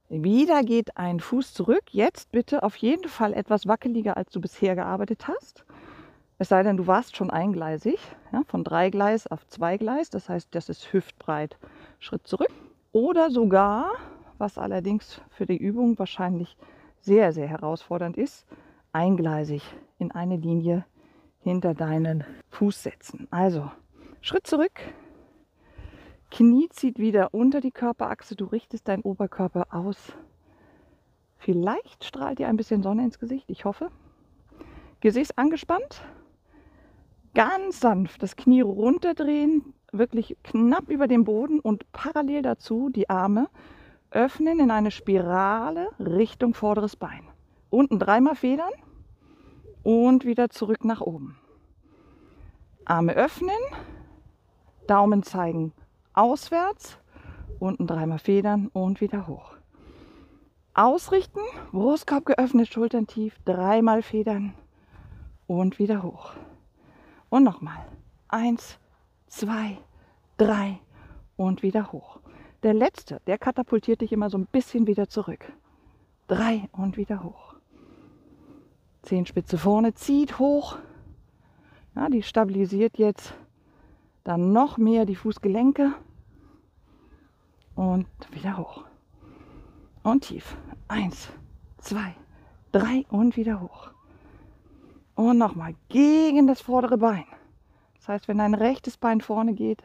Wieder 0.10 0.62
geht 0.62 0.98
ein 0.98 1.20
Fuß 1.20 1.56
zurück. 1.56 1.86
Jetzt 1.90 2.32
bitte 2.32 2.62
auf 2.62 2.76
jeden 2.76 3.10
Fall 3.10 3.34
etwas 3.34 3.68
wackeliger, 3.68 4.18
als 4.18 4.30
du 4.30 4.40
bisher 4.40 4.76
gearbeitet 4.76 5.28
hast. 5.28 5.66
Es 6.40 6.50
sei 6.50 6.62
denn, 6.62 6.78
du 6.78 6.86
warst 6.86 7.16
schon 7.16 7.32
eingleisig, 7.32 8.00
ja, 8.32 8.44
von 8.46 8.64
drei 8.64 8.90
Gleis 8.92 9.26
auf 9.26 9.48
zwei 9.48 9.78
Gleis. 9.78 10.10
Das 10.10 10.30
heißt, 10.30 10.50
das 10.52 10.70
ist 10.70 10.94
hüftbreit. 10.94 11.58
Schritt 12.00 12.28
zurück. 12.28 12.52
Oder 12.92 13.32
sogar, 13.32 13.92
was 14.38 14.58
allerdings 14.58 15.22
für 15.30 15.46
die 15.46 15.58
Übung 15.58 15.98
wahrscheinlich 15.98 16.58
sehr, 17.00 17.34
sehr 17.34 17.48
herausfordernd 17.48 18.18
ist, 18.18 18.46
eingleisig 18.94 19.64
in 19.98 20.12
eine 20.12 20.38
Linie 20.38 20.86
hinter 21.40 21.74
deinen 21.74 22.24
Fuß 22.50 22.84
setzen. 22.84 23.28
Also 23.32 23.72
Schritt 24.22 24.46
zurück, 24.46 24.82
Knie 26.30 26.68
zieht 26.70 27.00
wieder 27.00 27.34
unter 27.34 27.62
die 27.62 27.72
Körperachse. 27.72 28.36
Du 28.36 28.46
richtest 28.46 28.88
deinen 28.88 29.02
Oberkörper 29.02 29.68
aus. 29.72 30.14
Vielleicht 31.38 32.04
strahlt 32.04 32.40
dir 32.40 32.48
ein 32.48 32.58
bisschen 32.58 32.84
Sonne 32.84 33.04
ins 33.06 33.20
Gesicht. 33.20 33.50
Ich 33.50 33.66
hoffe. 33.66 33.90
Gesäß 35.00 35.38
angespannt. 35.38 36.02
Ganz 37.34 37.80
sanft 37.80 38.24
das 38.24 38.36
Knie 38.36 38.62
runterdrehen. 38.62 39.74
Wirklich 39.92 40.38
knapp 40.44 40.90
über 40.90 41.08
dem 41.08 41.24
Boden 41.24 41.60
und 41.60 41.92
parallel 41.92 42.42
dazu 42.42 42.90
die 42.90 43.10
Arme 43.10 43.48
öffnen 44.12 44.60
in 44.60 44.72
eine 44.72 44.92
Spirale 44.92 45.90
Richtung 46.00 46.54
vorderes 46.54 46.96
Bein. 46.96 47.24
Unten 47.70 48.00
dreimal 48.00 48.36
federn 48.36 48.72
und 49.84 50.26
wieder 50.26 50.50
zurück 50.50 50.84
nach 50.86 51.02
oben. 51.02 51.38
Arme 52.86 53.14
öffnen, 53.14 53.56
Daumen 54.88 55.24
zeigen 55.24 55.74
auswärts, 56.14 56.98
unten 57.60 57.86
dreimal 57.86 58.20
federn 58.20 58.70
und 58.74 59.02
wieder 59.02 59.28
hoch. 59.28 59.58
Ausrichten, 60.74 61.42
Brustkorb 61.72 62.26
geöffnet, 62.26 62.68
Schultern 62.68 63.08
tief, 63.08 63.38
dreimal 63.46 64.02
federn 64.02 64.54
und 65.48 65.80
wieder 65.80 66.04
hoch. 66.04 66.34
Und 67.30 67.44
nochmal. 67.44 67.86
Eins, 68.28 68.80
zwei, 69.28 69.78
drei 70.38 70.80
und 71.36 71.64
wieder 71.64 71.92
hoch. 71.92 72.20
Der 72.64 72.74
letzte, 72.74 73.22
der 73.28 73.38
katapultiert 73.38 74.02
dich 74.02 74.12
immer 74.12 74.30
so 74.30 74.38
ein 74.38 74.48
bisschen 74.48 74.88
wieder 74.88 75.08
zurück. 75.10 75.52
Drei 76.28 76.70
und 76.72 76.98
wieder 76.98 77.24
hoch. 77.24 77.56
Zehenspitze 79.04 79.58
vorne 79.58 79.94
zieht 79.94 80.40
hoch. 80.40 80.78
Ja, 81.96 82.10
die 82.10 82.24
stabilisiert 82.24 82.98
jetzt 82.98 83.34
dann 84.24 84.52
noch 84.52 84.78
mehr 84.78 85.06
die 85.06 85.16
Fußgelenke 85.16 85.94
und 87.76 88.08
wieder 88.32 88.58
hoch. 88.58 88.84
Und 90.04 90.26
tief. 90.26 90.58
Eins, 90.88 91.30
zwei, 91.78 92.16
drei 92.72 93.06
und 93.10 93.38
wieder 93.38 93.62
hoch. 93.62 93.92
Und 95.18 95.40
nochmal 95.40 95.74
gegen 95.90 96.46
das 96.46 96.62
vordere 96.62 97.00
Bein. 97.00 97.26
Das 97.96 98.08
heißt, 98.08 98.28
wenn 98.28 98.38
dein 98.38 98.54
rechtes 98.54 98.98
Bein 98.98 99.20
vorne 99.20 99.56
geht, 99.56 99.84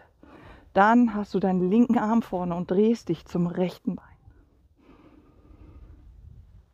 dann 0.74 1.14
hast 1.14 1.33
du 1.33 1.41
deinen 1.41 1.70
linken 1.70 1.99
Arm 1.99 2.20
vorne 2.20 2.55
und 2.55 2.70
drehst 2.70 3.09
dich 3.09 3.24
zum 3.24 3.47
rechten 3.47 3.97
Bein. 3.97 4.07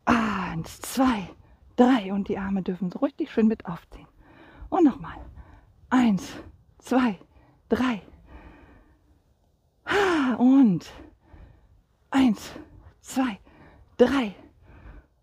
Eins, 0.03 0.81
zwei, 0.81 1.29
drei 1.77 2.11
und 2.11 2.27
die 2.27 2.37
Arme 2.37 2.61
dürfen 2.61 2.91
so 2.91 2.99
richtig 2.99 3.31
schön 3.31 3.47
mit 3.47 3.65
aufziehen. 3.65 4.07
Und 4.67 4.83
nochmal. 4.83 5.17
Eins, 5.89 6.35
zwei, 6.79 7.17
drei. 7.69 8.01
Und 10.37 10.91
Eins, 12.11 12.51
zwei, 12.99 13.39
drei. 13.95 14.35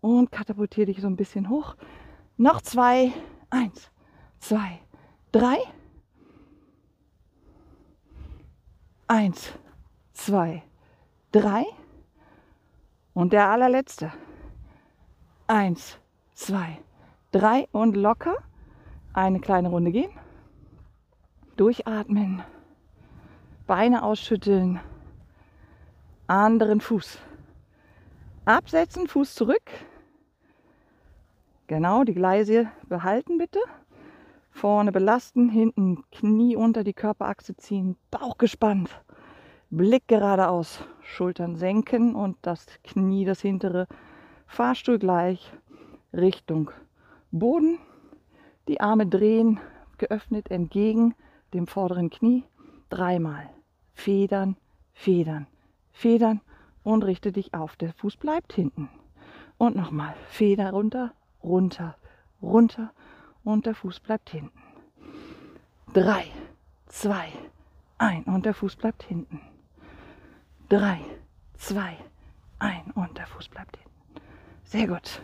Und 0.01 0.31
katapultiere 0.31 0.87
dich 0.87 1.01
so 1.01 1.07
ein 1.07 1.17
bisschen 1.17 1.49
hoch. 1.49 1.75
Noch 2.37 2.61
zwei. 2.61 3.11
Eins, 3.49 3.89
zwei, 4.39 4.79
drei. 5.31 5.57
Eins, 9.07 9.53
zwei, 10.13 10.63
drei. 11.31 11.65
Und 13.13 13.33
der 13.33 13.49
allerletzte. 13.49 14.13
Eins, 15.47 15.97
zwei, 16.33 16.77
drei. 17.31 17.67
Und 17.71 17.97
locker. 17.97 18.35
Eine 19.13 19.39
kleine 19.39 19.69
Runde 19.69 19.91
gehen. 19.91 20.11
Durchatmen. 21.55 22.43
Beine 23.65 24.03
ausschütteln 24.03 24.79
anderen 26.27 26.81
Fuß. 26.81 27.17
Absetzen, 28.45 29.07
Fuß 29.07 29.33
zurück. 29.33 29.71
Genau, 31.67 32.05
die 32.05 32.13
Gleise 32.13 32.71
behalten 32.87 33.37
bitte. 33.37 33.59
Vorne 34.51 34.93
belasten, 34.93 35.49
hinten 35.49 36.03
Knie 36.11 36.55
unter 36.55 36.85
die 36.85 36.93
Körperachse 36.93 37.57
ziehen, 37.57 37.97
Bauch 38.09 38.37
gespannt. 38.37 38.89
Blick 39.69 40.07
geradeaus, 40.07 40.81
Schultern 41.01 41.57
senken 41.57 42.15
und 42.15 42.37
das 42.41 42.65
Knie, 42.83 43.25
das 43.25 43.41
hintere, 43.41 43.87
Fahrstuhl 44.47 44.97
gleich 44.97 45.51
Richtung 46.13 46.71
Boden. 47.31 47.79
Die 48.69 48.79
Arme 48.79 49.05
drehen, 49.05 49.59
geöffnet 49.97 50.49
entgegen 50.49 51.15
dem 51.53 51.67
vorderen 51.67 52.09
Knie. 52.09 52.45
Dreimal. 52.89 53.49
Federn, 53.93 54.55
federn. 54.93 55.47
Federn 55.91 56.39
und 56.83 57.03
richte 57.03 57.33
dich 57.33 57.53
auf. 57.53 57.75
Der 57.75 57.91
Fuß 57.91 58.15
bleibt 58.15 58.53
hinten. 58.53 58.89
Und 59.57 59.75
nochmal. 59.75 60.15
Feder 60.29 60.71
runter, 60.71 61.11
runter, 61.47 61.95
runter 62.41 62.91
und 63.43 63.65
der 63.65 63.75
Fuß 63.75 63.99
bleibt 64.01 64.29
hinten. 64.29 64.59
Drei, 65.93 66.25
zwei, 66.87 67.31
ein 67.97 68.23
und 68.23 68.45
der 68.45 68.53
Fuß 68.53 68.75
bleibt 68.75 69.03
hinten. 69.03 69.41
Drei, 70.69 70.99
zwei, 71.55 71.97
ein 72.59 72.91
und 72.93 73.17
der 73.17 73.27
Fuß 73.27 73.47
bleibt 73.49 73.77
hinten. 73.77 73.91
Sehr 74.63 74.87
gut. 74.87 75.21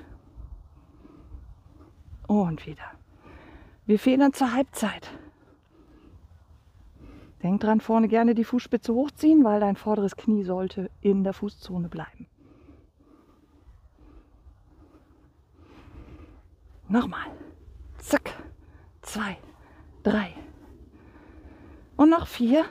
Und 2.28 2.65
wieder. 2.65 2.91
Wir 3.86 3.99
federn 3.99 4.34
zur 4.34 4.53
Halbzeit. 4.53 5.11
Denk 7.43 7.59
dran, 7.59 7.82
vorne 7.82 8.07
gerne 8.07 8.36
die 8.36 8.45
Fußspitze 8.45 8.93
hochziehen, 8.93 9.43
weil 9.43 9.59
dein 9.59 9.76
vorderes 9.76 10.15
Knie 10.15 10.45
sollte 10.45 10.89
in 11.01 11.26
der 11.26 11.34
Fußzone 11.34 11.89
bleiben. 11.89 12.28
Nochmal. 16.94 17.26
Zack. 17.98 18.36
Zwei. 19.02 19.36
Drei. 20.04 20.32
Und 21.96 22.12
noch 22.12 22.28
vier. 22.28 22.66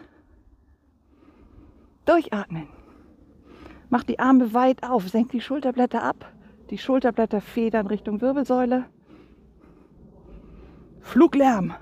Durchatmen. 2.04 2.68
Mach 3.90 4.04
die 4.04 4.20
Arme 4.20 4.54
weit 4.54 4.84
auf. 4.84 5.08
Senk 5.08 5.32
die 5.32 5.40
Schulterblätter 5.40 6.04
ab. 6.04 6.32
Die 6.70 6.78
Schulterblätter 6.78 7.40
federn 7.40 7.88
Richtung 7.88 8.20
Wirbelsäule. 8.20 8.84
Fluglärm. 11.00 11.74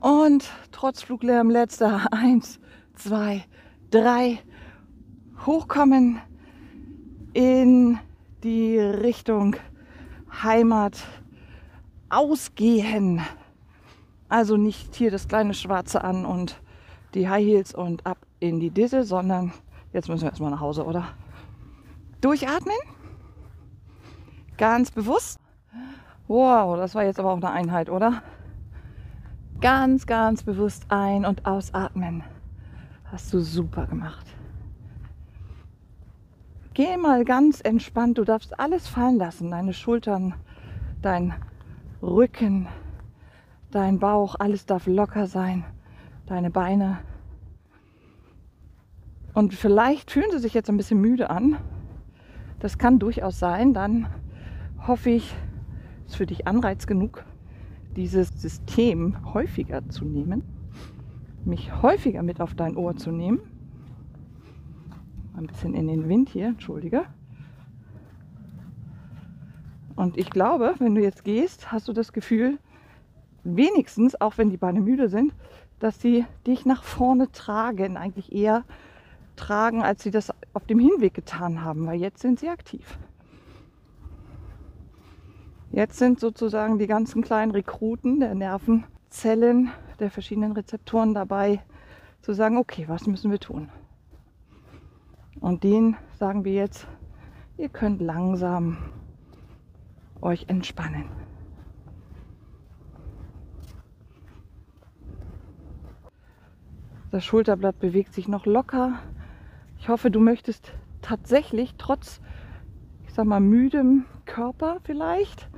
Und 0.00 0.50
trotz 0.70 1.02
Fluglärm 1.02 1.50
letzter. 1.50 2.06
Eins, 2.12 2.58
zwei, 2.94 3.44
drei. 3.90 4.38
Hochkommen 5.44 6.18
in 7.34 7.98
die 8.42 8.78
Richtung 8.78 9.56
Heimat. 10.42 10.98
Ausgehen. 12.08 13.20
Also 14.28 14.56
nicht 14.56 14.94
hier 14.94 15.10
das 15.10 15.28
kleine 15.28 15.54
Schwarze 15.54 16.04
an 16.04 16.24
und 16.24 16.60
die 17.14 17.28
High 17.28 17.44
Heels 17.44 17.74
und 17.74 18.06
ab 18.06 18.18
in 18.40 18.60
die 18.60 18.70
Disse, 18.70 19.04
sondern 19.04 19.52
jetzt 19.92 20.08
müssen 20.08 20.22
wir 20.22 20.30
erstmal 20.30 20.50
nach 20.50 20.60
Hause, 20.60 20.84
oder? 20.84 21.08
Durchatmen. 22.20 22.76
Ganz 24.56 24.90
bewusst. 24.90 25.38
Wow, 26.28 26.76
das 26.76 26.94
war 26.94 27.04
jetzt 27.04 27.18
aber 27.18 27.32
auch 27.32 27.36
eine 27.36 27.50
Einheit, 27.50 27.90
oder? 27.90 28.22
Ganz, 29.60 30.06
ganz 30.06 30.42
bewusst 30.42 30.86
ein- 30.88 31.24
und 31.24 31.46
ausatmen. 31.46 32.22
Hast 33.04 33.32
du 33.32 33.40
super 33.40 33.86
gemacht. 33.86 34.31
Geh 36.74 36.96
mal 36.96 37.24
ganz 37.24 37.60
entspannt. 37.60 38.16
Du 38.16 38.24
darfst 38.24 38.58
alles 38.58 38.88
fallen 38.88 39.18
lassen. 39.18 39.50
Deine 39.50 39.74
Schultern, 39.74 40.34
dein 41.02 41.34
Rücken, 42.00 42.66
dein 43.70 43.98
Bauch, 43.98 44.36
alles 44.38 44.64
darf 44.64 44.86
locker 44.86 45.26
sein. 45.26 45.64
Deine 46.24 46.50
Beine. 46.50 46.98
Und 49.34 49.52
vielleicht 49.52 50.10
fühlen 50.10 50.30
sie 50.30 50.38
sich 50.38 50.54
jetzt 50.54 50.70
ein 50.70 50.78
bisschen 50.78 51.00
müde 51.00 51.28
an. 51.28 51.58
Das 52.58 52.78
kann 52.78 52.98
durchaus 52.98 53.38
sein. 53.38 53.74
Dann 53.74 54.06
hoffe 54.86 55.10
ich, 55.10 55.34
ist 56.06 56.16
für 56.16 56.26
dich 56.26 56.46
Anreiz 56.46 56.86
genug, 56.86 57.24
dieses 57.96 58.28
System 58.40 59.34
häufiger 59.34 59.86
zu 59.90 60.06
nehmen, 60.06 60.42
mich 61.44 61.82
häufiger 61.82 62.22
mit 62.22 62.40
auf 62.40 62.54
dein 62.54 62.76
Ohr 62.76 62.96
zu 62.96 63.10
nehmen. 63.10 63.40
Ein 65.34 65.46
bisschen 65.46 65.74
in 65.74 65.88
den 65.88 66.08
Wind 66.08 66.28
hier, 66.28 66.46
entschuldige. 66.46 67.04
Und 69.96 70.16
ich 70.16 70.30
glaube, 70.30 70.74
wenn 70.78 70.94
du 70.94 71.02
jetzt 71.02 71.24
gehst, 71.24 71.70
hast 71.70 71.88
du 71.88 71.92
das 71.92 72.12
Gefühl, 72.12 72.58
wenigstens, 73.44 74.20
auch 74.20 74.38
wenn 74.38 74.50
die 74.50 74.56
Beine 74.56 74.80
müde 74.80 75.08
sind, 75.08 75.32
dass 75.78 76.00
sie 76.00 76.24
dich 76.46 76.64
nach 76.64 76.82
vorne 76.82 77.30
tragen, 77.32 77.96
eigentlich 77.96 78.32
eher 78.32 78.64
tragen, 79.36 79.82
als 79.82 80.02
sie 80.02 80.10
das 80.10 80.32
auf 80.52 80.66
dem 80.66 80.78
Hinweg 80.78 81.14
getan 81.14 81.64
haben, 81.64 81.86
weil 81.86 82.00
jetzt 82.00 82.20
sind 82.20 82.38
sie 82.38 82.48
aktiv. 82.48 82.98
Jetzt 85.70 85.98
sind 85.98 86.20
sozusagen 86.20 86.78
die 86.78 86.86
ganzen 86.86 87.22
kleinen 87.22 87.50
Rekruten 87.50 88.20
der 88.20 88.34
Nervenzellen, 88.34 89.70
der 89.98 90.10
verschiedenen 90.10 90.52
Rezeptoren 90.52 91.14
dabei, 91.14 91.62
zu 92.20 92.34
sagen, 92.34 92.58
okay, 92.58 92.84
was 92.88 93.06
müssen 93.06 93.30
wir 93.30 93.40
tun? 93.40 93.70
Und 95.42 95.64
denen 95.64 95.96
sagen 96.20 96.44
wir 96.44 96.52
jetzt, 96.52 96.86
ihr 97.58 97.68
könnt 97.68 98.00
langsam 98.00 98.78
euch 100.20 100.44
entspannen. 100.48 101.10
Das 107.10 107.24
Schulterblatt 107.24 107.80
bewegt 107.80 108.14
sich 108.14 108.28
noch 108.28 108.46
locker. 108.46 109.00
Ich 109.80 109.88
hoffe, 109.88 110.12
du 110.12 110.20
möchtest 110.20 110.72
tatsächlich 111.02 111.74
trotz, 111.76 112.20
ich 113.04 113.12
sag 113.12 113.26
mal, 113.26 113.40
müdem 113.40 114.04
Körper 114.24 114.78
vielleicht 114.84 115.50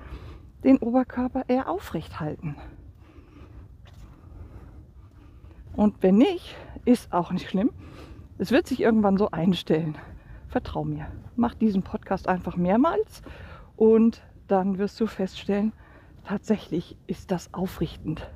den 0.65 0.79
Oberkörper 0.79 1.45
eher 1.47 1.69
aufrecht 1.69 2.21
halten. 2.21 2.57
Und 5.77 6.03
wenn 6.03 6.17
nicht, 6.17 6.57
ist 6.87 7.13
auch 7.13 7.33
nicht 7.33 7.51
schlimm. 7.51 7.71
Es 8.45 8.51
wird 8.51 8.67
sich 8.67 8.81
irgendwann 8.81 9.17
so 9.17 9.31
einstellen. 9.31 9.97
Vertrau 10.49 10.85
mir. 10.85 11.07
Mach 11.35 11.55
diesen 11.55 11.83
Podcast 11.83 12.29
einfach 12.29 12.57
mehrmals 12.57 13.23
und 13.75 14.21
dann 14.49 14.77
wirst 14.77 15.01
du 15.01 15.07
feststellen, 15.07 15.73
tatsächlich 16.25 16.99
ist 17.07 17.31
das 17.31 17.55
aufrichtend. 17.55 18.31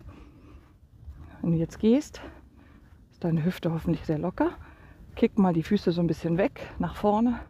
Wenn 1.43 1.53
du 1.53 1.59
jetzt 1.59 1.79
gehst, 1.79 2.23
ist 3.11 3.23
deine 3.23 3.45
Hüfte 3.45 3.71
hoffentlich 3.71 4.07
sehr 4.07 4.17
locker. 4.17 4.53
Kick 5.15 5.37
mal 5.37 5.53
die 5.53 5.63
Füße 5.63 5.93
so 5.93 6.01
ein 6.01 6.07
bisschen 6.07 6.39
weg, 6.39 6.67
nach 6.79 6.97
vorne. 6.97 7.41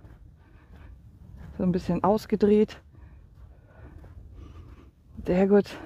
So 1.58 1.62
ein 1.62 1.70
bisschen 1.70 2.02
ausgedreht. 2.02 2.80
Sehr 5.24 5.46
gut. 5.46 5.78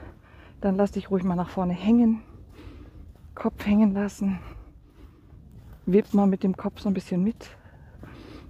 Dann 0.62 0.76
lass 0.76 0.92
dich 0.92 1.10
ruhig 1.10 1.22
mal 1.22 1.36
nach 1.36 1.50
vorne 1.50 1.74
hängen. 1.74 2.22
Kopf 3.34 3.66
hängen 3.66 3.92
lassen. 3.92 4.38
Wipp 5.87 6.14
mal 6.14 6.26
mit 6.26 6.43
dem 6.43 6.57
Kopf 6.57 6.80
so 6.80 6.89
ein 6.89 6.95
bisschen 6.95 7.22
mit. 7.22 7.57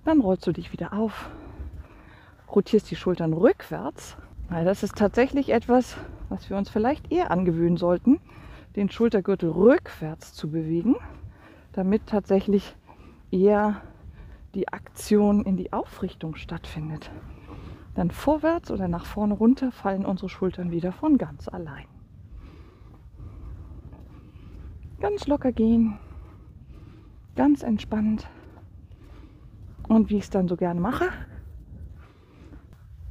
Dann 0.05 0.21
rollst 0.21 0.47
du 0.47 0.53
dich 0.53 0.73
wieder 0.73 0.93
auf. 0.93 1.31
Rotierst 2.55 2.91
die 2.91 2.97
Schultern 2.97 3.33
rückwärts. 3.33 4.17
Das 4.51 4.83
ist 4.83 4.97
tatsächlich 4.97 5.49
etwas, 5.51 5.97
was 6.29 6.51
wir 6.51 6.59
uns 6.59 6.69
vielleicht 6.69 7.11
eher 7.11 7.31
angewöhnen 7.31 7.79
sollten, 7.79 8.21
den 8.77 8.91
Schultergürtel 8.91 9.51
rückwärts 9.51 10.35
zu 10.35 10.51
bewegen, 10.51 10.97
damit 11.73 12.07
tatsächlich 12.07 12.77
eher 13.31 13.81
die 14.55 14.69
Aktion 14.69 15.43
in 15.45 15.57
die 15.57 15.73
Aufrichtung 15.73 16.37
stattfindet. 16.37 17.11
Dann 17.95 18.11
vorwärts 18.11 18.71
oder 18.71 18.89
nach 18.89 19.07
vorne 19.07 19.33
runter 19.35 19.73
fallen 19.73 20.05
unsere 20.05 20.29
Schultern 20.29 20.71
wieder 20.71 20.93
von 20.93 21.17
ganz 21.17 21.49
allein. 21.49 21.87
Ganz 25.01 25.27
locker 25.27 25.53
gehen, 25.53 25.99
ganz 27.37 27.63
entspannt. 27.63 28.29
Und 29.89 30.11
wie 30.11 30.17
ich 30.17 30.25
es 30.25 30.31
dann 30.31 30.49
so 30.49 30.57
gerne 30.57 30.81
mache, 30.81 31.09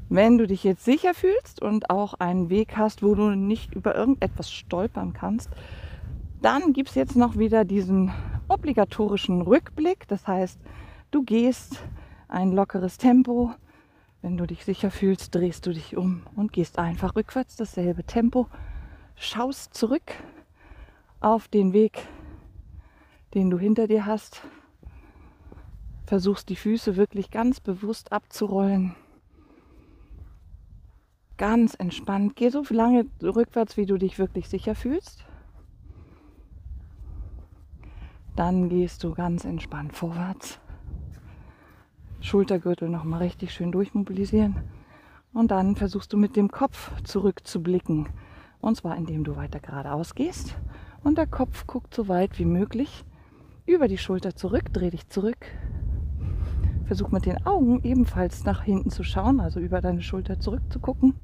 wenn 0.09 0.37
du 0.37 0.45
dich 0.45 0.63
jetzt 0.63 0.83
sicher 0.83 1.13
fühlst 1.13 1.61
und 1.61 1.89
auch 1.89 2.15
einen 2.15 2.49
Weg 2.49 2.75
hast, 2.75 3.01
wo 3.01 3.15
du 3.15 3.29
nicht 3.29 3.73
über 3.73 3.95
irgendetwas 3.95 4.51
stolpern 4.51 5.13
kannst, 5.13 5.49
dann 6.41 6.73
gibt 6.73 6.89
es 6.89 6.95
jetzt 6.95 7.15
noch 7.15 7.37
wieder 7.37 7.63
diesen 7.63 8.11
obligatorischen 8.49 9.41
Rückblick. 9.41 10.07
Das 10.07 10.27
heißt, 10.27 10.59
du 11.11 11.23
gehst 11.23 11.81
ein 12.27 12.51
lockeres 12.51 12.97
Tempo, 12.97 13.51
wenn 14.21 14.37
du 14.37 14.45
dich 14.45 14.65
sicher 14.65 14.91
fühlst, 14.91 15.33
drehst 15.33 15.65
du 15.65 15.71
dich 15.71 15.95
um 15.95 16.23
und 16.35 16.51
gehst 16.51 16.77
einfach 16.77 17.15
rückwärts 17.15 17.55
dasselbe 17.55 18.03
Tempo, 18.03 18.47
schaust 19.15 19.73
zurück 19.73 20.13
auf 21.21 21.47
den 21.47 21.73
Weg, 21.73 22.07
den 23.33 23.49
du 23.49 23.57
hinter 23.57 23.87
dir 23.87 24.05
hast, 24.05 24.41
versuchst 26.05 26.49
die 26.49 26.55
Füße 26.55 26.97
wirklich 26.97 27.31
ganz 27.31 27.59
bewusst 27.61 28.11
abzurollen. 28.11 28.95
Ganz 31.37 31.73
entspannt. 31.73 32.35
Geh 32.35 32.49
so 32.49 32.63
lange 32.69 33.05
rückwärts, 33.23 33.77
wie 33.77 33.85
du 33.85 33.97
dich 33.97 34.19
wirklich 34.19 34.49
sicher 34.49 34.75
fühlst. 34.75 35.25
Dann 38.35 38.69
gehst 38.69 39.03
du 39.03 39.13
ganz 39.13 39.45
entspannt 39.45 39.95
vorwärts. 39.95 40.59
Schultergürtel 42.19 42.89
nochmal 42.89 43.21
richtig 43.21 43.53
schön 43.53 43.71
durchmobilisieren. 43.71 44.57
Und 45.33 45.51
dann 45.51 45.75
versuchst 45.75 46.11
du 46.11 46.17
mit 46.17 46.35
dem 46.35 46.51
Kopf 46.51 46.91
zurückzublicken. 47.03 48.09
Und 48.59 48.75
zwar 48.75 48.97
indem 48.97 49.23
du 49.23 49.37
weiter 49.37 49.59
geradeaus 49.59 50.13
gehst. 50.13 50.55
Und 51.03 51.17
der 51.17 51.27
Kopf 51.27 51.65
guckt 51.65 51.95
so 51.95 52.07
weit 52.09 52.37
wie 52.37 52.45
möglich 52.45 53.05
über 53.65 53.87
die 53.87 53.97
Schulter 53.97 54.35
zurück, 54.35 54.73
dreh 54.73 54.89
dich 54.89 55.07
zurück. 55.09 55.45
Versuch 56.85 57.09
mit 57.11 57.25
den 57.25 57.45
Augen 57.45 57.81
ebenfalls 57.83 58.43
nach 58.43 58.63
hinten 58.63 58.89
zu 58.89 59.03
schauen, 59.03 59.39
also 59.39 59.59
über 59.59 59.81
deine 59.81 60.01
Schulter 60.01 60.39
zurück 60.39 60.63
zu 60.69 60.79
gucken. 60.79 61.15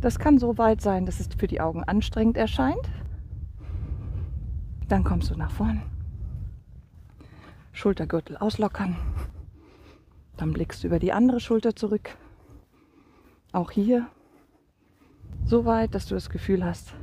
Das 0.00 0.18
kann 0.18 0.38
so 0.38 0.58
weit 0.58 0.80
sein, 0.80 1.06
dass 1.06 1.20
es 1.20 1.28
für 1.36 1.46
die 1.46 1.60
Augen 1.60 1.84
anstrengend 1.84 2.36
erscheint. 2.36 2.90
Dann 4.88 5.04
kommst 5.04 5.30
du 5.30 5.36
nach 5.36 5.52
vorn. 5.52 5.82
Schultergürtel 7.72 8.36
auslockern. 8.36 8.96
Dann 10.36 10.52
blickst 10.52 10.82
du 10.82 10.88
über 10.88 10.98
die 10.98 11.12
andere 11.12 11.38
Schulter 11.38 11.76
zurück. 11.76 12.16
Auch 13.52 13.70
hier 13.70 14.06
so 15.44 15.64
weit, 15.64 15.94
dass 15.94 16.06
du 16.06 16.14
das 16.14 16.30
Gefühl 16.30 16.64
hast, 16.64 16.94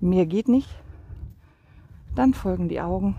mehr 0.00 0.26
geht 0.26 0.48
nicht. 0.48 0.68
Dann 2.14 2.34
folgen 2.34 2.68
die 2.68 2.80
Augen. 2.80 3.16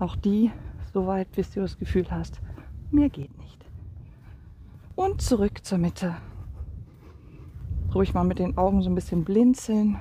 Auch 0.00 0.16
die 0.16 0.50
so 0.94 1.06
weit, 1.06 1.30
bis 1.32 1.52
du 1.52 1.60
das 1.60 1.78
Gefühl 1.78 2.10
hast, 2.10 2.40
mehr 2.90 3.10
geht 3.10 3.36
nicht. 3.38 3.64
Und 4.96 5.20
zurück 5.20 5.64
zur 5.64 5.78
Mitte. 5.78 6.16
Ruhig 7.94 8.14
mal 8.14 8.24
mit 8.24 8.38
den 8.38 8.56
Augen 8.56 8.82
so 8.82 8.88
ein 8.88 8.94
bisschen 8.94 9.24
blinzeln. 9.24 10.00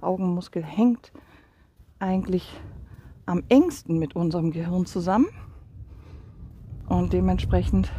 Augenmuskel 0.00 0.64
hängt 0.64 1.12
eigentlich 1.98 2.60
am 3.26 3.42
engsten 3.50 3.98
mit 3.98 4.16
unserem 4.16 4.52
Gehirn 4.52 4.86
zusammen. 4.86 5.28
Und 6.88 7.12
dementsprechend 7.12 7.92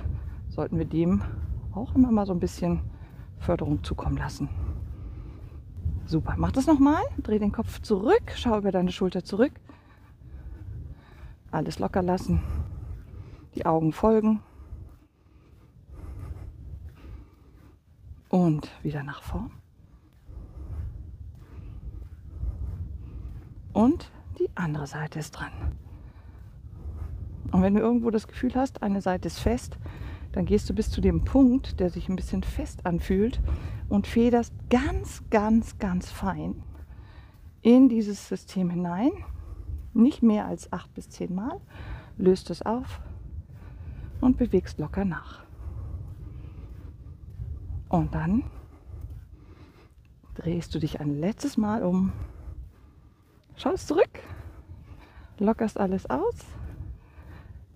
sollten 0.49 0.79
wir 0.79 0.85
dem 0.85 1.21
auch 1.73 1.93
immer 1.95 2.11
mal 2.11 2.25
so 2.25 2.33
ein 2.33 2.39
bisschen 2.39 2.81
Förderung 3.37 3.83
zukommen 3.83 4.17
lassen. 4.17 4.49
Super, 6.05 6.33
mach 6.37 6.51
das 6.51 6.65
nochmal. 6.65 7.03
Dreh 7.19 7.37
den 7.37 7.51
Kopf 7.51 7.79
zurück, 7.81 8.33
schau 8.35 8.57
über 8.57 8.71
deine 8.71 8.91
Schulter 8.91 9.23
zurück. 9.23 9.53
Alles 11.51 11.79
locker 11.79 12.01
lassen. 12.01 12.41
Die 13.55 13.65
Augen 13.65 13.91
folgen. 13.91 14.41
Und 18.29 18.71
wieder 18.81 19.03
nach 19.03 19.21
vorn. 19.21 19.51
Und 23.73 24.11
die 24.39 24.49
andere 24.55 24.87
Seite 24.87 25.19
ist 25.19 25.31
dran. 25.31 25.51
Und 27.51 27.61
wenn 27.61 27.75
du 27.75 27.81
irgendwo 27.81 28.09
das 28.09 28.27
Gefühl 28.27 28.55
hast, 28.55 28.81
eine 28.81 29.01
Seite 29.01 29.27
ist 29.27 29.39
fest, 29.39 29.77
dann 30.31 30.45
gehst 30.45 30.69
du 30.69 30.73
bis 30.73 30.89
zu 30.89 31.01
dem 31.01 31.25
Punkt, 31.25 31.79
der 31.79 31.89
sich 31.89 32.07
ein 32.07 32.15
bisschen 32.15 32.43
fest 32.43 32.85
anfühlt 32.85 33.41
und 33.89 34.07
federst 34.07 34.53
ganz, 34.69 35.23
ganz, 35.29 35.77
ganz 35.77 36.09
fein 36.09 36.63
in 37.61 37.89
dieses 37.89 38.27
System 38.27 38.69
hinein. 38.69 39.11
Nicht 39.93 40.23
mehr 40.23 40.45
als 40.45 40.71
acht 40.71 40.93
bis 40.93 41.09
zehn 41.09 41.33
Mal. 41.33 41.59
Löst 42.17 42.49
es 42.49 42.61
auf 42.61 43.01
und 44.21 44.37
bewegst 44.37 44.79
locker 44.79 45.05
nach. 45.05 45.43
Und 47.89 48.13
dann 48.15 48.43
drehst 50.35 50.73
du 50.73 50.79
dich 50.79 50.99
ein 51.01 51.19
letztes 51.19 51.57
Mal 51.57 51.83
um, 51.83 52.13
schaust 53.57 53.87
zurück, 53.87 54.19
lockerst 55.39 55.77
alles 55.77 56.09
aus, 56.09 56.35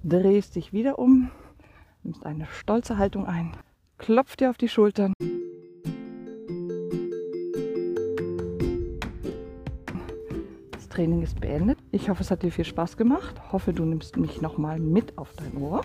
drehst 0.04 0.56
dich 0.56 0.72
wieder 0.72 1.00
um, 1.00 1.32
nimmst 2.04 2.26
eine 2.26 2.46
stolze 2.46 2.98
Haltung 2.98 3.26
ein, 3.26 3.58
klopft 3.98 4.40
dir 4.40 4.50
auf 4.50 4.58
die 4.58 4.70
Schultern. 4.70 5.14
Training 10.96 11.24
ist 11.24 11.42
beendet. 11.42 11.78
Ich 11.92 12.10
hoffe, 12.10 12.24
es 12.24 12.32
hat 12.32 12.42
dir 12.42 12.54
viel 12.54 12.64
Spaß 12.64 12.96
gemacht. 12.96 13.36
Hoffe, 13.52 13.74
du 13.74 13.84
nimmst 13.84 14.16
mich 14.16 14.42
nochmal 14.42 14.80
mit 14.80 15.18
auf 15.18 15.34
dein 15.34 15.62
Ohr. 15.62 15.82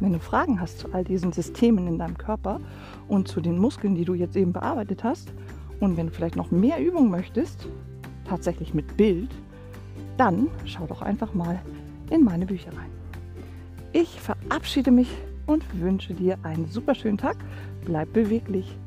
Wenn 0.00 0.14
du 0.14 0.18
Fragen 0.18 0.58
hast 0.58 0.78
zu 0.78 0.92
all 0.94 1.04
diesen 1.04 1.32
Systemen 1.32 1.86
in 1.86 1.98
deinem 1.98 2.16
Körper 2.16 2.60
und 3.06 3.28
zu 3.28 3.42
den 3.42 3.58
Muskeln, 3.58 3.94
die 3.94 4.06
du 4.06 4.14
jetzt 4.14 4.36
eben 4.36 4.54
bearbeitet 4.54 5.04
hast, 5.04 5.34
und 5.80 5.98
wenn 5.98 6.06
du 6.06 6.12
vielleicht 6.12 6.36
noch 6.36 6.50
mehr 6.50 6.80
Übungen 6.80 7.10
möchtest, 7.10 7.68
tatsächlich 8.26 8.72
mit 8.72 8.96
Bild, 8.96 9.28
dann 10.16 10.48
schau 10.64 10.86
doch 10.86 11.02
einfach 11.02 11.34
mal 11.34 11.60
in 12.08 12.24
meine 12.24 12.46
Bücher 12.46 12.70
rein. 12.70 12.90
Ich 13.92 14.18
verabschiede 14.18 14.90
mich 14.90 15.10
und 15.44 15.62
wünsche 15.78 16.14
dir 16.14 16.38
einen 16.42 16.66
super 16.68 16.94
schönen 16.94 17.18
Tag. 17.18 17.36
Bleib 17.84 18.14
beweglich. 18.14 18.78